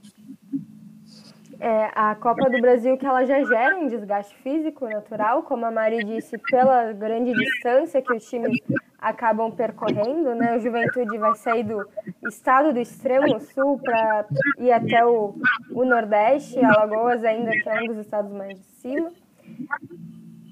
é, 1.59 1.91
a 1.93 2.15
Copa 2.15 2.49
do 2.49 2.61
Brasil 2.61 2.97
que 2.97 3.05
ela 3.05 3.25
já 3.25 3.43
gera 3.43 3.77
um 3.77 3.87
desgaste 3.87 4.33
físico 4.37 4.87
natural, 4.87 5.43
como 5.43 5.65
a 5.65 5.71
Mari 5.71 6.05
disse, 6.05 6.37
pela 6.49 6.93
grande 6.93 7.33
distância 7.33 8.01
que 8.01 8.13
os 8.13 8.23
times 8.29 8.57
acabam 8.97 9.51
percorrendo, 9.51 10.33
né? 10.35 10.55
O 10.55 10.59
Juventude 10.59 11.17
vai 11.17 11.35
sair 11.35 11.63
do 11.63 11.85
estado 12.27 12.71
do 12.71 12.79
extremo 12.79 13.39
sul 13.41 13.77
para 13.79 14.25
ir 14.57 14.71
até 14.71 15.05
o, 15.05 15.35
o 15.71 15.83
Nordeste, 15.83 16.57
Alagoas 16.59 17.23
ainda 17.25 17.51
que 17.51 17.67
é 17.67 17.81
um 17.83 17.87
dos 17.87 17.97
estados 17.97 18.31
mais 18.31 18.57
de 18.57 18.65
cima. 18.65 19.11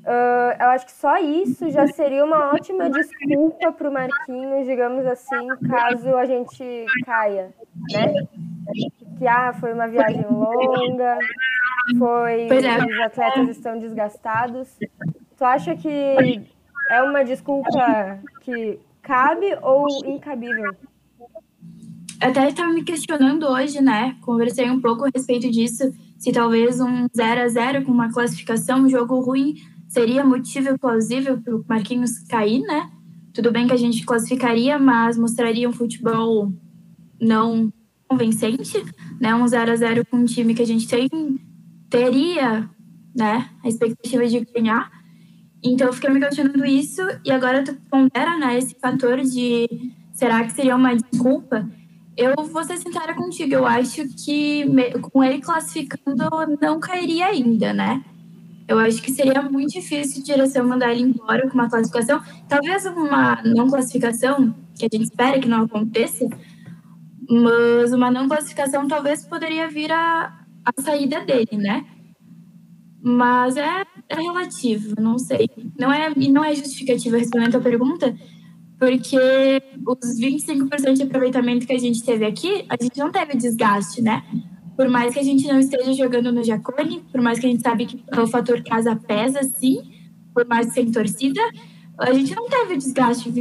Uh, 0.08 0.56
eu 0.64 0.70
acho 0.70 0.86
que 0.86 0.94
só 0.94 1.18
isso 1.18 1.70
já 1.70 1.86
seria 1.86 2.24
uma 2.24 2.54
ótima 2.54 2.88
desculpa 2.90 3.74
para 3.74 3.90
o 3.90 3.92
Marquinhos, 3.92 4.66
digamos 4.66 5.06
assim, 5.06 5.48
caso 5.70 6.16
a 6.16 6.24
gente 6.24 6.86
caia, 7.06 7.54
né? 7.92 8.14
que 9.18 9.28
ah, 9.28 9.52
foi 9.60 9.74
uma 9.74 9.88
viagem 9.88 10.26
longa, 10.30 11.18
foi 11.98 12.48
é. 12.48 12.86
os 12.86 13.00
atletas 13.02 13.50
estão 13.50 13.80
desgastados. 13.80 14.78
Tu 15.36 15.44
acha 15.44 15.76
que 15.76 16.42
é 16.90 17.04
uma 17.04 17.26
desculpa 17.26 18.20
que 18.42 18.80
cabe 19.02 19.58
ou 19.62 19.88
incabível? 20.06 20.74
Até 22.22 22.48
estava 22.48 22.72
me 22.72 22.84
questionando 22.84 23.46
hoje, 23.48 23.82
né? 23.82 24.16
Conversei 24.22 24.70
um 24.70 24.80
pouco 24.80 25.06
a 25.06 25.10
respeito 25.14 25.52
disso, 25.52 25.92
se 26.18 26.32
talvez 26.32 26.80
um 26.80 27.08
0 27.16 27.42
a 27.42 27.48
0 27.48 27.84
com 27.84 27.92
uma 27.92 28.12
classificação, 28.12 28.80
um 28.80 28.90
jogo 28.90 29.20
ruim, 29.20 29.56
seria 29.88 30.24
motivo 30.24 30.78
plausível 30.78 31.42
para 31.42 31.56
o 31.56 31.66
Marquinhos 31.68 32.20
cair, 32.30 32.62
né? 32.62 32.92
Tudo 33.34 33.52
bem 33.52 33.68
que 33.68 33.74
a 33.74 33.78
gente 33.78 34.06
classificaria, 34.06 34.80
mas 34.80 35.18
mostraria 35.18 35.70
um 35.70 35.74
futebol 35.74 36.52
não 37.22 37.72
convincente, 38.08 38.84
né? 39.20 39.34
Um 39.36 39.48
0 39.48 39.72
a 39.72 39.76
0 39.76 40.06
com 40.06 40.18
um 40.18 40.26
time 40.26 40.54
que 40.54 40.62
a 40.62 40.66
gente 40.66 40.88
tem, 40.88 41.10
teria, 41.90 42.70
né, 43.16 43.50
a 43.64 43.68
expectativa 43.68 44.28
de 44.28 44.40
ganhar. 44.54 44.92
Então 45.64 45.88
eu 45.88 45.94
fiquei 45.94 46.10
me 46.10 46.20
questionando 46.20 46.66
isso 46.66 47.02
e 47.26 47.32
agora 47.32 47.64
tu 47.64 47.76
pondera, 47.90 48.38
né, 48.38 48.58
esse 48.58 48.76
fator 48.80 49.22
de 49.22 49.68
será 50.14 50.44
que 50.44 50.54
seria 50.54 50.76
uma 50.76 50.96
desculpa? 50.96 51.70
Eu 52.16 52.34
vou 52.46 52.64
ser 52.64 52.78
sincera 52.78 53.14
contigo, 53.14 53.54
eu 53.54 53.66
acho 53.66 54.08
que 54.24 54.66
com 55.02 55.24
ele 55.24 55.40
classificando 55.40 56.30
não 56.62 56.80
cairia 56.80 57.28
ainda, 57.28 57.74
né? 57.74 58.04
Eu 58.68 58.78
acho 58.80 59.02
que 59.02 59.12
seria 59.12 59.42
muito 59.42 59.72
difícil 59.72 60.22
a 60.22 60.26
direção 60.26 60.68
mandar 60.68 60.92
ele 60.92 61.04
embora 61.04 61.48
com 61.48 61.54
uma 61.54 61.70
classificação. 61.70 62.22
Talvez 62.50 62.86
uma 62.86 63.42
não 63.44 63.70
classificação, 63.70 64.54
que 64.78 64.86
a 64.86 64.90
gente 64.92 65.06
espera 65.06 65.40
que 65.40 65.48
não 65.48 65.64
aconteça, 65.64 66.28
mas 67.30 67.94
uma 67.94 68.12
não 68.12 68.28
classificação 68.28 68.88
talvez 68.88 69.26
poderia 69.26 69.70
vir 69.70 69.92
a, 69.92 70.46
a 70.66 70.82
saída 70.82 71.24
dele, 71.24 71.58
né? 71.58 71.86
Mas 73.02 73.56
é, 73.56 73.84
é 74.10 74.16
relativo, 74.16 74.96
não 75.00 75.18
sei. 75.18 75.50
Não 75.80 75.92
é, 75.92 76.12
e 76.18 76.30
não 76.30 76.44
é 76.44 76.54
justificativa 76.54 77.18
respondendo 77.18 77.56
a 77.56 77.62
pergunta, 77.62 78.14
porque 78.78 79.18
os 79.88 80.20
25% 80.20 80.94
de 80.94 81.04
aproveitamento 81.04 81.66
que 81.66 81.74
a 81.74 81.80
gente 81.80 82.04
teve 82.04 82.26
aqui, 82.26 82.66
a 82.70 82.82
gente 82.82 82.98
não 82.98 83.12
teve 83.12 83.38
desgaste, 83.38 84.02
né? 84.02 84.24
Por 84.78 84.88
mais 84.88 85.14
que 85.14 85.20
a 85.20 85.24
gente 85.24 85.48
não 85.48 85.60
esteja 85.60 85.92
jogando 85.92 86.32
no 86.32 86.44
Jacone, 86.44 87.02
por 87.12 87.20
mais 87.20 87.40
que 87.40 87.48
a 87.48 87.50
gente 87.50 87.64
sabe 87.64 87.88
que 87.88 88.02
o 88.16 88.28
fator 88.28 88.64
casa 88.64 88.96
pesa, 88.96 89.42
sim, 89.44 89.82
por 90.34 90.46
mais 90.46 90.72
sem 90.72 90.92
torcida, 90.92 91.42
a 92.00 92.14
gente 92.14 92.36
não 92.36 92.48
teve 92.48 92.78
desgaste. 92.78 93.34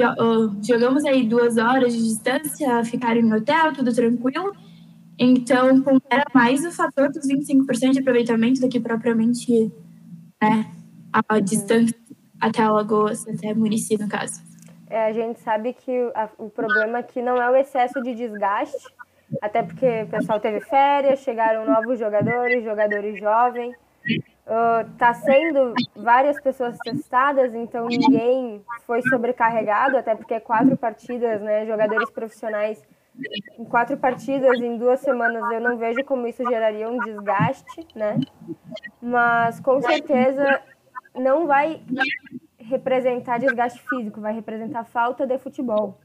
Jogamos 0.67 1.05
aí 1.05 1.25
duas 1.25 1.59
horas 1.59 1.93
de 1.93 2.03
distância, 2.03 2.83
ficaram 2.85 3.21
no 3.21 3.37
hotel, 3.37 3.75
tudo 3.75 3.95
tranquilo. 3.95 4.53
Então, 5.19 5.83
era 6.11 6.25
mais 6.35 6.65
o 6.65 6.73
fator 6.73 7.11
dos 7.11 7.27
25% 7.29 7.93
de 7.93 8.01
aproveitamento 8.01 8.61
do 8.61 8.69
que 8.69 8.81
propriamente 8.81 9.71
né, 10.43 10.71
a 11.13 11.39
distância 11.39 11.95
até 12.41 12.63
Alagoas, 12.63 13.27
até 13.29 13.53
Murici, 13.55 13.99
no 13.99 14.09
caso. 14.09 14.43
É, 14.89 15.07
a 15.07 15.13
gente 15.13 15.41
sabe 15.41 15.73
que 15.73 15.91
a, 16.15 16.29
o 16.39 16.49
problema 16.49 16.99
aqui 16.99 17.21
não 17.21 17.41
é 17.41 17.51
o 17.51 17.57
excesso 17.57 18.01
de 18.03 18.15
desgaste, 18.15 18.77
até 19.41 19.63
porque 19.63 20.03
o 20.03 20.09
pessoal 20.09 20.41
teve 20.41 20.61
férias, 20.61 21.21
chegaram 21.21 21.67
novos 21.67 21.99
jogadores, 21.99 22.65
jogadores 22.65 23.19
jovens. 23.19 23.75
Uh, 24.47 24.89
tá 24.97 25.13
sendo 25.13 25.75
várias 25.97 26.41
pessoas 26.41 26.79
testadas, 26.79 27.53
então 27.53 27.89
ninguém 27.89 28.63
foi 28.87 29.03
sobrecarregado, 29.03 29.97
até 29.97 30.15
porque 30.15 30.35
é 30.35 30.41
quatro 30.41 30.77
partidas, 30.77 31.41
né? 31.41 31.67
Jogadores 31.67 32.09
profissionais 32.11 32.81
em 33.59 33.65
quatro 33.65 33.97
partidas 33.97 34.61
em 34.61 34.77
duas 34.77 35.01
semanas, 35.01 35.43
eu 35.51 35.61
não 35.61 35.77
vejo 35.79 36.05
como 36.05 36.27
isso 36.27 36.45
geraria 36.49 36.89
um 36.89 36.99
desgaste, 36.99 37.87
né? 37.95 38.21
Mas 39.01 39.59
com 39.59 39.81
certeza 39.81 40.61
não 41.15 41.47
vai 41.47 41.83
representar 42.59 43.39
desgaste 43.39 43.81
físico, 43.89 44.21
vai 44.21 44.35
representar 44.35 44.85
falta 44.85 45.27
de 45.27 45.39
futebol, 45.39 45.99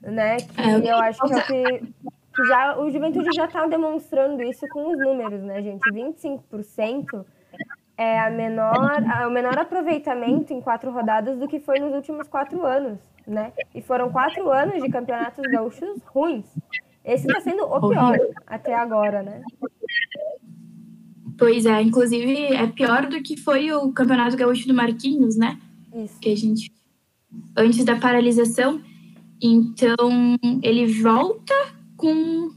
né? 0.00 0.36
Que 0.36 0.60
é, 0.60 0.92
eu 0.92 0.96
acho 0.96 1.20
que 1.20 1.32
é 1.32 1.36
o 1.36 1.42
que, 1.42 1.86
que 1.86 2.17
já 2.46 2.78
o 2.78 2.90
Juventude 2.90 3.28
já 3.34 3.46
está 3.46 3.66
demonstrando 3.66 4.42
isso 4.42 4.66
com 4.72 4.90
os 4.92 4.98
números, 4.98 5.42
né, 5.42 5.62
gente? 5.62 5.82
25% 5.90 7.24
é 7.96 8.20
a 8.20 8.30
menor, 8.30 9.02
o 9.26 9.30
menor 9.30 9.58
aproveitamento 9.58 10.52
em 10.52 10.60
quatro 10.60 10.90
rodadas 10.90 11.38
do 11.38 11.48
que 11.48 11.58
foi 11.58 11.80
nos 11.80 11.92
últimos 11.92 12.28
quatro 12.28 12.64
anos, 12.64 12.98
né? 13.26 13.52
E 13.74 13.82
foram 13.82 14.10
quatro 14.10 14.50
anos 14.50 14.82
de 14.82 14.88
campeonatos 14.88 15.44
gaúchos 15.50 16.00
ruins. 16.06 16.46
Esse 17.04 17.26
está 17.26 17.40
sendo 17.40 17.64
o 17.64 17.88
pior 17.88 18.18
até 18.46 18.74
agora, 18.74 19.22
né? 19.22 19.42
Pois 21.38 21.64
é, 21.66 21.80
inclusive 21.80 22.54
é 22.54 22.66
pior 22.66 23.06
do 23.06 23.22
que 23.22 23.36
foi 23.36 23.72
o 23.72 23.92
Campeonato 23.92 24.36
Gaúcho 24.36 24.66
do 24.66 24.74
Marquinhos, 24.74 25.36
né? 25.36 25.58
Isso. 25.94 26.18
Que 26.20 26.32
a 26.32 26.36
gente. 26.36 26.72
Antes 27.56 27.84
da 27.84 27.96
paralisação. 27.96 28.80
Então, 29.40 30.36
ele 30.62 31.00
volta 31.00 31.54
com 31.98 32.50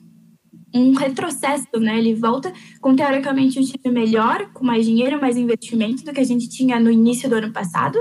um 0.74 0.94
retrocesso, 0.94 1.68
né? 1.78 1.98
Ele 1.98 2.16
volta 2.16 2.54
com 2.80 2.96
teoricamente 2.96 3.60
um 3.60 3.64
time 3.64 3.94
melhor, 3.94 4.52
com 4.54 4.64
mais 4.64 4.86
dinheiro, 4.86 5.20
mais 5.20 5.36
investimento 5.36 6.06
do 6.06 6.14
que 6.14 6.22
a 6.22 6.26
gente 6.26 6.48
tinha 6.48 6.80
no 6.80 6.90
início 6.90 7.30
do 7.30 7.36
ano 7.36 7.52
passado. 7.52 8.00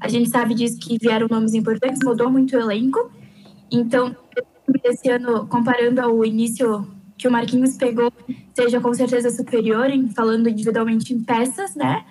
A 0.00 0.06
gente 0.06 0.28
sabe 0.28 0.54
disso 0.54 0.78
que 0.78 0.98
vieram 0.98 1.26
nomes 1.28 1.54
importantes, 1.54 1.98
mudou 2.04 2.30
muito 2.30 2.54
o 2.54 2.60
elenco. 2.60 3.10
Então, 3.70 4.14
esse 4.84 5.10
ano, 5.10 5.46
comparando 5.48 6.00
ao 6.00 6.24
início 6.24 6.86
que 7.18 7.26
o 7.26 7.32
Marquinhos 7.32 7.76
pegou, 7.76 8.12
seja 8.54 8.80
com 8.80 8.92
certeza 8.94 9.30
superior, 9.30 9.90
em, 9.90 10.08
falando 10.10 10.48
individualmente 10.48 11.12
em 11.14 11.22
peças, 11.22 11.74
né? 11.74 12.04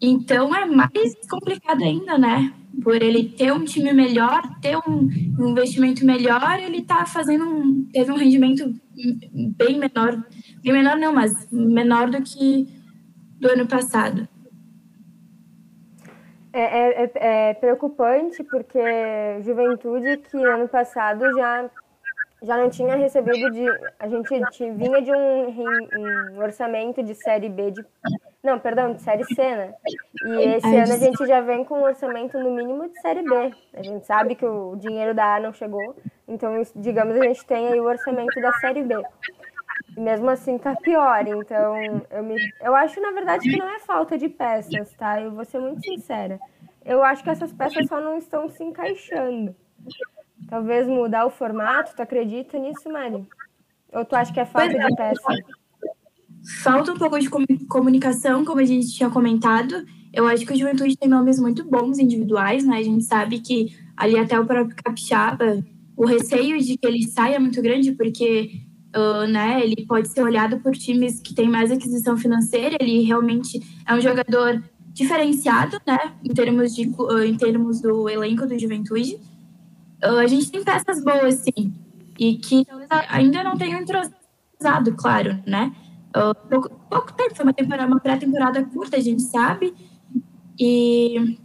Então 0.00 0.54
é 0.54 0.64
mais 0.66 1.14
complicado 1.28 1.82
ainda, 1.82 2.18
né? 2.18 2.52
Por 2.82 3.02
ele 3.02 3.30
ter 3.30 3.52
um 3.52 3.64
time 3.64 3.92
melhor, 3.92 4.42
ter 4.60 4.76
um, 4.76 5.08
investimento 5.48 6.04
melhor, 6.04 6.58
ele 6.60 6.82
tá 6.82 7.06
fazendo 7.06 7.44
um. 7.44 7.88
teve 7.92 8.12
um 8.12 8.16
rendimento 8.16 8.72
bem 9.56 9.78
menor. 9.78 10.24
Bem 10.62 10.72
menor 10.72 10.96
não, 10.96 11.12
mas 11.12 11.50
menor 11.50 12.10
do 12.10 12.22
que 12.22 12.68
do 13.40 13.48
ano 13.48 13.66
passado. 13.66 14.28
É, 16.52 16.62
é, 16.62 17.04
é, 17.04 17.50
é 17.50 17.54
preocupante 17.54 18.42
porque 18.44 18.78
Juventude, 19.42 20.16
que 20.18 20.36
ano 20.38 20.66
passado 20.68 21.24
já 21.36 21.70
já 22.42 22.56
não 22.56 22.68
tinha 22.68 22.96
recebido 22.96 23.50
de. 23.50 23.66
A 23.98 24.08
gente 24.08 24.38
vinha 24.72 25.00
de 25.00 25.12
um, 25.12 25.48
um, 25.48 26.38
orçamento 26.38 27.02
de 27.02 27.14
série 27.14 27.48
B 27.48 27.70
de. 27.70 27.84
Não, 28.42 28.58
perdão, 28.58 28.92
de 28.92 29.02
série 29.02 29.24
C, 29.24 29.42
né? 29.42 29.74
E 30.24 30.56
esse 30.56 30.66
ano 30.66 30.92
a 30.92 30.98
gente 30.98 31.26
já 31.26 31.40
vem 31.40 31.64
com 31.64 31.80
um 31.80 31.84
orçamento 31.84 32.38
no 32.38 32.50
mínimo 32.50 32.88
de 32.88 33.00
série 33.00 33.22
B. 33.22 33.52
A 33.74 33.82
gente 33.82 34.06
sabe 34.06 34.34
que 34.34 34.44
o 34.44 34.76
dinheiro 34.76 35.14
da 35.14 35.36
A 35.36 35.40
não 35.40 35.52
chegou, 35.52 35.96
então, 36.28 36.52
digamos, 36.76 37.16
a 37.16 37.24
gente 37.24 37.44
tem 37.44 37.68
aí 37.68 37.80
o 37.80 37.84
orçamento 37.84 38.40
da 38.40 38.52
série 38.54 38.82
B. 38.82 38.94
E 39.96 40.00
mesmo 40.00 40.28
assim 40.28 40.58
tá 40.58 40.76
pior. 40.76 41.26
Então, 41.26 42.04
eu, 42.10 42.22
me, 42.22 42.36
eu 42.60 42.74
acho, 42.74 43.00
na 43.00 43.12
verdade, 43.12 43.50
que 43.50 43.56
não 43.56 43.68
é 43.68 43.80
falta 43.80 44.16
de 44.16 44.28
peças, 44.28 44.92
tá? 44.94 45.20
Eu 45.20 45.32
vou 45.32 45.44
ser 45.44 45.58
muito 45.58 45.82
sincera. 45.82 46.38
Eu 46.84 47.02
acho 47.02 47.24
que 47.24 47.30
essas 47.30 47.52
peças 47.52 47.88
só 47.88 48.00
não 48.00 48.18
estão 48.18 48.48
se 48.48 48.62
encaixando. 48.62 49.56
Talvez 50.48 50.86
mudar 50.86 51.26
o 51.26 51.30
formato, 51.30 51.94
tu 51.96 52.02
acredita 52.02 52.58
nisso, 52.58 52.90
Mari? 52.90 53.26
Ou 53.92 54.04
tu 54.04 54.14
acha 54.14 54.32
que 54.32 54.40
é 54.40 54.44
falta 54.44 54.76
é. 54.76 54.86
de 54.86 54.96
peça? 54.96 55.22
Falta 56.62 56.92
um 56.92 56.96
pouco 56.96 57.18
de 57.18 57.28
comunicação, 57.66 58.44
como 58.44 58.60
a 58.60 58.64
gente 58.64 58.92
tinha 58.92 59.10
comentado. 59.10 59.84
Eu 60.12 60.26
acho 60.26 60.46
que 60.46 60.52
o 60.52 60.56
Juventude 60.56 60.96
tem 60.96 61.08
nomes 61.08 61.40
muito 61.40 61.64
bons 61.64 61.98
individuais, 61.98 62.64
né? 62.64 62.78
A 62.78 62.82
gente 62.82 63.04
sabe 63.04 63.40
que 63.40 63.76
ali 63.96 64.16
até 64.18 64.38
o 64.38 64.46
próprio 64.46 64.76
Capixaba, 64.76 65.64
o 65.96 66.06
receio 66.06 66.58
de 66.58 66.76
que 66.76 66.86
ele 66.86 67.02
saia 67.08 67.36
é 67.36 67.38
muito 67.38 67.60
grande, 67.60 67.92
porque 67.92 68.60
uh, 68.94 69.26
né, 69.26 69.60
ele 69.62 69.84
pode 69.86 70.08
ser 70.08 70.22
olhado 70.22 70.60
por 70.60 70.72
times 70.72 71.20
que 71.20 71.34
têm 71.34 71.48
mais 71.48 71.72
aquisição 71.72 72.16
financeira. 72.16 72.76
Ele 72.80 73.02
realmente 73.02 73.60
é 73.86 73.94
um 73.94 74.00
jogador 74.00 74.62
diferenciado, 74.92 75.78
né? 75.86 76.14
Em 76.24 76.32
termos, 76.32 76.74
de, 76.74 76.88
uh, 76.88 77.22
em 77.24 77.36
termos 77.36 77.80
do 77.80 78.08
elenco 78.08 78.46
do 78.46 78.58
Juventude. 78.58 79.18
Uh, 80.02 80.18
a 80.18 80.26
gente 80.26 80.50
tem 80.50 80.62
peças 80.62 81.02
boas, 81.02 81.36
sim, 81.36 81.74
e 82.18 82.36
que 82.36 82.64
talvez 82.64 82.88
ainda 83.08 83.42
não 83.42 83.56
tenham 83.56 83.80
entrosado, 83.80 84.94
claro, 84.96 85.38
né? 85.46 85.72
Uh, 86.14 86.34
pouco, 86.48 86.70
pouco 86.88 87.12
tempo, 87.12 87.34
foi 87.34 87.44
uma, 87.44 87.52
temporada, 87.52 87.88
uma 87.88 88.00
pré-temporada 88.00 88.64
curta, 88.64 88.96
a 88.96 89.00
gente 89.00 89.22
sabe, 89.22 89.74
e 90.58 91.38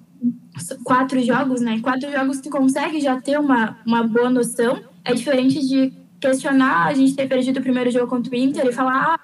quatro 0.84 1.22
jogos, 1.22 1.62
né? 1.62 1.80
Quatro 1.82 2.12
jogos 2.12 2.42
tu 2.42 2.50
consegue 2.50 3.00
já 3.00 3.20
ter 3.20 3.40
uma, 3.40 3.78
uma 3.86 4.04
boa 4.04 4.30
noção. 4.30 4.82
É 5.04 5.14
diferente 5.14 5.66
de 5.68 5.94
questionar 6.20 6.88
a 6.88 6.94
gente 6.94 7.16
ter 7.16 7.28
perdido 7.28 7.60
o 7.60 7.64
primeiro 7.64 7.90
jogo 7.90 8.08
contra 8.08 8.32
o 8.32 8.36
Inter 8.36 8.66
e 8.66 8.72
falar, 8.72 9.16
ah, 9.16 9.20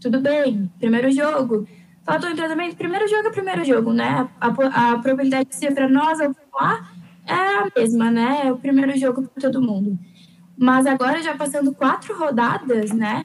tudo 0.00 0.20
bem, 0.20 0.70
primeiro 0.78 1.10
jogo. 1.10 1.66
Faltou 2.04 2.28
entrosamento, 2.28 2.76
primeiro 2.76 3.08
jogo 3.08 3.28
é 3.28 3.30
primeiro 3.30 3.64
jogo, 3.64 3.92
né? 3.92 4.28
A, 4.38 4.48
a, 4.48 4.92
a 4.92 4.98
probabilidade 4.98 5.48
de 5.48 5.56
ser 5.56 5.72
para 5.72 5.88
nós 5.88 6.20
ou 6.20 6.34
para 6.34 6.44
lá 6.54 6.93
é 7.26 7.32
a 7.32 7.70
mesma, 7.76 8.10
né? 8.10 8.42
É 8.46 8.52
o 8.52 8.58
primeiro 8.58 8.96
jogo 8.98 9.22
para 9.22 9.42
todo 9.42 9.62
mundo. 9.62 9.98
Mas 10.56 10.86
agora, 10.86 11.22
já 11.22 11.34
passando 11.36 11.74
quatro 11.74 12.16
rodadas, 12.16 12.92
né? 12.92 13.24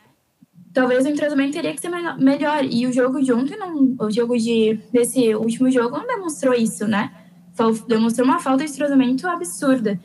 Talvez 0.73 1.05
o 1.05 1.09
entrosamento 1.09 1.53
teria 1.53 1.73
que 1.73 1.81
ser 1.81 1.89
melhor. 1.89 2.63
E 2.63 2.87
o 2.87 2.93
jogo 2.93 3.21
de 3.21 3.33
ontem, 3.33 3.57
não, 3.57 3.95
o 3.99 4.11
jogo 4.11 4.37
de, 4.37 4.79
desse 4.91 5.35
último 5.35 5.69
jogo, 5.69 5.97
não 5.97 6.07
demonstrou 6.07 6.53
isso, 6.53 6.87
né? 6.87 7.11
Demonstrou 7.87 8.25
uma 8.25 8.39
falta 8.39 8.65
de 8.65 8.71
entrosamento 8.71 9.27
absurda. 9.27 9.99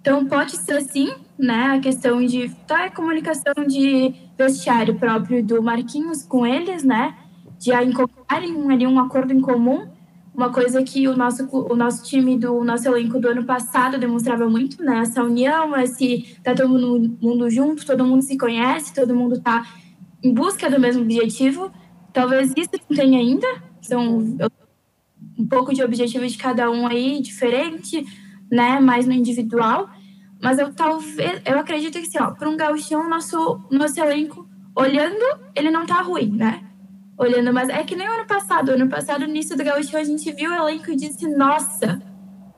Então, 0.00 0.24
pode 0.26 0.56
ser 0.56 0.80
sim, 0.82 1.12
né? 1.38 1.74
A 1.76 1.80
questão 1.80 2.24
de 2.24 2.48
tá, 2.66 2.84
a 2.84 2.90
comunicação 2.90 3.52
de 3.66 4.14
vestiário 4.38 4.94
próprio 4.94 5.44
do 5.44 5.62
Marquinhos 5.62 6.22
com 6.22 6.46
eles, 6.46 6.82
né? 6.82 7.14
De 7.58 7.72
encontrarem 7.72 8.70
ali 8.70 8.86
um 8.86 8.98
acordo 8.98 9.32
em 9.32 9.40
comum 9.40 9.88
uma 10.34 10.52
coisa 10.52 10.82
que 10.82 11.08
o 11.08 11.16
nosso, 11.16 11.48
o 11.50 11.74
nosso 11.74 12.04
time 12.04 12.38
do 12.38 12.62
nosso 12.64 12.88
elenco 12.88 13.18
do 13.20 13.28
ano 13.28 13.44
passado 13.44 13.98
demonstrava 13.98 14.48
muito, 14.48 14.82
né? 14.82 15.00
Essa 15.00 15.22
união, 15.22 15.76
esse 15.76 16.36
tá 16.42 16.54
todo 16.54 16.68
mundo, 16.68 17.18
mundo 17.20 17.50
junto, 17.50 17.84
todo 17.84 18.04
mundo 18.04 18.22
se 18.22 18.38
conhece, 18.38 18.94
todo 18.94 19.14
mundo 19.14 19.40
tá 19.40 19.66
em 20.22 20.32
busca 20.32 20.70
do 20.70 20.80
mesmo 20.80 21.02
objetivo. 21.02 21.70
Talvez 22.12 22.52
isso 22.56 22.70
não 22.88 22.96
tenha 22.96 23.18
ainda, 23.18 23.46
são 23.82 24.18
um 25.38 25.46
pouco 25.48 25.74
de 25.74 25.82
objetivo 25.82 26.26
de 26.26 26.38
cada 26.38 26.70
um 26.70 26.86
aí 26.86 27.20
diferente, 27.20 28.04
né? 28.50 28.78
Mais 28.80 29.06
no 29.06 29.12
individual. 29.12 29.90
Mas 30.40 30.58
eu 30.58 30.72
talvez, 30.72 31.42
eu 31.44 31.58
acredito 31.58 31.92
que 31.98 32.06
assim, 32.06 32.18
ó, 32.18 32.30
para 32.30 32.48
um 32.48 32.56
gauchão, 32.56 33.08
nosso 33.08 33.60
nosso 33.70 34.00
elenco 34.00 34.48
olhando, 34.74 35.24
ele 35.54 35.70
não 35.70 35.84
tá 35.84 36.00
ruim, 36.00 36.30
né? 36.30 36.69
Olhando, 37.20 37.52
mas 37.52 37.68
é 37.68 37.84
que 37.84 37.94
nem 37.94 38.08
o 38.08 38.12
ano 38.12 38.26
passado. 38.26 38.70
Ano 38.70 38.88
passado, 38.88 39.20
no 39.20 39.28
início 39.28 39.56
do 39.56 39.62
Gaúcho, 39.62 39.96
a 39.96 40.02
gente 40.02 40.32
viu 40.32 40.50
o 40.50 40.54
elenco 40.54 40.90
e 40.90 40.96
disse: 40.96 41.28
Nossa, 41.28 42.00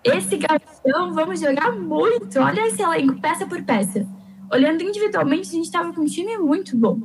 esse 0.05 0.39
Gaúchão, 0.39 1.13
vamos 1.13 1.41
jogar 1.41 1.73
muito. 1.73 2.39
Olha 2.39 2.69
esse 2.69 2.81
elenco, 2.81 3.21
peça 3.21 3.45
por 3.45 3.61
peça. 3.63 4.07
Olhando 4.53 4.83
individualmente, 4.83 5.49
a 5.49 5.53
gente 5.53 5.65
estava 5.65 5.93
com 5.93 6.03
um 6.03 6.07
time 6.07 6.39
muito 6.39 6.77
bom, 6.77 7.01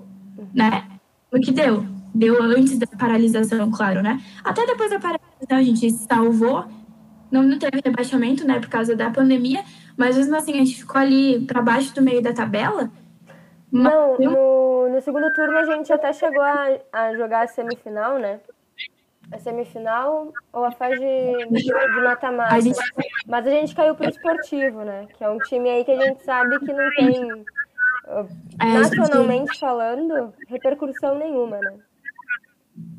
né? 0.54 0.86
O 1.32 1.40
que 1.40 1.52
deu? 1.52 1.84
Deu 2.14 2.42
antes 2.42 2.78
da 2.78 2.88
paralisação, 2.88 3.72
claro, 3.72 4.02
né? 4.02 4.22
Até 4.44 4.66
depois 4.66 4.90
da 4.90 5.00
paralisação, 5.00 5.58
a 5.58 5.64
gente 5.64 5.92
salvou. 5.92 6.66
Não, 7.30 7.44
não 7.44 7.60
teve 7.60 7.82
rebaixamento, 7.84 8.48
né, 8.48 8.58
por 8.58 8.70
causa 8.70 8.96
da 8.96 9.10
pandemia, 9.10 9.62
mas 9.98 10.16
mesmo 10.16 10.34
assim, 10.38 10.54
a 10.54 10.64
gente 10.64 10.78
ficou 10.78 11.02
ali 11.02 11.46
para 11.46 11.62
baixo 11.62 11.94
do 11.94 12.02
meio 12.02 12.22
da 12.22 12.32
tabela. 12.32 12.90
Não, 13.70 14.18
no, 14.18 14.67
no 14.98 15.02
segundo 15.02 15.32
turno 15.32 15.56
a 15.58 15.66
gente 15.66 15.94
até 15.94 16.12
chegou 16.12 16.42
a, 16.42 16.80
a 16.92 17.16
jogar 17.16 17.44
a 17.44 17.48
semifinal, 17.48 18.18
né? 18.18 18.40
A 19.32 19.38
semifinal 19.38 20.34
ou 20.52 20.66
a 20.66 20.72
fase 20.72 20.98
de 21.52 22.02
mata-mata. 22.02 22.60
Gente... 22.60 22.80
Mas 23.28 23.46
a 23.46 23.50
gente 23.52 23.76
caiu 23.76 23.94
pro 23.94 24.10
esportivo, 24.10 24.84
né? 24.84 25.06
Que 25.16 25.24
é 25.24 25.30
um 25.30 25.38
time 25.38 25.70
aí 25.70 25.86
que 25.86 25.92
a 25.92 26.04
gente 26.04 26.24
sabe 26.24 26.58
que 26.60 26.74
não 26.74 26.90
tem, 26.96 27.46
é, 28.60 28.74
nacionalmente 28.74 29.60
falando, 29.60 30.34
repercussão 30.48 31.16
nenhuma, 31.16 31.60
né? 31.60 31.76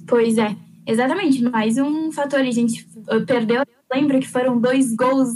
Pois 0.06 0.38
é, 0.38 0.54
exatamente. 0.86 1.42
Mais 1.42 1.78
um 1.78 2.12
fator. 2.12 2.40
A 2.40 2.50
gente 2.50 2.86
perdeu, 3.26 3.64
lembra 3.92 4.20
que 4.20 4.28
foram 4.28 4.60
dois 4.60 4.94
gols 4.94 5.30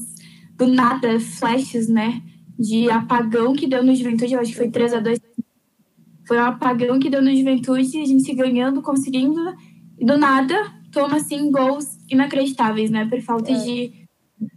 do 0.55 0.68
nada, 0.68 1.18
flashes, 1.18 1.88
né? 1.88 2.22
De 2.57 2.88
apagão 2.88 3.53
que 3.53 3.66
deu 3.66 3.83
no 3.83 3.94
Juventude, 3.94 4.35
eu 4.35 4.40
acho 4.40 4.53
que 4.53 4.59
foi 4.59 4.70
3 4.70 4.94
a 4.94 5.01
2 5.01 5.18
Foi 6.27 6.39
um 6.39 6.45
apagão 6.45 6.99
que 6.99 7.11
deu 7.11 7.23
no 7.23 7.35
Juventude, 7.35 8.01
a 8.01 8.07
gente 8.07 8.35
ganhando, 8.35 8.81
conseguindo, 8.83 9.41
e 9.99 10.05
do 10.05 10.17
nada 10.17 10.55
toma 10.93 11.17
assim 11.17 11.51
gols 11.51 11.99
inacreditáveis, 12.09 12.91
né? 12.91 13.07
Por 13.07 13.21
falta 13.23 13.51
é. 13.51 13.55
de 13.55 13.93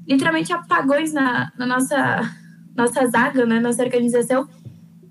literalmente 0.07 0.51
apagões 0.53 1.13
na, 1.13 1.51
na 1.57 1.65
nossa 1.65 2.35
nossa 2.75 3.07
zaga, 3.07 3.45
né? 3.45 3.59
Nossa 3.59 3.83
organização. 3.83 4.47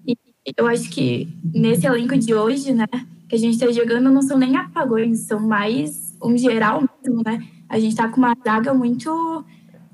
E 0.07 0.15
eu 0.57 0.67
acho 0.67 0.91
que 0.91 1.29
nesse 1.55 1.87
elenco 1.87 2.17
de 2.17 2.35
hoje, 2.35 2.73
né? 2.73 2.87
Que 3.29 3.37
a 3.37 3.39
gente 3.39 3.55
está 3.55 3.73
jogando 3.73 4.11
não 4.11 4.23
são 4.23 4.39
nem 4.39 4.55
apagões, 4.57 5.21
são 5.21 5.41
mais 5.41 6.15
um 6.23 6.37
geral 6.37 6.83
mesmo, 7.03 7.23
né? 7.25 7.43
A 7.69 7.79
gente 7.79 7.93
está 7.93 8.09
com 8.09 8.19
uma 8.19 8.37
zaga 8.45 8.75
muito 8.75 9.45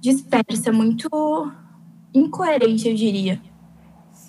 dispersa, 0.00 0.72
muito 0.72 1.08
incoerente, 2.12 2.88
eu 2.88 2.94
diria. 2.94 3.40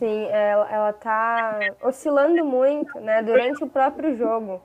Sim, 0.01 0.25
ela, 0.31 0.67
ela 0.71 0.93
tá 0.93 1.59
oscilando 1.83 2.43
muito, 2.43 2.99
né? 2.99 3.21
Durante 3.21 3.63
o 3.63 3.69
próprio 3.69 4.15
jogo. 4.15 4.59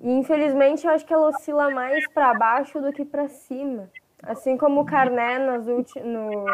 E 0.00 0.10
infelizmente 0.10 0.86
eu 0.86 0.90
acho 0.90 1.04
que 1.04 1.12
ela 1.12 1.28
oscila 1.28 1.68
mais 1.68 2.08
para 2.08 2.32
baixo 2.32 2.80
do 2.80 2.94
que 2.94 3.04
para 3.04 3.28
cima. 3.28 3.90
Assim 4.22 4.56
como 4.56 4.80
o 4.80 4.86
Carné 4.86 5.38
nas 5.38 5.66
ulti 5.66 6.00
no, 6.00 6.46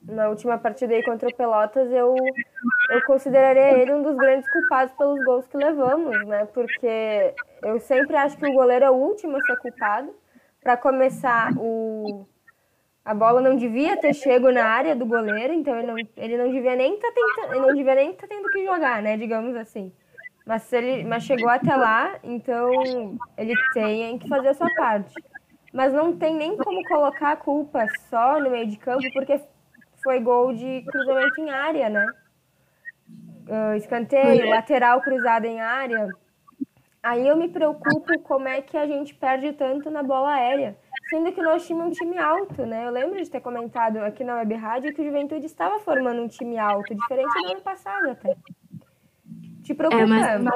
na 0.00 0.28
última 0.28 0.58
partida 0.58 0.94
aí 0.94 1.02
contra 1.02 1.28
o 1.28 1.34
Pelotas, 1.34 1.90
eu, 1.90 2.14
eu 2.90 3.02
consideraria 3.02 3.76
ele 3.76 3.92
um 3.92 4.02
dos 4.02 4.14
grandes 4.14 4.48
culpados 4.48 4.94
pelos 4.94 5.24
gols 5.24 5.48
que 5.48 5.56
levamos, 5.56 6.24
né? 6.28 6.44
Porque 6.54 7.34
eu 7.64 7.80
sempre 7.80 8.14
acho 8.14 8.38
que 8.38 8.46
o 8.46 8.52
goleiro 8.52 8.84
é 8.84 8.90
o 8.90 8.94
último 8.94 9.36
a 9.36 9.42
ser 9.42 9.56
culpado. 9.56 10.14
Para 10.62 10.76
começar, 10.76 11.52
o, 11.56 12.28
a 13.10 13.14
bola 13.14 13.40
não 13.40 13.56
devia 13.56 13.96
ter 13.96 14.14
chego 14.14 14.52
na 14.52 14.64
área 14.64 14.94
do 14.94 15.04
goleiro, 15.04 15.52
então 15.52 15.76
ele 15.76 15.86
não, 15.88 15.96
ele 16.16 16.36
não 16.36 16.48
devia 16.48 16.76
nem 16.76 16.94
estar 16.94 17.08
tá 17.08 17.14
tentando, 17.14 17.54
ele 17.54 17.66
não 17.66 17.74
devia 17.74 17.94
nem 17.96 18.12
tá 18.12 18.24
tendo 18.28 18.48
que 18.50 18.64
jogar, 18.64 19.02
né? 19.02 19.16
Digamos 19.16 19.56
assim. 19.56 19.92
Mas, 20.46 20.72
ele, 20.72 21.04
mas 21.04 21.24
chegou 21.24 21.48
até 21.48 21.74
lá, 21.74 22.20
então 22.22 22.70
ele 23.36 23.54
tem 23.74 24.16
que 24.16 24.28
fazer 24.28 24.50
a 24.50 24.54
sua 24.54 24.72
parte. 24.76 25.12
Mas 25.72 25.92
não 25.92 26.16
tem 26.16 26.36
nem 26.36 26.56
como 26.56 26.86
colocar 26.86 27.32
a 27.32 27.36
culpa 27.36 27.84
só 28.08 28.38
no 28.38 28.48
meio 28.48 28.68
de 28.68 28.78
campo, 28.78 29.02
porque 29.12 29.40
foi 30.04 30.20
gol 30.20 30.52
de 30.52 30.84
cruzamento 30.86 31.40
em 31.40 31.50
área, 31.50 31.88
né? 31.88 32.06
Uh, 33.48 33.74
escanteio, 33.74 34.48
lateral 34.48 35.00
cruzada 35.00 35.48
em 35.48 35.60
área. 35.60 36.08
Aí 37.02 37.26
eu 37.26 37.36
me 37.36 37.48
preocupo 37.48 38.20
como 38.20 38.46
é 38.46 38.62
que 38.62 38.76
a 38.76 38.86
gente 38.86 39.12
perde 39.16 39.52
tanto 39.52 39.90
na 39.90 40.04
bola 40.04 40.32
aérea. 40.32 40.76
Sendo 41.10 41.32
que 41.32 41.40
o 41.40 41.44
nosso 41.44 41.66
time 41.66 41.80
é 41.80 41.84
um 41.84 41.90
time 41.90 42.18
alto, 42.18 42.64
né? 42.64 42.86
Eu 42.86 42.92
lembro 42.92 43.20
de 43.20 43.28
ter 43.28 43.40
comentado 43.40 43.96
aqui 43.98 44.22
na 44.22 44.36
Web 44.36 44.54
Rádio 44.54 44.94
que 44.94 45.02
o 45.02 45.04
Juventude 45.04 45.44
estava 45.44 45.80
formando 45.80 46.22
um 46.22 46.28
time 46.28 46.56
alto, 46.56 46.94
diferente 46.94 47.42
do 47.42 47.50
ano 47.50 47.60
passado 47.60 48.10
até. 48.10 48.36
Te 49.64 49.74
preocupa? 49.74 50.02
É, 50.02 50.06
mas, 50.06 50.42
mas 50.42 50.54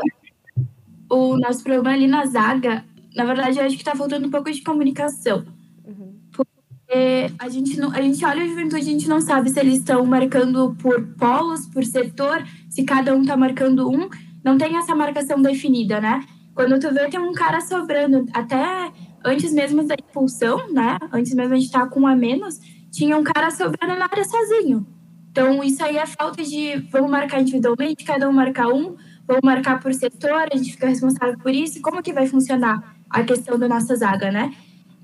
o 1.10 1.36
nosso 1.36 1.62
problema 1.64 1.96
ali 1.96 2.06
na 2.06 2.24
zaga, 2.26 2.84
na 3.14 3.24
verdade, 3.24 3.58
eu 3.58 3.64
acho 3.64 3.74
que 3.74 3.82
está 3.82 3.94
faltando 3.94 4.28
um 4.28 4.30
pouco 4.30 4.50
de 4.50 4.62
comunicação. 4.62 5.44
Uhum. 5.84 6.14
Porque 6.32 7.26
a 7.38 7.48
gente, 7.48 7.78
não, 7.78 7.90
a 7.90 8.00
gente 8.00 8.24
olha 8.24 8.42
a 8.42 8.46
juventude, 8.46 8.82
a 8.82 8.92
gente 8.92 9.08
não 9.08 9.20
sabe 9.20 9.50
se 9.50 9.58
eles 9.58 9.78
estão 9.78 10.04
marcando 10.06 10.74
por 10.80 11.04
polos, 11.18 11.66
por 11.66 11.84
setor, 11.84 12.44
se 12.70 12.84
cada 12.84 13.14
um 13.14 13.22
está 13.22 13.36
marcando 13.36 13.90
um. 13.90 14.08
Não 14.44 14.56
tem 14.56 14.76
essa 14.76 14.94
marcação 14.94 15.40
definida, 15.42 16.00
né? 16.00 16.24
Quando 16.54 16.78
tu 16.78 16.92
vê, 16.92 17.08
tem 17.08 17.18
um 17.18 17.32
cara 17.32 17.60
sobrando. 17.60 18.26
Até 18.32 18.92
antes 19.24 19.52
mesmo 19.52 19.82
da 19.84 19.94
expulsão, 19.94 20.70
né? 20.72 20.98
Antes 21.12 21.34
mesmo 21.34 21.54
a 21.54 21.56
gente 21.56 21.66
estar 21.66 21.80
tá 21.80 21.86
com 21.86 22.00
um 22.00 22.06
a 22.06 22.14
menos, 22.14 22.60
tinha 22.92 23.16
um 23.16 23.24
cara 23.24 23.50
sobrando 23.50 23.98
na 23.98 24.04
área 24.04 24.24
sozinho. 24.24 24.86
Então, 25.30 25.64
isso 25.64 25.82
aí 25.82 25.96
é 25.96 26.06
falta 26.06 26.44
de 26.44 26.76
vamos 26.92 27.10
marcar 27.10 27.40
individualmente, 27.40 28.04
cada 28.04 28.28
um 28.28 28.32
marcar 28.32 28.68
um, 28.68 28.94
vamos 29.26 29.42
marcar 29.42 29.80
por 29.80 29.92
setor, 29.92 30.46
a 30.52 30.56
gente 30.56 30.72
fica 30.72 30.86
responsável 30.86 31.36
por 31.38 31.52
isso. 31.52 31.80
Como 31.82 32.02
que 32.02 32.12
vai 32.12 32.26
funcionar 32.26 32.96
a 33.10 33.24
questão 33.24 33.58
da 33.58 33.66
nossa 33.66 33.96
zaga, 33.96 34.30
né? 34.30 34.52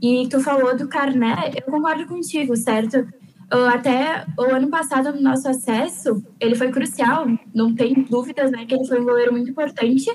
E 0.00 0.28
tu 0.28 0.40
falou 0.40 0.76
do 0.76 0.88
Carné, 0.88 1.52
eu 1.56 1.72
concordo 1.72 2.06
contigo, 2.06 2.56
certo? 2.56 3.06
Até 3.50 4.24
o 4.38 4.42
ano 4.42 4.68
passado, 4.68 5.12
no 5.12 5.20
nosso 5.20 5.48
acesso, 5.48 6.22
ele 6.38 6.54
foi 6.54 6.70
crucial, 6.70 7.26
não 7.52 7.74
tem 7.74 7.94
dúvidas, 8.09 8.52
né? 8.52 8.64
Que 8.66 8.74
ele 8.74 8.87
foi 8.87 9.00
um 9.00 9.04
goleiro 9.04 9.33
muito 9.33 9.50
importante, 9.50 10.06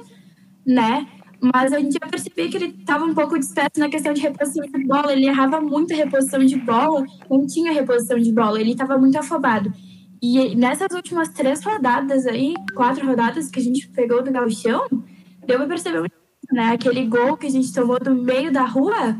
né? 0.65 1.05
Mas 1.41 1.73
a 1.73 1.79
gente 1.79 1.93
já 1.93 2.07
percebia 2.07 2.49
que 2.49 2.57
ele 2.57 2.75
estava 2.79 3.05
um 3.05 3.13
pouco 3.13 3.37
disperso 3.37 3.79
na 3.79 3.89
questão 3.89 4.13
de 4.13 4.21
reposição 4.21 4.63
de 4.63 4.85
bola, 4.85 5.11
ele 5.11 5.27
errava 5.27 5.61
muito 5.61 5.93
a 5.93 5.97
reposição 5.97 6.43
de 6.43 6.55
bola, 6.55 7.05
não 7.29 7.45
tinha 7.45 7.71
reposição 7.71 8.17
de 8.17 8.31
bola, 8.31 8.59
ele 8.59 8.71
estava 8.71 8.97
muito 8.97 9.17
afobado. 9.17 9.71
E 10.21 10.55
nessas 10.55 10.87
últimas 10.93 11.29
três 11.29 11.63
rodadas 11.63 12.25
aí, 12.25 12.53
quatro 12.73 13.05
rodadas 13.05 13.49
que 13.49 13.59
a 13.59 13.63
gente 13.63 13.87
pegou 13.89 14.23
do 14.23 14.31
Gauchão, 14.31 14.87
deu 15.45 15.57
pra 15.57 15.67
perceber 15.67 16.09
né? 16.51 16.73
Aquele 16.73 17.05
gol 17.05 17.37
que 17.37 17.47
a 17.47 17.49
gente 17.49 17.73
tomou 17.73 17.99
do 17.99 18.15
meio 18.15 18.51
da 18.51 18.63
rua, 18.63 19.17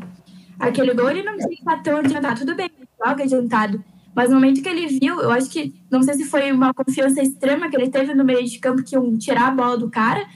aquele 0.58 0.94
gol 0.94 1.10
ele 1.10 1.22
não 1.22 1.36
tinha 1.36 1.76
tão 1.82 1.98
adiantado. 1.98 2.40
Tudo 2.40 2.54
bem, 2.54 2.70
joga 3.04 3.24
adiantado. 3.24 3.84
Mas 4.14 4.30
no 4.30 4.36
momento 4.36 4.62
que 4.62 4.68
ele 4.68 4.86
viu, 4.86 5.20
eu 5.20 5.30
acho 5.30 5.50
que, 5.50 5.74
não 5.90 6.02
sei 6.02 6.14
se 6.14 6.24
foi 6.24 6.50
uma 6.50 6.72
confiança 6.72 7.20
extrema 7.20 7.68
que 7.68 7.76
ele 7.76 7.90
teve 7.90 8.14
no 8.14 8.24
meio 8.24 8.42
de 8.44 8.58
campo 8.58 8.82
que 8.82 8.94
iam 8.94 9.16
tirar 9.18 9.48
a 9.48 9.50
bola 9.50 9.76
do 9.76 9.90
cara, 9.90 10.26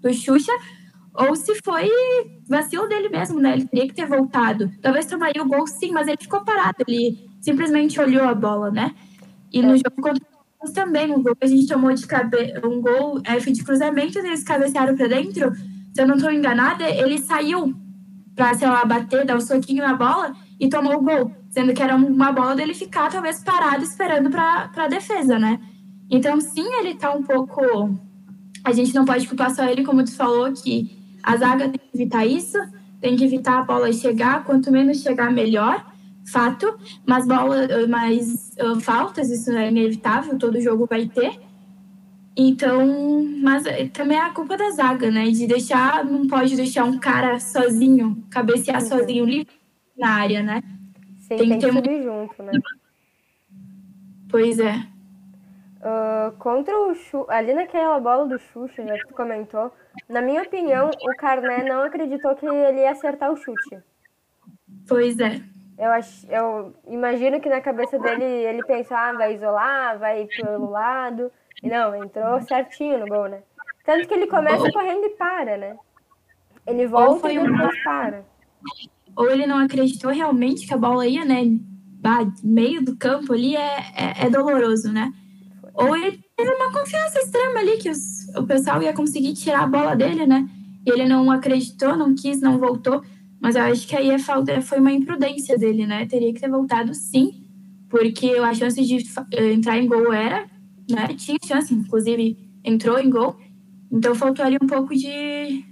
do 0.00 0.12
Xuxa, 0.12 0.52
ou 1.18 1.34
se 1.34 1.54
foi 1.64 1.90
vacilo 2.48 2.88
dele 2.88 3.08
mesmo, 3.08 3.40
né? 3.40 3.54
Ele 3.54 3.66
teria 3.66 3.88
que 3.88 3.94
ter 3.94 4.06
voltado. 4.06 4.70
Talvez 4.82 5.06
tomaria 5.06 5.42
o 5.42 5.48
gol 5.48 5.66
sim, 5.66 5.92
mas 5.92 6.06
ele 6.06 6.18
ficou 6.20 6.44
parado, 6.44 6.76
ele 6.86 7.28
simplesmente 7.40 8.00
olhou 8.00 8.24
a 8.24 8.34
bola, 8.34 8.70
né? 8.70 8.94
E 9.52 9.62
no 9.62 9.76
jogo 9.76 10.02
contra 10.02 10.22
o 10.60 10.72
também, 10.72 11.12
um 11.12 11.22
gol 11.22 11.36
que 11.36 11.44
a 11.44 11.48
gente 11.48 11.66
tomou 11.66 11.92
de 11.92 12.06
cabeça, 12.06 12.66
um 12.66 12.80
gol 12.80 13.20
F 13.24 13.52
de 13.52 13.62
cruzamento, 13.62 14.18
eles 14.18 14.42
cabecearam 14.42 14.96
para 14.96 15.08
dentro. 15.08 15.52
Se 15.94 16.02
eu 16.02 16.06
não 16.06 16.16
estou 16.16 16.30
enganada, 16.30 16.88
ele 16.88 17.18
saiu 17.18 17.74
para, 18.34 18.54
sei 18.54 18.68
lá, 18.68 18.84
bater, 18.84 19.24
dar 19.24 19.36
um 19.36 19.40
soquinho 19.40 19.82
na 19.82 19.94
bola 19.94 20.34
e 20.60 20.68
tomou 20.68 20.96
o 20.96 21.02
gol. 21.02 21.32
Sendo 21.48 21.72
que 21.72 21.82
era 21.82 21.96
uma 21.96 22.32
bola 22.32 22.54
dele 22.54 22.74
ficar, 22.74 23.10
talvez, 23.10 23.42
parado 23.42 23.82
esperando 23.82 24.28
para 24.28 24.70
a 24.76 24.88
defesa, 24.88 25.38
né? 25.38 25.58
Então, 26.10 26.40
sim, 26.40 26.66
ele 26.80 26.90
está 26.90 27.12
um 27.14 27.22
pouco. 27.22 27.98
A 28.62 28.72
gente 28.72 28.94
não 28.94 29.04
pode 29.04 29.26
culpar 29.26 29.54
só 29.54 29.64
ele, 29.64 29.84
como 29.84 30.04
tu 30.04 30.14
falou, 30.14 30.52
que 30.52 30.95
a 31.26 31.36
zaga 31.36 31.68
tem 31.68 31.80
que 31.80 31.96
evitar 31.96 32.24
isso, 32.24 32.56
tem 33.00 33.16
que 33.16 33.24
evitar 33.24 33.58
a 33.58 33.62
bola 33.62 33.92
chegar, 33.92 34.44
quanto 34.44 34.70
menos 34.70 35.02
chegar, 35.02 35.32
melhor 35.32 35.84
fato, 36.24 36.78
mas 37.04 37.26
bola, 37.26 37.86
mais 37.88 38.54
uh, 38.60 38.80
faltas, 38.80 39.28
isso 39.30 39.50
é 39.50 39.68
inevitável, 39.68 40.38
todo 40.38 40.60
jogo 40.60 40.86
vai 40.86 41.06
ter. 41.06 41.40
Então, 42.36 43.26
mas 43.42 43.64
eh, 43.66 43.88
também 43.88 44.18
é 44.18 44.20
a 44.20 44.30
culpa 44.30 44.56
da 44.56 44.70
zaga, 44.70 45.10
né? 45.10 45.30
De 45.30 45.46
deixar, 45.46 46.04
não 46.04 46.26
pode 46.26 46.54
deixar 46.54 46.84
um 46.84 46.98
cara 46.98 47.40
sozinho, 47.40 48.22
cabecear 48.30 48.82
uhum. 48.82 48.88
sozinho 48.88 49.24
livre 49.24 49.54
na 49.96 50.10
área, 50.10 50.42
né? 50.42 50.62
Sim, 51.20 51.36
tem, 51.36 51.48
tem 51.48 51.58
que 51.58 51.72
subir 51.72 52.02
junto, 52.02 52.42
né? 52.42 52.52
Pois 54.28 54.58
é. 54.58 54.86
Uh, 55.86 56.32
contra 56.38 56.76
o 56.76 56.94
Chu, 56.96 57.24
ali 57.28 57.54
naquela 57.54 58.00
bola 58.00 58.26
do 58.26 58.40
Xuxa, 58.40 58.84
já 58.84 58.94
que 58.94 59.06
tu 59.06 59.14
comentou, 59.14 59.72
na 60.08 60.20
minha 60.20 60.42
opinião, 60.42 60.90
o 60.90 61.16
Carné 61.16 61.62
não 61.62 61.84
acreditou 61.84 62.34
que 62.34 62.44
ele 62.44 62.80
ia 62.80 62.90
acertar 62.90 63.30
o 63.30 63.36
chute. 63.36 63.78
Pois 64.88 65.16
é. 65.20 65.40
Eu, 65.78 65.92
acho, 65.92 66.26
eu 66.28 66.74
imagino 66.88 67.40
que 67.40 67.48
na 67.48 67.60
cabeça 67.60 68.00
dele 68.00 68.24
ele 68.24 68.64
pensou, 68.64 68.96
ah, 68.96 69.12
vai 69.12 69.34
isolar, 69.34 69.96
vai 69.96 70.26
pelo 70.26 70.70
lado. 70.70 71.30
E 71.62 71.68
não, 71.68 71.94
entrou 71.94 72.40
certinho 72.42 72.98
no 72.98 73.06
gol, 73.06 73.28
né? 73.28 73.42
Tanto 73.84 74.08
que 74.08 74.14
ele 74.14 74.26
começa 74.26 74.72
correndo 74.72 75.04
e 75.04 75.10
para, 75.10 75.56
né? 75.56 75.76
Ele 76.66 76.88
volta 76.88 77.32
e 77.32 77.38
depois 77.38 77.84
para. 77.84 78.24
Ou 79.14 79.30
ele 79.30 79.46
não 79.46 79.58
acreditou 79.58 80.10
realmente 80.10 80.66
que 80.66 80.74
a 80.74 80.78
bola 80.78 81.06
ia, 81.06 81.24
né? 81.24 81.44
Meio 82.42 82.84
do 82.84 82.96
campo 82.96 83.32
ali 83.32 83.54
é, 83.54 83.76
é, 83.94 84.26
é 84.26 84.30
doloroso, 84.30 84.92
né? 84.92 85.12
Ou 85.76 85.94
ele 85.96 86.18
teve 86.36 86.50
uma 86.50 86.72
confiança 86.72 87.18
extrema 87.18 87.60
ali 87.60 87.76
que 87.76 87.90
os, 87.90 88.28
o 88.36 88.46
pessoal 88.46 88.82
ia 88.82 88.92
conseguir 88.92 89.34
tirar 89.34 89.64
a 89.64 89.66
bola 89.66 89.94
dele, 89.94 90.26
né? 90.26 90.48
E 90.86 90.90
ele 90.90 91.06
não 91.06 91.30
acreditou, 91.30 91.96
não 91.96 92.14
quis, 92.14 92.40
não 92.40 92.58
voltou. 92.58 93.02
Mas 93.40 93.56
eu 93.56 93.62
acho 93.62 93.86
que 93.86 93.94
aí 93.94 94.10
é 94.10 94.18
falta, 94.18 94.60
foi 94.62 94.78
uma 94.78 94.92
imprudência 94.92 95.58
dele, 95.58 95.86
né? 95.86 96.06
Teria 96.06 96.32
que 96.32 96.40
ter 96.40 96.48
voltado 96.48 96.94
sim, 96.94 97.44
porque 97.90 98.30
a 98.36 98.54
chance 98.54 98.82
de 98.82 99.04
eh, 99.32 99.52
entrar 99.52 99.78
em 99.78 99.86
gol 99.86 100.12
era, 100.12 100.46
né? 100.90 101.08
Tinha 101.16 101.36
chance, 101.44 101.74
inclusive 101.74 102.36
entrou 102.64 102.98
em 102.98 103.10
gol. 103.10 103.36
Então 103.92 104.14
faltou 104.14 104.44
ali 104.44 104.56
um 104.60 104.66
pouco 104.66 104.94
de. 104.94 105.64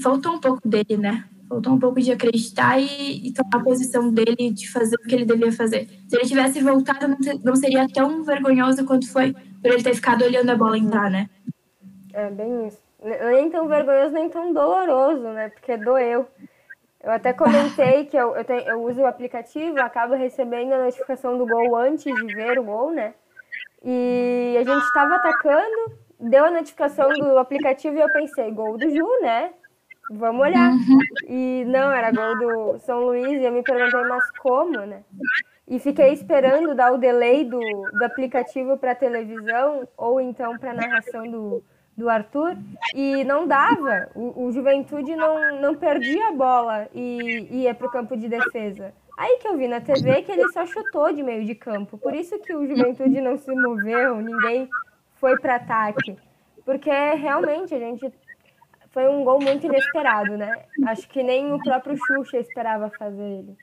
Faltou 0.00 0.34
um 0.34 0.38
pouco 0.38 0.66
dele, 0.68 0.96
né? 0.96 1.24
Faltou 1.50 1.72
um 1.72 1.80
pouco 1.80 2.00
de 2.00 2.12
acreditar 2.12 2.78
e, 2.78 3.26
e, 3.26 3.34
tomar 3.34 3.60
a 3.60 3.64
posição 3.64 4.08
dele 4.12 4.52
de 4.52 4.70
fazer 4.70 4.94
o 4.94 5.02
que 5.02 5.12
ele 5.16 5.24
devia 5.24 5.50
fazer. 5.50 5.88
Se 6.08 6.14
ele 6.14 6.24
tivesse 6.24 6.62
voltado, 6.62 7.08
não, 7.08 7.16
não 7.44 7.56
seria 7.56 7.88
tão 7.92 8.22
vergonhoso 8.22 8.86
quanto 8.86 9.10
foi 9.12 9.32
por 9.32 9.72
ele 9.72 9.82
ter 9.82 9.96
ficado 9.96 10.22
olhando 10.22 10.48
a 10.50 10.56
bola 10.56 10.78
entrar, 10.78 11.10
né? 11.10 11.28
É, 12.14 12.30
bem 12.30 12.68
isso. 12.68 12.78
Nem 13.02 13.50
tão 13.50 13.66
vergonhoso, 13.66 14.14
nem 14.14 14.28
tão 14.28 14.52
doloroso, 14.52 15.28
né? 15.30 15.48
Porque 15.48 15.76
doeu. 15.76 16.24
Eu 17.02 17.10
até 17.10 17.32
comentei 17.32 18.04
que 18.04 18.16
eu, 18.16 18.36
eu, 18.36 18.44
tenho, 18.44 18.60
eu 18.60 18.84
uso 18.84 19.00
o 19.00 19.06
aplicativo, 19.06 19.80
acabo 19.80 20.14
recebendo 20.14 20.72
a 20.74 20.84
notificação 20.84 21.36
do 21.36 21.46
gol 21.46 21.76
antes 21.76 22.04
de 22.04 22.34
ver 22.34 22.60
o 22.60 22.62
gol, 22.62 22.92
né? 22.92 23.12
E 23.84 24.56
a 24.56 24.62
gente 24.62 24.84
estava 24.84 25.16
atacando, 25.16 25.98
deu 26.20 26.44
a 26.44 26.50
notificação 26.52 27.08
do 27.08 27.38
aplicativo 27.38 27.96
e 27.96 28.00
eu 28.00 28.12
pensei, 28.12 28.52
gol 28.52 28.78
do 28.78 28.88
Ju, 28.88 29.08
né? 29.20 29.50
Vamos 30.10 30.42
olhar. 30.42 30.72
Uhum. 30.72 30.98
E 31.28 31.64
não, 31.66 31.92
era 31.92 32.10
gol 32.10 32.38
do 32.38 32.78
São 32.80 33.04
Luís 33.04 33.40
e 33.40 33.44
eu 33.44 33.52
me 33.52 33.62
perguntei, 33.62 34.02
mas 34.02 34.28
como, 34.38 34.80
né? 34.80 35.04
E 35.68 35.78
fiquei 35.78 36.12
esperando 36.12 36.74
dar 36.74 36.92
o 36.92 36.98
delay 36.98 37.44
do, 37.44 37.60
do 37.60 38.04
aplicativo 38.04 38.76
para 38.76 38.92
televisão 38.92 39.86
ou 39.96 40.20
então 40.20 40.58
para 40.58 40.74
narração 40.74 41.30
do, 41.30 41.62
do 41.96 42.10
Arthur 42.10 42.56
e 42.92 43.22
não 43.22 43.46
dava. 43.46 44.10
O, 44.16 44.46
o 44.46 44.52
Juventude 44.52 45.14
não, 45.14 45.60
não 45.60 45.76
perdia 45.76 46.30
a 46.30 46.32
bola 46.32 46.88
e 46.92 47.62
ia 47.62 47.72
para 47.72 47.86
o 47.86 47.90
campo 47.90 48.16
de 48.16 48.28
defesa. 48.28 48.92
Aí 49.16 49.38
que 49.38 49.46
eu 49.46 49.56
vi 49.56 49.68
na 49.68 49.80
TV 49.80 50.22
que 50.22 50.32
ele 50.32 50.48
só 50.48 50.66
chutou 50.66 51.12
de 51.12 51.22
meio 51.22 51.44
de 51.44 51.54
campo. 51.54 51.96
Por 51.96 52.14
isso 52.14 52.36
que 52.40 52.52
o 52.52 52.66
Juventude 52.66 53.20
não 53.20 53.36
se 53.36 53.54
moveu, 53.54 54.16
ninguém 54.16 54.68
foi 55.20 55.38
para 55.38 55.54
ataque. 55.54 56.16
Porque 56.64 56.90
realmente 56.90 57.72
a 57.74 57.78
gente 57.78 58.12
foi 58.90 59.08
um 59.08 59.24
gol 59.24 59.40
muito 59.40 59.66
inesperado, 59.66 60.36
né? 60.36 60.52
Acho 60.86 61.08
que 61.08 61.22
nem 61.22 61.52
o 61.52 61.58
próprio 61.58 61.96
Xuxa 61.96 62.38
esperava 62.38 62.90
fazer 62.98 63.22
ele. 63.22 63.56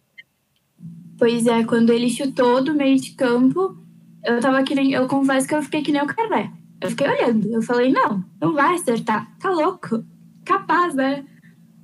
Pois 1.17 1.45
é, 1.47 1.63
quando 1.63 1.91
ele 1.91 2.09
chutou 2.09 2.63
do 2.63 2.73
meio 2.73 2.97
de 2.97 3.11
campo, 3.11 3.77
eu 4.23 4.39
tava 4.39 4.63
que 4.63 4.75
nem. 4.75 4.93
Eu 4.93 5.07
confesso 5.07 5.47
que 5.47 5.55
eu 5.55 5.63
fiquei 5.63 5.81
que 5.81 5.91
nem 5.91 6.01
o 6.01 6.07
Carré. 6.07 6.51
Eu 6.79 6.89
fiquei 6.89 7.07
olhando. 7.09 7.51
Eu 7.51 7.61
falei, 7.61 7.91
não, 7.91 8.23
não 8.39 8.53
vai 8.53 8.75
acertar. 8.75 9.27
Tá 9.39 9.49
louco. 9.49 10.03
Capaz, 10.45 10.93
né? 10.93 11.25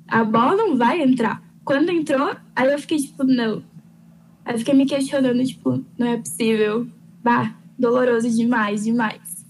A 0.08 0.24
bola 0.24 0.56
não 0.56 0.78
vai 0.78 1.02
entrar. 1.02 1.42
Quando 1.66 1.90
entrou, 1.90 2.36
aí 2.56 2.72
eu 2.72 2.80
fiquei 2.80 2.98
tipo, 2.98 3.24
não. 3.24 3.64
Aí 4.46 4.54
eu 4.54 4.60
fiquei 4.60 4.74
me 4.74 4.86
questionando, 4.86 5.44
tipo, 5.44 5.84
não 5.98 6.08
é 6.08 6.18
possível. 6.18 6.88
Bah, 7.24 7.56
doloroso 7.80 8.30
demais, 8.30 8.84
demais. 8.84 9.43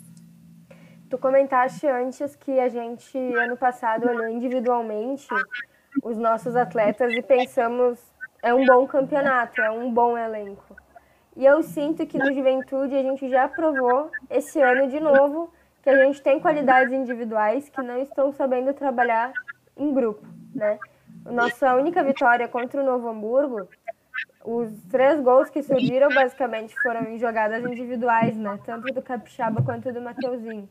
Tu 1.14 1.18
comentaste 1.20 1.86
antes 1.86 2.36
que 2.36 2.60
a 2.60 2.68
gente, 2.68 3.16
ano 3.36 3.56
passado, 3.56 4.10
olhou 4.10 4.28
individualmente 4.30 5.28
os 6.02 6.18
nossos 6.18 6.56
atletas 6.56 7.14
e 7.14 7.22
pensamos, 7.22 8.00
é 8.42 8.52
um 8.52 8.66
bom 8.66 8.88
campeonato, 8.88 9.62
é 9.62 9.70
um 9.70 9.94
bom 9.94 10.18
elenco. 10.18 10.76
E 11.38 11.46
eu 11.46 11.62
sinto 11.62 12.04
que 12.08 12.18
no 12.18 12.34
Juventude 12.34 12.96
a 12.96 13.04
gente 13.04 13.30
já 13.30 13.48
provou 13.48 14.10
esse 14.28 14.60
ano 14.60 14.88
de 14.88 15.00
novo 15.00 15.54
que 15.84 15.90
a 15.92 16.04
gente 16.04 16.20
tem 16.20 16.40
qualidades 16.40 16.92
individuais 16.92 17.70
que 17.70 17.82
não 17.84 18.00
estão 18.00 18.32
sabendo 18.32 18.74
trabalhar 18.74 19.32
em 19.78 19.94
grupo, 19.94 20.26
né? 20.56 20.80
Nossa 21.26 21.76
única 21.76 22.04
vitória 22.04 22.48
contra 22.48 22.82
o 22.82 22.84
Novo 22.84 23.08
Hamburgo, 23.08 23.68
os 24.44 24.72
três 24.90 25.22
gols 25.22 25.52
que 25.52 25.62
surgiram 25.62 26.10
basicamente 26.10 26.74
foram 26.82 27.04
em 27.04 27.20
jogadas 27.20 27.64
individuais, 27.64 28.36
né? 28.36 28.60
Tanto 28.66 28.92
do 28.92 29.02
Capixaba 29.04 29.62
quanto 29.62 29.94
do 29.94 30.02
Mateuzinho. 30.02 30.68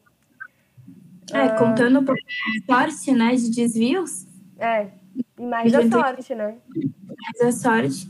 É, 1.31 1.39
ah, 1.39 1.51
contando 1.51 2.01
um 2.01 2.05
pouco 2.05 2.21
a 2.21 2.75
sorte, 2.75 3.13
né, 3.13 3.35
de 3.35 3.51
desvios. 3.51 4.27
É, 4.59 4.89
e 5.39 5.43
mais 5.43 5.73
a, 5.75 5.79
a 5.79 5.91
sorte, 5.91 6.35
né? 6.35 6.57
Mais 6.75 7.41
a 7.41 7.53
sorte. 7.53 8.09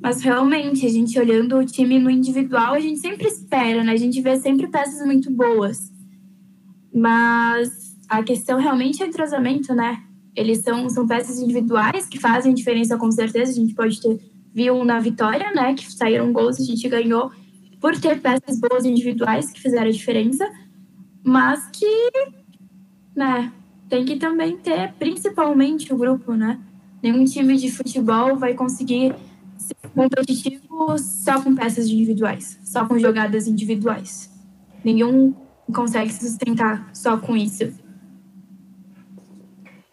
Mas 0.00 0.20
realmente, 0.20 0.84
a 0.84 0.88
gente 0.88 1.18
olhando 1.18 1.56
o 1.56 1.64
time 1.64 1.98
no 1.98 2.10
individual, 2.10 2.74
a 2.74 2.80
gente 2.80 2.98
sempre 2.98 3.28
espera, 3.28 3.84
né? 3.84 3.92
A 3.92 3.96
gente 3.96 4.20
vê 4.20 4.36
sempre 4.36 4.66
peças 4.66 5.06
muito 5.06 5.30
boas. 5.30 5.92
Mas 6.92 7.96
a 8.08 8.22
questão 8.22 8.58
realmente 8.58 9.00
é 9.02 9.06
o 9.06 9.08
entrosamento, 9.08 9.72
né? 9.74 10.02
Eles 10.34 10.58
são, 10.58 10.88
são 10.88 11.06
peças 11.06 11.38
individuais 11.38 12.06
que 12.06 12.18
fazem 12.18 12.52
diferença 12.52 12.96
com 12.96 13.10
certeza. 13.12 13.52
A 13.52 13.54
gente 13.54 13.74
pode 13.74 14.00
ter 14.00 14.18
viu 14.54 14.84
na 14.84 15.00
vitória, 15.00 15.50
né? 15.52 15.74
Que 15.74 15.90
saíram 15.90 16.32
gols 16.32 16.58
e 16.58 16.62
a 16.62 16.66
gente 16.66 16.88
ganhou 16.88 17.30
por 17.80 17.98
ter 17.98 18.20
peças 18.20 18.58
boas 18.60 18.84
individuais 18.84 19.50
que 19.50 19.60
fizeram 19.60 19.86
a 19.86 19.92
diferença. 19.92 20.48
Mas 21.24 21.68
que, 21.68 22.10
né? 23.14 23.52
Tem 23.88 24.04
que 24.04 24.16
também 24.16 24.56
ter 24.56 24.92
principalmente 24.94 25.92
o 25.92 25.96
grupo, 25.96 26.32
né? 26.32 26.58
Nenhum 27.02 27.24
time 27.24 27.56
de 27.56 27.70
futebol 27.70 28.36
vai 28.36 28.54
conseguir 28.54 29.14
competitivo 29.94 30.98
só 30.98 31.42
com 31.42 31.54
peças 31.54 31.86
individuais, 31.86 32.58
só 32.64 32.86
com 32.86 32.98
jogadas 32.98 33.46
individuais. 33.46 34.30
Nenhum 34.84 35.34
consegue 35.74 36.12
se 36.12 36.28
sustentar 36.28 36.88
só 36.92 37.16
com 37.16 37.36
isso. 37.36 37.72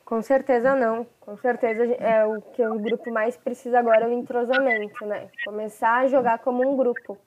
Com 0.05 0.21
certeza 0.21 0.75
não. 0.75 1.05
Com 1.19 1.37
certeza 1.37 1.83
é 1.83 2.25
o 2.25 2.41
que 2.41 2.65
o 2.65 2.79
grupo 2.79 3.11
mais 3.11 3.37
precisa 3.37 3.77
agora 3.77 4.05
é 4.05 4.07
o 4.07 4.13
entrosamento, 4.13 5.05
né? 5.05 5.27
Começar 5.45 5.99
a 5.99 6.07
jogar 6.07 6.39
como 6.39 6.67
um 6.67 6.75
grupo. 6.75 7.17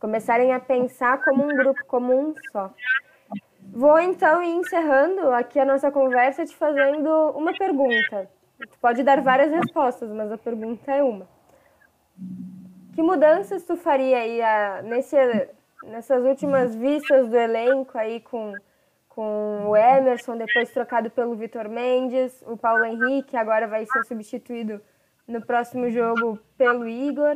Começarem 0.00 0.52
a 0.52 0.60
pensar 0.60 1.24
como 1.24 1.44
um 1.44 1.56
grupo, 1.56 1.80
como 1.88 2.12
um 2.12 2.34
só. 2.52 2.72
Vou 3.76 3.98
então 3.98 4.40
ir 4.40 4.54
encerrando 4.54 5.32
aqui 5.32 5.58
a 5.58 5.64
nossa 5.64 5.90
conversa 5.90 6.46
te 6.46 6.54
fazendo 6.54 7.08
uma 7.30 7.52
pergunta. 7.52 8.30
Tu 8.56 8.78
pode 8.80 9.02
dar 9.02 9.20
várias 9.20 9.50
respostas, 9.50 10.08
mas 10.10 10.30
a 10.30 10.38
pergunta 10.38 10.92
é 10.92 11.02
uma. 11.02 11.26
Que 12.94 13.02
mudanças 13.02 13.64
tu 13.64 13.76
faria 13.76 14.18
aí 14.18 14.40
a, 14.40 14.80
nesse, 14.82 15.16
nessas 15.82 16.24
últimas 16.24 16.76
vistas 16.76 17.28
do 17.28 17.36
elenco 17.36 17.98
aí 17.98 18.20
com, 18.20 18.52
com 19.08 19.66
o 19.66 19.76
Emerson, 19.76 20.36
depois 20.36 20.70
trocado 20.70 21.10
pelo 21.10 21.34
Vitor 21.34 21.68
Mendes, 21.68 22.44
o 22.46 22.56
Paulo 22.56 22.84
Henrique 22.84 23.36
agora 23.36 23.66
vai 23.66 23.84
ser 23.86 24.04
substituído 24.04 24.80
no 25.26 25.44
próximo 25.44 25.90
jogo 25.90 26.38
pelo 26.56 26.86
Igor. 26.86 27.34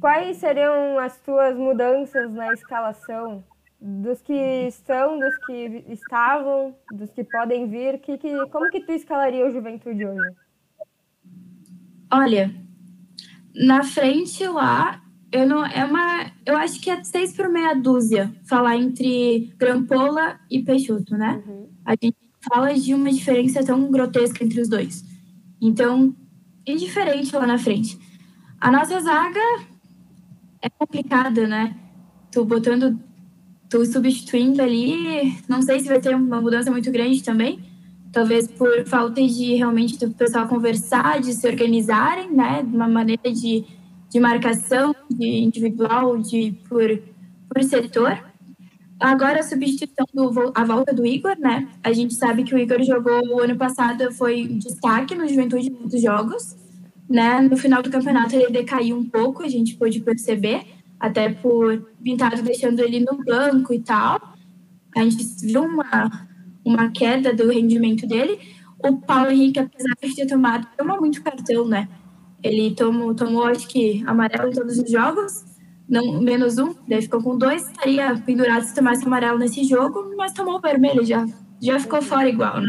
Quais 0.00 0.38
seriam 0.38 0.98
as 0.98 1.20
tuas 1.20 1.54
mudanças 1.54 2.32
na 2.32 2.50
escalação? 2.54 3.44
Dos 3.84 4.22
que 4.22 4.32
estão, 4.68 5.18
dos 5.18 5.36
que 5.44 5.84
estavam, 5.88 6.72
dos 6.92 7.10
que 7.10 7.24
podem 7.24 7.68
vir, 7.68 7.98
que, 7.98 8.16
que, 8.16 8.46
como 8.46 8.70
que 8.70 8.80
tu 8.80 8.92
escalaria 8.92 9.44
o 9.44 9.50
Juventude 9.50 10.06
hoje? 10.06 10.36
Olha, 12.12 12.54
na 13.52 13.82
frente 13.82 14.46
lá, 14.46 15.02
eu 15.32 15.48
não 15.48 15.64
é 15.64 15.84
uma, 15.84 16.30
eu 16.46 16.56
acho 16.56 16.80
que 16.80 16.90
é 16.90 17.02
seis 17.02 17.34
por 17.34 17.48
meia 17.48 17.74
dúzia 17.74 18.32
falar 18.44 18.76
entre 18.76 19.52
Grampola 19.58 20.38
e 20.48 20.62
Peixoto, 20.62 21.16
né? 21.16 21.42
Uhum. 21.44 21.68
A 21.84 21.92
gente 21.92 22.16
fala 22.52 22.74
de 22.74 22.94
uma 22.94 23.10
diferença 23.10 23.64
tão 23.64 23.90
grotesca 23.90 24.44
entre 24.44 24.60
os 24.60 24.68
dois. 24.68 25.04
Então, 25.60 26.14
indiferente 26.66 27.34
lá 27.34 27.46
na 27.46 27.58
frente. 27.58 27.98
A 28.60 28.70
nossa 28.70 29.00
zaga 29.00 29.40
é 30.60 30.70
complicada, 30.70 31.46
né? 31.48 31.76
Tô 32.30 32.44
botando, 32.44 33.00
tô 33.72 33.84
substituindo 33.84 34.60
ali, 34.60 35.36
não 35.48 35.62
sei 35.62 35.80
se 35.80 35.88
vai 35.88 36.00
ter 36.00 36.14
uma 36.14 36.40
mudança 36.40 36.70
muito 36.70 36.90
grande 36.90 37.22
também 37.22 37.72
talvez 38.12 38.46
por 38.46 38.84
falta 38.86 39.26
de 39.26 39.54
realmente 39.54 39.98
do 39.98 40.10
pessoal 40.12 40.46
conversar, 40.46 41.20
de 41.20 41.32
se 41.32 41.48
organizarem, 41.48 42.30
né, 42.30 42.62
de 42.62 42.76
uma 42.76 42.86
maneira 42.86 43.32
de, 43.32 43.64
de 44.10 44.20
marcação, 44.20 44.94
de 45.10 45.26
individual, 45.26 46.18
de 46.18 46.54
por, 46.68 47.02
por 47.48 47.62
setor. 47.64 48.22
Agora 49.00 49.40
a 49.40 49.42
substituição 49.42 50.06
do 50.14 50.52
a 50.54 50.64
volta 50.64 50.94
do 50.94 51.04
Igor, 51.04 51.36
né? 51.36 51.68
A 51.82 51.92
gente 51.92 52.14
sabe 52.14 52.44
que 52.44 52.54
o 52.54 52.58
Igor 52.58 52.80
jogou 52.84 53.20
o 53.30 53.40
ano 53.40 53.56
passado 53.56 54.12
foi 54.12 54.46
destaque 54.46 55.16
no 55.16 55.26
Juventude 55.26 55.70
dos 55.70 56.00
jogos, 56.00 56.54
né? 57.08 57.40
No 57.40 57.56
final 57.56 57.82
do 57.82 57.90
campeonato 57.90 58.36
ele 58.36 58.52
decaiu 58.52 58.96
um 58.96 59.04
pouco, 59.04 59.42
a 59.42 59.48
gente 59.48 59.74
pôde 59.74 59.98
perceber, 59.98 60.62
até 61.02 61.28
por 61.28 61.84
Pintado 62.02 62.40
deixando 62.42 62.78
ele 62.78 63.00
no 63.00 63.24
banco 63.24 63.74
e 63.74 63.80
tal. 63.80 64.20
A 64.96 65.02
gente 65.02 65.26
viu 65.44 65.64
uma 65.64 66.28
uma 66.64 66.90
queda 66.92 67.34
do 67.34 67.48
rendimento 67.48 68.06
dele. 68.06 68.38
O 68.78 68.98
Paulo 68.98 69.32
Henrique, 69.32 69.58
apesar 69.58 69.94
de 70.00 70.14
ter 70.14 70.26
tomado, 70.26 70.68
tomou 70.76 71.00
muito 71.00 71.20
cartão, 71.20 71.66
né? 71.66 71.88
Ele 72.40 72.72
tomou, 72.74 73.14
tomou 73.14 73.44
acho 73.44 73.66
que, 73.66 74.02
amarelo 74.06 74.48
em 74.48 74.52
todos 74.52 74.78
os 74.78 74.90
jogos, 74.90 75.44
não, 75.88 76.20
menos 76.20 76.58
um, 76.58 76.72
daí 76.88 77.02
ficou 77.02 77.20
com 77.20 77.36
dois, 77.36 77.68
estaria 77.68 78.16
pendurado 78.24 78.62
se 78.62 78.74
tomasse 78.74 79.04
amarelo 79.04 79.38
nesse 79.38 79.64
jogo, 79.64 80.14
mas 80.16 80.32
tomou 80.32 80.60
vermelho, 80.60 81.04
já, 81.04 81.24
já 81.60 81.78
ficou 81.78 82.00
fora 82.00 82.28
igual, 82.28 82.60
né? 82.60 82.68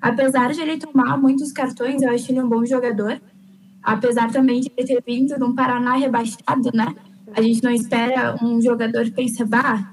Apesar 0.00 0.52
de 0.52 0.60
ele 0.60 0.78
tomar 0.78 1.16
muitos 1.16 1.52
cartões, 1.52 2.02
eu 2.02 2.10
acho 2.10 2.30
ele 2.30 2.40
um 2.40 2.48
bom 2.48 2.64
jogador. 2.64 3.20
Apesar 3.82 4.30
também 4.32 4.60
de 4.60 4.70
ele 4.76 4.86
ter 4.86 5.02
vindo 5.04 5.36
de 5.36 5.44
um 5.44 5.54
Paraná 5.54 5.94
rebaixado, 5.96 6.70
né? 6.74 6.94
A 7.36 7.42
gente 7.42 7.62
não 7.62 7.70
espera 7.70 8.34
um 8.42 8.60
jogador 8.62 9.10
pense, 9.10 9.44
bah, 9.44 9.92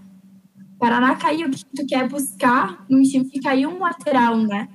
Paraná 0.79 1.15
caiu, 1.15 1.47
o 1.47 1.51
que 1.51 1.65
tu 1.75 1.85
quer 1.85 2.07
buscar 2.07 2.85
num 2.89 3.01
time 3.03 3.25
que 3.25 3.39
caiu 3.39 3.69
um 3.69 3.79
lateral, 3.79 4.37
né? 4.37 4.69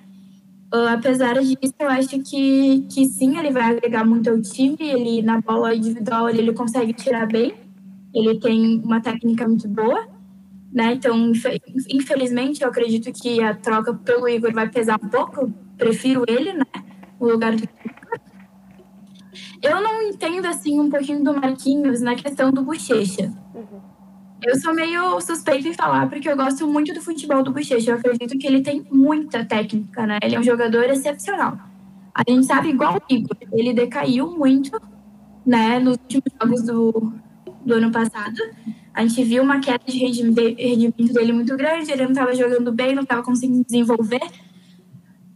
Uh, 0.72 0.88
apesar 0.88 1.34
disso, 1.40 1.74
eu 1.78 1.88
acho 1.88 2.18
que, 2.20 2.86
que 2.90 3.06
sim, 3.06 3.38
ele 3.38 3.50
vai 3.50 3.72
agregar 3.72 4.04
muito 4.04 4.28
ao 4.28 4.40
time. 4.40 4.76
Ele, 4.80 5.22
na 5.22 5.40
bola 5.40 5.74
individual, 5.74 6.28
ele, 6.28 6.40
ele 6.40 6.52
consegue 6.52 6.92
tirar 6.92 7.26
bem. 7.26 7.54
Ele 8.14 8.38
tem 8.38 8.80
uma 8.84 9.00
técnica 9.00 9.48
muito 9.48 9.66
boa. 9.66 10.06
Né? 10.72 10.94
Então, 10.94 11.32
infelizmente, 11.90 12.62
eu 12.62 12.68
acredito 12.68 13.10
que 13.12 13.42
a 13.42 13.54
troca 13.54 13.94
pelo 13.94 14.28
Igor 14.28 14.52
vai 14.52 14.68
pesar 14.68 14.98
um 15.02 15.08
pouco. 15.08 15.50
Prefiro 15.78 16.24
ele, 16.28 16.52
né? 16.52 16.66
O 17.18 17.26
lugar 17.26 17.54
do 17.56 17.66
Eu 19.62 19.80
não 19.80 20.02
entendo, 20.02 20.46
assim, 20.46 20.78
um 20.78 20.88
pouquinho 20.88 21.22
do 21.22 21.34
Marquinhos 21.34 22.00
na 22.00 22.14
questão 22.14 22.50
do 22.50 22.62
Bochecha. 22.62 23.32
Uhum. 23.54 23.80
Eu 24.44 24.58
sou 24.60 24.72
meio 24.72 25.20
suspeita 25.20 25.68
em 25.68 25.74
falar, 25.74 26.08
porque 26.08 26.28
eu 26.28 26.36
gosto 26.36 26.66
muito 26.66 26.94
do 26.94 27.00
futebol 27.00 27.42
do 27.42 27.52
Bochecha. 27.52 27.90
Eu 27.90 27.96
acredito 27.96 28.38
que 28.38 28.46
ele 28.46 28.62
tem 28.62 28.86
muita 28.90 29.44
técnica, 29.44 30.06
né? 30.06 30.18
Ele 30.22 30.36
é 30.36 30.40
um 30.40 30.44
jogador 30.44 30.84
excepcional. 30.84 31.58
A 32.14 32.22
gente 32.28 32.46
sabe, 32.46 32.70
igual 32.70 32.96
o 32.96 33.14
Igor, 33.14 33.36
ele 33.52 33.72
decaiu 33.72 34.36
muito, 34.36 34.80
né, 35.46 35.78
nos 35.78 35.96
últimos 35.96 36.32
jogos 36.40 36.62
do, 36.62 37.12
do 37.64 37.74
ano 37.74 37.92
passado. 37.92 38.36
A 38.92 39.06
gente 39.06 39.22
viu 39.22 39.42
uma 39.42 39.60
queda 39.60 39.84
de 39.86 39.96
rendimento 39.98 41.12
dele 41.12 41.32
muito 41.32 41.56
grande, 41.56 41.92
ele 41.92 42.02
não 42.02 42.10
estava 42.10 42.34
jogando 42.34 42.72
bem, 42.72 42.94
não 42.94 43.04
estava 43.04 43.22
conseguindo 43.22 43.64
desenvolver, 43.64 44.22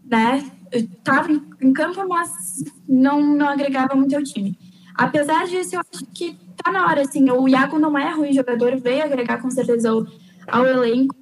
né? 0.04 0.44
Estava 0.72 1.30
em 1.32 1.72
campo, 1.72 2.06
mas 2.08 2.64
não, 2.88 3.20
não 3.22 3.48
agregava 3.48 3.94
muito 3.94 4.16
ao 4.16 4.22
time. 4.22 4.58
Apesar 4.94 5.46
disso, 5.46 5.76
eu 5.76 5.80
acho 5.80 6.06
que 6.06 6.36
tá 6.62 6.70
na 6.70 6.86
hora, 6.86 7.02
assim, 7.02 7.30
o 7.30 7.48
Iago 7.48 7.78
não 7.78 7.96
é 7.96 8.12
ruim 8.12 8.32
jogador, 8.32 8.76
veio 8.76 9.04
agregar 9.04 9.40
com 9.40 9.50
certeza 9.50 9.90
ao, 9.90 10.06
ao 10.46 10.66
elenco, 10.66 11.14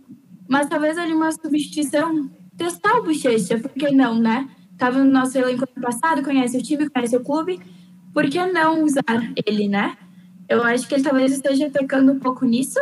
mas 0.48 0.68
talvez 0.68 0.98
ali 0.98 1.12
uma 1.12 1.30
substituição, 1.30 2.30
testar 2.57 2.98
o 2.98 3.05
Bochecha, 3.05 3.59
por 3.59 3.70
que 3.70 3.90
não, 3.90 4.18
né? 4.18 4.48
Tava 4.76 5.03
no 5.03 5.11
nosso 5.11 5.38
elenco 5.38 5.64
ano 5.64 5.86
passado, 5.86 6.22
conhece 6.22 6.57
o 6.57 6.62
time, 6.62 6.88
conhece 6.90 7.16
o 7.16 7.22
clube, 7.22 7.61
por 8.12 8.28
que 8.28 8.44
não 8.46 8.82
usar 8.82 9.32
ele, 9.46 9.68
né? 9.68 9.96
Eu 10.48 10.64
acho 10.64 10.88
que 10.88 10.94
ele 10.94 11.05
talvez 11.05 11.32
esteja 11.32 11.70
pecando 11.70 12.12
um 12.12 12.18
pouco 12.18 12.44
nisso, 12.44 12.80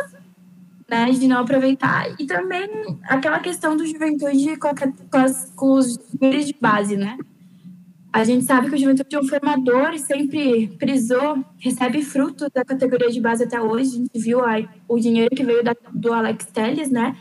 né, 0.89 1.11
de 1.11 1.27
não 1.27 1.39
aproveitar. 1.39 2.07
E 2.19 2.25
também 2.25 2.69
aquela 3.03 3.39
questão 3.39 3.77
do 3.77 3.85
juventude 3.85 4.57
com, 4.57 4.69
as, 5.17 5.51
com 5.55 5.73
os 5.73 5.99
jogadores 6.13 6.47
de 6.47 6.55
base, 6.59 6.97
né? 6.97 7.17
A 8.11 8.23
gente 8.23 8.43
sabe 8.43 8.69
que 8.69 8.75
o 8.75 8.77
Juventude 8.77 9.15
é 9.15 9.19
um 9.19 9.27
formador 9.27 9.93
e 9.93 9.99
sempre 9.99 10.67
prisou, 10.79 11.45
recebe 11.59 12.01
frutos 12.01 12.49
da 12.51 12.65
categoria 12.65 13.11
de 13.11 13.21
base 13.21 13.43
até 13.43 13.61
hoje. 13.61 13.91
A 13.91 13.97
gente 13.97 14.19
viu 14.19 14.43
aí 14.43 14.67
o 14.87 14.99
dinheiro 14.99 15.29
que 15.35 15.43
veio 15.43 15.63
da, 15.63 15.75
do 15.93 16.11
Alex 16.11 16.47
Telles, 16.47 16.89
né? 16.89 17.15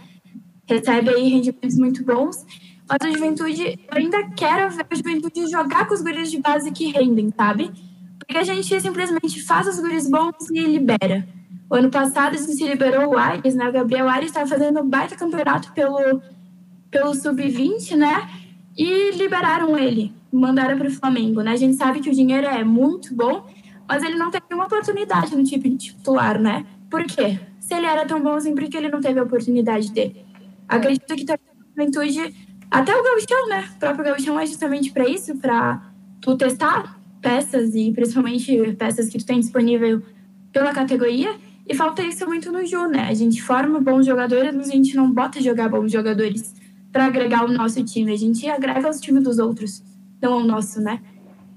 Recebe 0.66 1.10
aí 1.10 1.28
rendimentos 1.28 1.76
muito 1.76 2.02
bons. 2.02 2.42
Mas 2.88 2.98
a 3.02 3.10
Juventude, 3.10 3.78
eu 3.86 3.98
ainda 3.98 4.30
quero 4.30 4.74
ver 4.74 4.86
a 4.90 4.94
Juventude 4.94 5.50
jogar 5.50 5.86
com 5.86 5.92
os 5.92 6.00
guris 6.00 6.30
de 6.30 6.40
base 6.40 6.70
que 6.72 6.90
rendem, 6.90 7.30
sabe? 7.36 7.70
Porque 8.18 8.38
a 8.38 8.42
gente 8.42 8.80
simplesmente 8.80 9.42
faz 9.42 9.68
os 9.68 9.78
guris 9.78 10.08
bons 10.08 10.48
e 10.50 10.60
libera. 10.60 11.28
O 11.70 11.74
ano 11.74 11.90
passado 11.90 12.34
a 12.34 12.38
gente 12.38 12.54
se 12.54 12.66
liberou 12.66 13.12
o 13.12 13.18
Ares, 13.18 13.54
né? 13.54 13.68
O 13.68 13.72
Gabriel 13.72 14.08
Ares 14.08 14.28
estava 14.28 14.46
fazendo 14.46 14.80
um 14.80 14.88
baita 14.88 15.16
campeonato 15.16 15.72
pelo, 15.72 16.22
pelo 16.90 17.14
Sub-20, 17.14 17.94
né? 17.94 18.28
E 18.76 19.10
liberaram 19.12 19.76
ele, 19.76 20.12
mandaram 20.32 20.78
para 20.78 20.88
o 20.88 20.90
Flamengo, 20.90 21.42
né? 21.42 21.52
A 21.52 21.56
gente 21.56 21.76
sabe 21.76 22.00
que 22.00 22.08
o 22.08 22.14
dinheiro 22.14 22.46
é 22.46 22.64
muito 22.64 23.14
bom, 23.14 23.46
mas 23.86 24.02
ele 24.02 24.16
não 24.16 24.30
teve 24.30 24.46
uma 24.52 24.64
oportunidade 24.64 25.36
no 25.36 25.44
time 25.44 25.76
titular, 25.76 26.40
né? 26.40 26.64
Por 26.90 27.04
quê? 27.04 27.38
Se 27.60 27.74
ele 27.74 27.86
era 27.86 28.06
tão 28.06 28.22
bom 28.22 28.38
por 28.38 28.68
que 28.68 28.76
ele 28.76 28.88
não 28.88 29.00
teve 29.00 29.20
a 29.20 29.24
oportunidade 29.24 29.92
dele? 29.92 30.24
Acredito 30.66 31.14
que 31.14 31.32
a 31.32 31.38
juventude, 31.70 32.34
até 32.70 32.96
o 32.96 33.02
Gauchão, 33.02 33.48
né? 33.48 33.68
O 33.74 33.78
próprio 33.78 34.04
Gauchão 34.06 34.40
é 34.40 34.46
justamente 34.46 34.90
para 34.90 35.06
isso, 35.06 35.36
para 35.36 35.82
tu 36.20 36.36
testar 36.36 36.98
peças 37.20 37.74
e 37.74 37.92
principalmente 37.92 38.74
peças 38.78 39.08
que 39.08 39.18
tu 39.18 39.26
tem 39.26 39.40
disponível 39.40 40.02
pela 40.52 40.72
categoria. 40.72 41.34
E 41.68 41.74
falta 41.74 42.02
isso 42.02 42.26
muito 42.26 42.50
no 42.50 42.64
Ju, 42.64 42.88
né? 42.88 43.08
A 43.08 43.14
gente 43.14 43.42
forma 43.42 43.78
bons 43.78 44.06
jogadores, 44.06 44.54
mas 44.54 44.70
a 44.70 44.72
gente 44.72 44.96
não 44.96 45.12
bota 45.12 45.40
jogar 45.40 45.68
bons 45.68 45.92
jogadores 45.92 46.54
para 46.90 47.04
agregar 47.04 47.44
o 47.44 47.52
nosso 47.52 47.84
time. 47.84 48.10
A 48.10 48.16
gente 48.16 48.48
agrega 48.48 48.88
os 48.88 48.98
times 49.00 49.22
dos 49.22 49.38
outros, 49.38 49.82
não 50.20 50.32
ao 50.32 50.40
nosso, 50.40 50.80
né? 50.80 51.02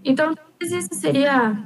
Então, 0.03 0.35
talvez 0.35 0.83
isso 0.83 0.99
seria 0.99 1.63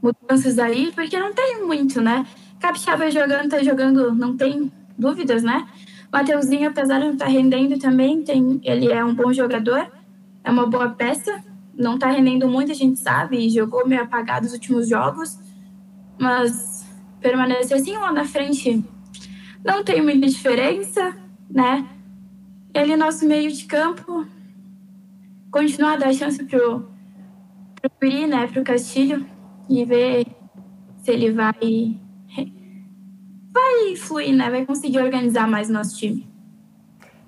mudanças 0.00 0.58
aí, 0.60 0.92
porque 0.94 1.18
não 1.18 1.34
tem 1.34 1.66
muito, 1.66 2.00
né? 2.00 2.24
Capixaba 2.60 3.10
jogando, 3.10 3.48
tá 3.48 3.62
jogando, 3.62 4.14
não 4.14 4.36
tem 4.36 4.70
dúvidas, 4.96 5.42
né? 5.42 5.66
Mateuzinho, 6.12 6.68
apesar 6.68 7.00
de 7.00 7.06
não 7.06 7.12
estar 7.14 7.24
tá 7.24 7.30
rendendo 7.30 7.76
também, 7.78 8.22
tem, 8.22 8.60
ele 8.62 8.92
é 8.92 9.04
um 9.04 9.12
bom 9.12 9.32
jogador, 9.32 9.90
é 10.44 10.50
uma 10.50 10.66
boa 10.66 10.90
peça, 10.90 11.42
não 11.76 11.98
tá 11.98 12.08
rendendo 12.08 12.48
muito, 12.48 12.70
a 12.70 12.74
gente 12.74 13.00
sabe, 13.00 13.48
jogou 13.50 13.88
meio 13.88 14.02
apagado 14.02 14.46
os 14.46 14.52
últimos 14.52 14.88
jogos, 14.88 15.36
mas 16.16 16.73
permanecer 17.24 17.78
assim 17.78 17.96
lá 17.96 18.12
na 18.12 18.26
frente 18.26 18.84
não 19.64 19.82
tem 19.82 20.02
muita 20.02 20.26
diferença, 20.26 21.16
né? 21.50 21.88
Ele, 22.74 22.96
nosso 22.96 23.26
meio 23.26 23.50
de 23.50 23.64
campo, 23.64 24.26
continuar 25.50 25.94
a 25.94 25.96
dar 25.96 26.12
chance 26.12 26.44
pro, 26.44 26.86
pro 27.80 27.90
Piri, 27.98 28.26
né, 28.26 28.46
pro 28.46 28.62
Castilho, 28.62 29.26
e 29.70 29.86
ver 29.86 30.26
se 30.98 31.12
ele 31.12 31.30
vai 31.32 31.98
vai 33.54 33.96
fluir, 33.96 34.34
né? 34.34 34.50
Vai 34.50 34.66
conseguir 34.66 34.98
organizar 34.98 35.48
mais 35.48 35.70
o 35.70 35.72
nosso 35.72 35.96
time. 35.96 36.28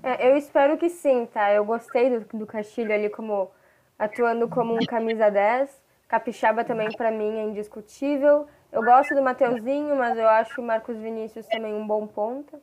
É, 0.03 0.31
eu 0.31 0.37
espero 0.37 0.77
que 0.77 0.91
sim, 0.91 1.27
tá? 1.33 1.55
Eu 1.55 1.65
gostei 1.65 2.11
do, 2.11 2.39
do 2.39 2.47
Castilho 2.47 2.93
ali 2.93 3.09
como 3.09 3.51
atuando 3.99 4.47
como 4.47 4.75
um 4.75 4.85
camisa 4.85 5.31
10. 5.31 5.71
Capixaba 6.07 6.65
também 6.65 6.89
para 6.93 7.11
mim 7.11 7.39
é 7.39 7.45
indiscutível. 7.45 8.47
Eu 8.73 8.83
gosto 8.83 9.15
do 9.15 9.23
Mateuzinho, 9.23 9.97
mas 9.97 10.19
eu 10.19 10.29
acho 10.29 10.61
o 10.61 10.65
Marcos 10.65 10.97
Vinícius 10.97 11.47
também 11.47 11.75
um 11.75 11.87
bom 11.87 12.07
ponta. 12.07 12.61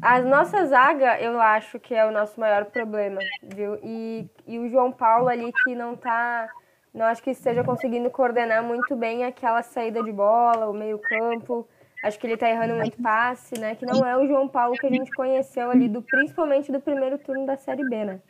A 0.00 0.20
nossa 0.20 0.64
zaga, 0.66 1.20
eu 1.20 1.40
acho 1.40 1.78
que 1.78 1.94
é 1.94 2.04
o 2.04 2.10
nosso 2.10 2.40
maior 2.40 2.64
problema, 2.64 3.20
viu? 3.42 3.78
E, 3.82 4.28
e 4.46 4.58
o 4.58 4.68
João 4.68 4.90
Paulo 4.90 5.28
ali 5.28 5.52
que 5.64 5.74
não 5.74 5.94
tá. 5.94 6.48
Não 6.92 7.06
acho 7.06 7.22
que 7.22 7.30
esteja 7.30 7.62
conseguindo 7.64 8.10
coordenar 8.10 8.62
muito 8.62 8.96
bem 8.96 9.24
aquela 9.24 9.62
saída 9.62 10.02
de 10.02 10.12
bola, 10.12 10.68
o 10.68 10.74
meio-campo. 10.74 11.68
Acho 12.02 12.18
que 12.18 12.26
ele 12.26 12.36
tá 12.36 12.50
errando 12.50 12.74
muito 12.74 13.00
passe, 13.00 13.58
né? 13.58 13.76
Que 13.76 13.86
não 13.86 14.04
é 14.04 14.16
o 14.16 14.26
João 14.26 14.48
Paulo 14.48 14.74
que 14.74 14.86
a 14.86 14.90
gente 14.90 15.10
conheceu 15.12 15.70
ali, 15.70 15.88
do, 15.88 16.02
principalmente 16.02 16.72
do 16.72 16.80
primeiro 16.80 17.16
turno 17.18 17.46
da 17.46 17.56
Série 17.56 17.88
B, 17.88 18.04
né? 18.04 18.20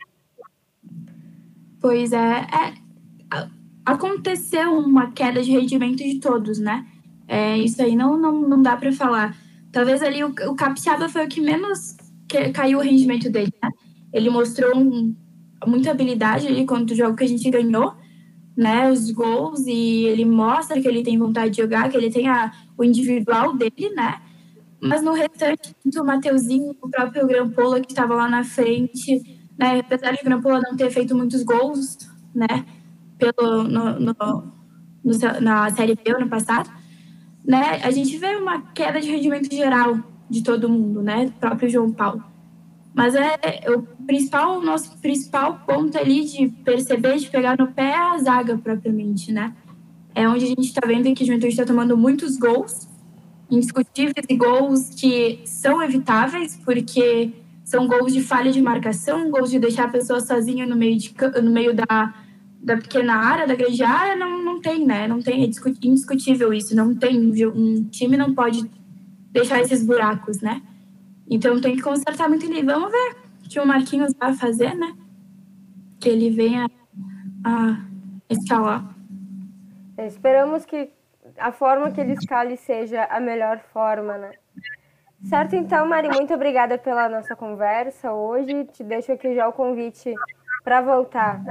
Pois 1.81 2.13
é, 2.13 2.17
é 2.17 3.62
aconteceu 3.85 4.77
uma 4.77 5.11
queda 5.11 5.41
de 5.41 5.51
rendimento 5.51 5.97
de 5.97 6.19
todos, 6.19 6.59
né? 6.59 6.85
É, 7.27 7.57
isso 7.57 7.81
aí 7.81 7.95
não, 7.95 8.17
não, 8.17 8.41
não 8.41 8.61
dá 8.61 8.75
para 8.75 8.91
falar. 8.91 9.35
Talvez 9.71 10.01
ali 10.01 10.23
o, 10.23 10.29
o 10.29 10.55
Capixaba 10.55 11.09
foi 11.09 11.25
o 11.25 11.27
que 11.27 11.41
menos 11.41 11.95
que, 12.27 12.49
caiu 12.51 12.79
o 12.79 12.81
rendimento 12.81 13.29
dele, 13.29 13.51
né? 13.61 13.69
Ele 14.11 14.29
mostrou 14.29 14.77
um, 14.77 15.15
muita 15.65 15.91
habilidade 15.91 16.47
ali 16.47 16.65
contra 16.65 16.93
o 16.93 16.97
jogo 16.97 17.15
que 17.15 17.23
a 17.23 17.27
gente 17.27 17.49
ganhou, 17.49 17.93
né? 18.55 18.91
Os 18.91 19.11
gols, 19.11 19.65
e 19.65 20.05
ele 20.05 20.25
mostra 20.25 20.79
que 20.79 20.87
ele 20.87 21.03
tem 21.03 21.17
vontade 21.17 21.51
de 21.51 21.61
jogar, 21.61 21.89
que 21.89 21.97
ele 21.97 22.11
tem 22.11 22.27
a, 22.27 22.51
o 22.77 22.83
individual 22.83 23.55
dele, 23.55 23.89
né? 23.95 24.21
Mas 24.79 25.01
no 25.01 25.13
restante, 25.13 25.73
o 25.97 26.03
Mateuzinho, 26.03 26.75
o 26.81 26.89
próprio 26.89 27.25
Grampola 27.25 27.79
que 27.79 27.91
estava 27.91 28.15
lá 28.15 28.29
na 28.29 28.43
frente, 28.43 29.21
né? 29.57 29.79
Apesar 29.79 30.11
de 30.11 30.23
Grampola 30.23 30.61
não 30.61 30.75
ter 30.75 30.91
feito 30.91 31.15
muitos 31.15 31.41
gols, 31.43 31.97
né? 32.35 32.65
Pelo, 33.31 33.63
no, 33.63 33.99
no, 33.99 34.15
no, 35.03 35.41
na 35.41 35.69
Série 35.71 35.95
B 35.95 36.11
ano 36.11 36.27
passado, 36.27 36.69
né? 37.45 37.81
A 37.83 37.91
gente 37.91 38.17
vê 38.17 38.35
uma 38.35 38.61
queda 38.73 38.99
de 38.99 39.09
rendimento 39.09 39.53
geral 39.53 39.99
de 40.29 40.41
todo 40.43 40.69
mundo, 40.69 41.01
né? 41.01 41.25
Do 41.25 41.31
próprio 41.33 41.69
João 41.69 41.91
Paulo. 41.91 42.23
Mas 42.93 43.15
é, 43.15 43.39
é 43.41 43.71
o 43.71 43.81
principal, 44.05 44.59
o 44.59 44.61
nosso 44.61 44.97
principal 44.99 45.61
ponto 45.65 45.97
ali 45.97 46.23
de 46.25 46.47
perceber, 46.63 47.17
de 47.17 47.29
pegar 47.29 47.57
no 47.57 47.67
pé 47.67 47.89
é 47.89 47.97
a 47.97 48.17
zaga 48.19 48.57
propriamente, 48.57 49.31
né? 49.31 49.53
É 50.13 50.27
onde 50.29 50.45
a 50.45 50.47
gente 50.47 50.61
está 50.61 50.85
vendo 50.85 51.11
que 51.13 51.23
a 51.23 51.25
Juventude 51.25 51.53
está 51.53 51.65
tomando 51.65 51.97
muitos 51.97 52.37
gols, 52.37 52.87
indiscutíveis 53.49 54.25
e 54.29 54.35
gols 54.35 54.89
que 54.89 55.41
são 55.43 55.81
evitáveis, 55.81 56.59
porque 56.63 57.31
são 57.63 57.87
gols 57.87 58.13
de 58.13 58.21
falha 58.21 58.51
de 58.51 58.61
marcação, 58.61 59.31
gols 59.31 59.49
de 59.49 59.57
deixar 59.57 59.85
a 59.85 59.89
pessoa 59.89 60.19
sozinha 60.19 60.67
no 60.67 60.75
meio, 60.75 60.97
de, 60.97 61.13
no 61.41 61.49
meio 61.49 61.73
da, 61.73 62.13
da 62.63 62.77
pequena 62.77 63.15
área, 63.15 63.45
da 63.45 63.55
grande 63.55 63.83
área, 63.83 64.15
não, 64.15 64.41
não 64.41 64.61
tem, 64.61 64.85
né? 64.85 65.05
Não 65.05 65.21
tem, 65.21 65.43
é 65.43 65.45
indiscutível 65.45 66.53
isso. 66.53 66.73
Não 66.73 66.95
tem, 66.95 67.19
um 67.19 67.83
time 67.89 68.15
não 68.15 68.33
pode 68.33 68.63
deixar 69.31 69.59
esses 69.59 69.85
buracos, 69.85 70.41
né? 70.41 70.61
Então 71.29 71.59
tem 71.59 71.75
que 71.75 71.81
consertar 71.81 72.29
muito 72.29 72.45
ali. 72.45 72.63
Vamos 72.63 72.89
ver 72.89 73.15
o 73.45 73.49
que 73.49 73.59
o 73.59 73.67
Marquinhos 73.67 74.13
vai 74.17 74.33
fazer, 74.33 74.73
né? 74.75 74.95
Que 75.99 76.09
ele 76.09 76.29
venha 76.29 76.69
a 77.43 77.81
escalar. 78.29 78.95
Esperamos 79.97 80.65
que 80.65 80.89
a 81.37 81.51
forma 81.51 81.91
que 81.91 81.99
ele 81.99 82.13
escale 82.13 82.55
seja 82.55 83.03
a 83.05 83.19
melhor 83.19 83.59
forma, 83.73 84.17
né? 84.17 84.31
Certo, 85.25 85.55
então, 85.55 85.87
Mari, 85.87 86.09
muito 86.09 86.33
obrigada 86.33 86.77
pela 86.77 87.07
nossa 87.09 87.35
conversa 87.35 88.13
hoje. 88.13 88.65
Te 88.65 88.83
deixo 88.83 89.11
aqui 89.11 89.35
já 89.35 89.47
o 89.47 89.53
convite 89.53 90.13
para 90.63 90.81
voltar 90.81 91.41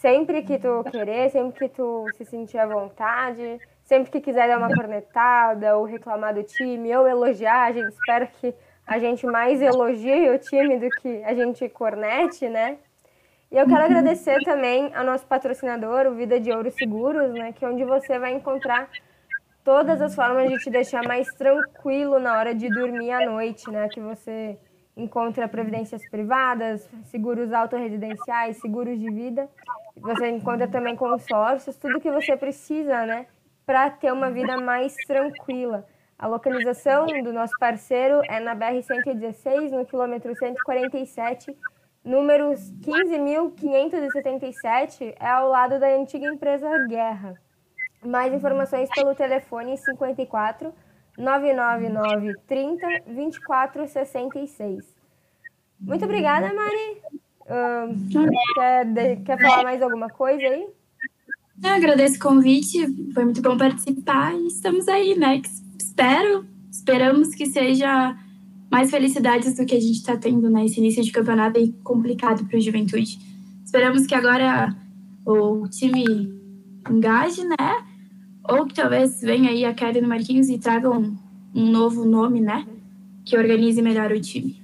sempre 0.00 0.42
que 0.42 0.58
tu 0.58 0.82
querer, 0.90 1.30
sempre 1.30 1.58
que 1.58 1.68
tu 1.68 2.06
se 2.16 2.24
sentir 2.24 2.58
à 2.58 2.66
vontade, 2.66 3.60
sempre 3.84 4.10
que 4.10 4.18
quiser 4.18 4.48
dar 4.48 4.56
uma 4.56 4.74
cornetada 4.74 5.76
ou 5.76 5.84
reclamar 5.84 6.34
do 6.34 6.42
time 6.42 6.96
ou 6.96 7.06
elogiar, 7.06 7.66
a 7.66 7.72
gente 7.72 7.92
espera 7.92 8.26
que 8.26 8.54
a 8.86 8.98
gente 8.98 9.26
mais 9.26 9.60
elogie 9.60 10.30
o 10.30 10.38
time 10.38 10.78
do 10.78 10.88
que 10.88 11.22
a 11.22 11.34
gente 11.34 11.68
cornete, 11.68 12.48
né? 12.48 12.78
E 13.52 13.58
eu 13.58 13.66
quero 13.66 13.84
agradecer 13.84 14.38
também 14.42 14.90
ao 14.94 15.04
nosso 15.04 15.26
patrocinador, 15.26 16.06
o 16.06 16.14
Vida 16.14 16.40
de 16.40 16.50
Ouro 16.50 16.70
Seguros, 16.70 17.32
né, 17.32 17.52
que 17.52 17.64
é 17.64 17.68
onde 17.68 17.84
você 17.84 18.18
vai 18.18 18.32
encontrar 18.32 18.88
todas 19.62 20.00
as 20.00 20.14
formas 20.14 20.48
de 20.48 20.56
te 20.58 20.70
deixar 20.70 21.02
mais 21.06 21.26
tranquilo 21.34 22.18
na 22.18 22.38
hora 22.38 22.54
de 22.54 22.68
dormir 22.70 23.10
à 23.10 23.26
noite, 23.26 23.70
né? 23.70 23.86
Que 23.88 24.00
você 24.00 24.56
encontra 24.96 25.48
previdências 25.48 26.08
privadas, 26.08 26.88
seguros 27.04 27.52
autorresidenciais, 27.52 28.56
seguros 28.58 28.98
de 28.98 29.10
vida. 29.10 29.48
Você 29.96 30.30
encontra 30.30 30.66
também 30.68 30.96
consórcios, 30.96 31.76
tudo 31.76 32.00
que 32.00 32.10
você 32.10 32.36
precisa, 32.36 33.06
né? 33.06 33.26
Para 33.64 33.88
ter 33.90 34.12
uma 34.12 34.30
vida 34.30 34.58
mais 34.58 34.94
tranquila. 35.06 35.86
A 36.18 36.26
localização 36.26 37.06
do 37.22 37.32
nosso 37.32 37.56
parceiro 37.58 38.20
é 38.28 38.40
na 38.40 38.54
BR-116, 38.54 39.70
no 39.70 39.86
quilômetro 39.86 40.36
147, 40.36 41.56
número 42.04 42.50
15.577, 42.50 45.14
é 45.18 45.28
ao 45.28 45.48
lado 45.48 45.78
da 45.78 45.88
antiga 45.88 46.26
empresa 46.26 46.68
Guerra. 46.86 47.40
Mais 48.04 48.34
informações 48.34 48.90
pelo 48.94 49.14
telefone 49.14 49.78
54 49.78 50.74
999 51.18 52.34
30 52.46 52.86
24 53.06 53.88
66. 53.88 54.94
Muito 55.80 56.04
obrigada, 56.04 56.52
Mari. 56.52 57.02
Uh, 57.42 58.54
quer, 58.54 58.84
de, 58.84 59.16
quer 59.24 59.40
falar 59.40 59.64
mais 59.64 59.82
alguma 59.82 60.08
coisa 60.08 60.44
aí? 60.44 60.68
Eu 61.62 61.70
agradeço 61.70 62.16
o 62.16 62.20
convite, 62.20 63.12
foi 63.12 63.24
muito 63.24 63.42
bom 63.42 63.56
participar 63.56 64.34
e 64.34 64.46
estamos 64.46 64.88
aí, 64.88 65.18
né? 65.18 65.42
Espero, 65.78 66.46
esperamos 66.70 67.34
que 67.34 67.46
seja 67.46 68.16
mais 68.70 68.90
felicidades 68.90 69.56
do 69.56 69.66
que 69.66 69.74
a 69.74 69.80
gente 69.80 69.96
está 69.96 70.16
tendo 70.16 70.48
nesse 70.48 70.78
início 70.78 71.02
de 71.02 71.10
campeonato 71.10 71.58
aí 71.58 71.72
complicado 71.82 72.46
para 72.46 72.56
o 72.56 72.60
Juventude. 72.60 73.18
Esperamos 73.64 74.06
que 74.06 74.14
agora 74.14 74.74
o 75.26 75.68
time 75.68 76.04
engaje, 76.88 77.44
né? 77.44 77.89
ou 78.48 78.66
que 78.66 78.74
talvez 78.74 79.20
venha 79.20 79.50
aí 79.50 79.64
a 79.64 79.74
queda 79.74 80.00
no 80.00 80.08
Marquinhos 80.08 80.48
e 80.48 80.58
traga 80.58 80.90
um, 80.90 81.16
um 81.54 81.70
novo 81.70 82.04
nome, 82.04 82.40
né? 82.40 82.66
Que 83.24 83.36
organize 83.36 83.80
melhor 83.80 84.10
o 84.12 84.20
time. 84.20 84.60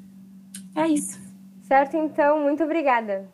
É 0.75 0.87
isso. 0.89 1.19
Certo, 1.63 1.97
então, 1.97 2.43
muito 2.43 2.63
obrigada. 2.63 3.29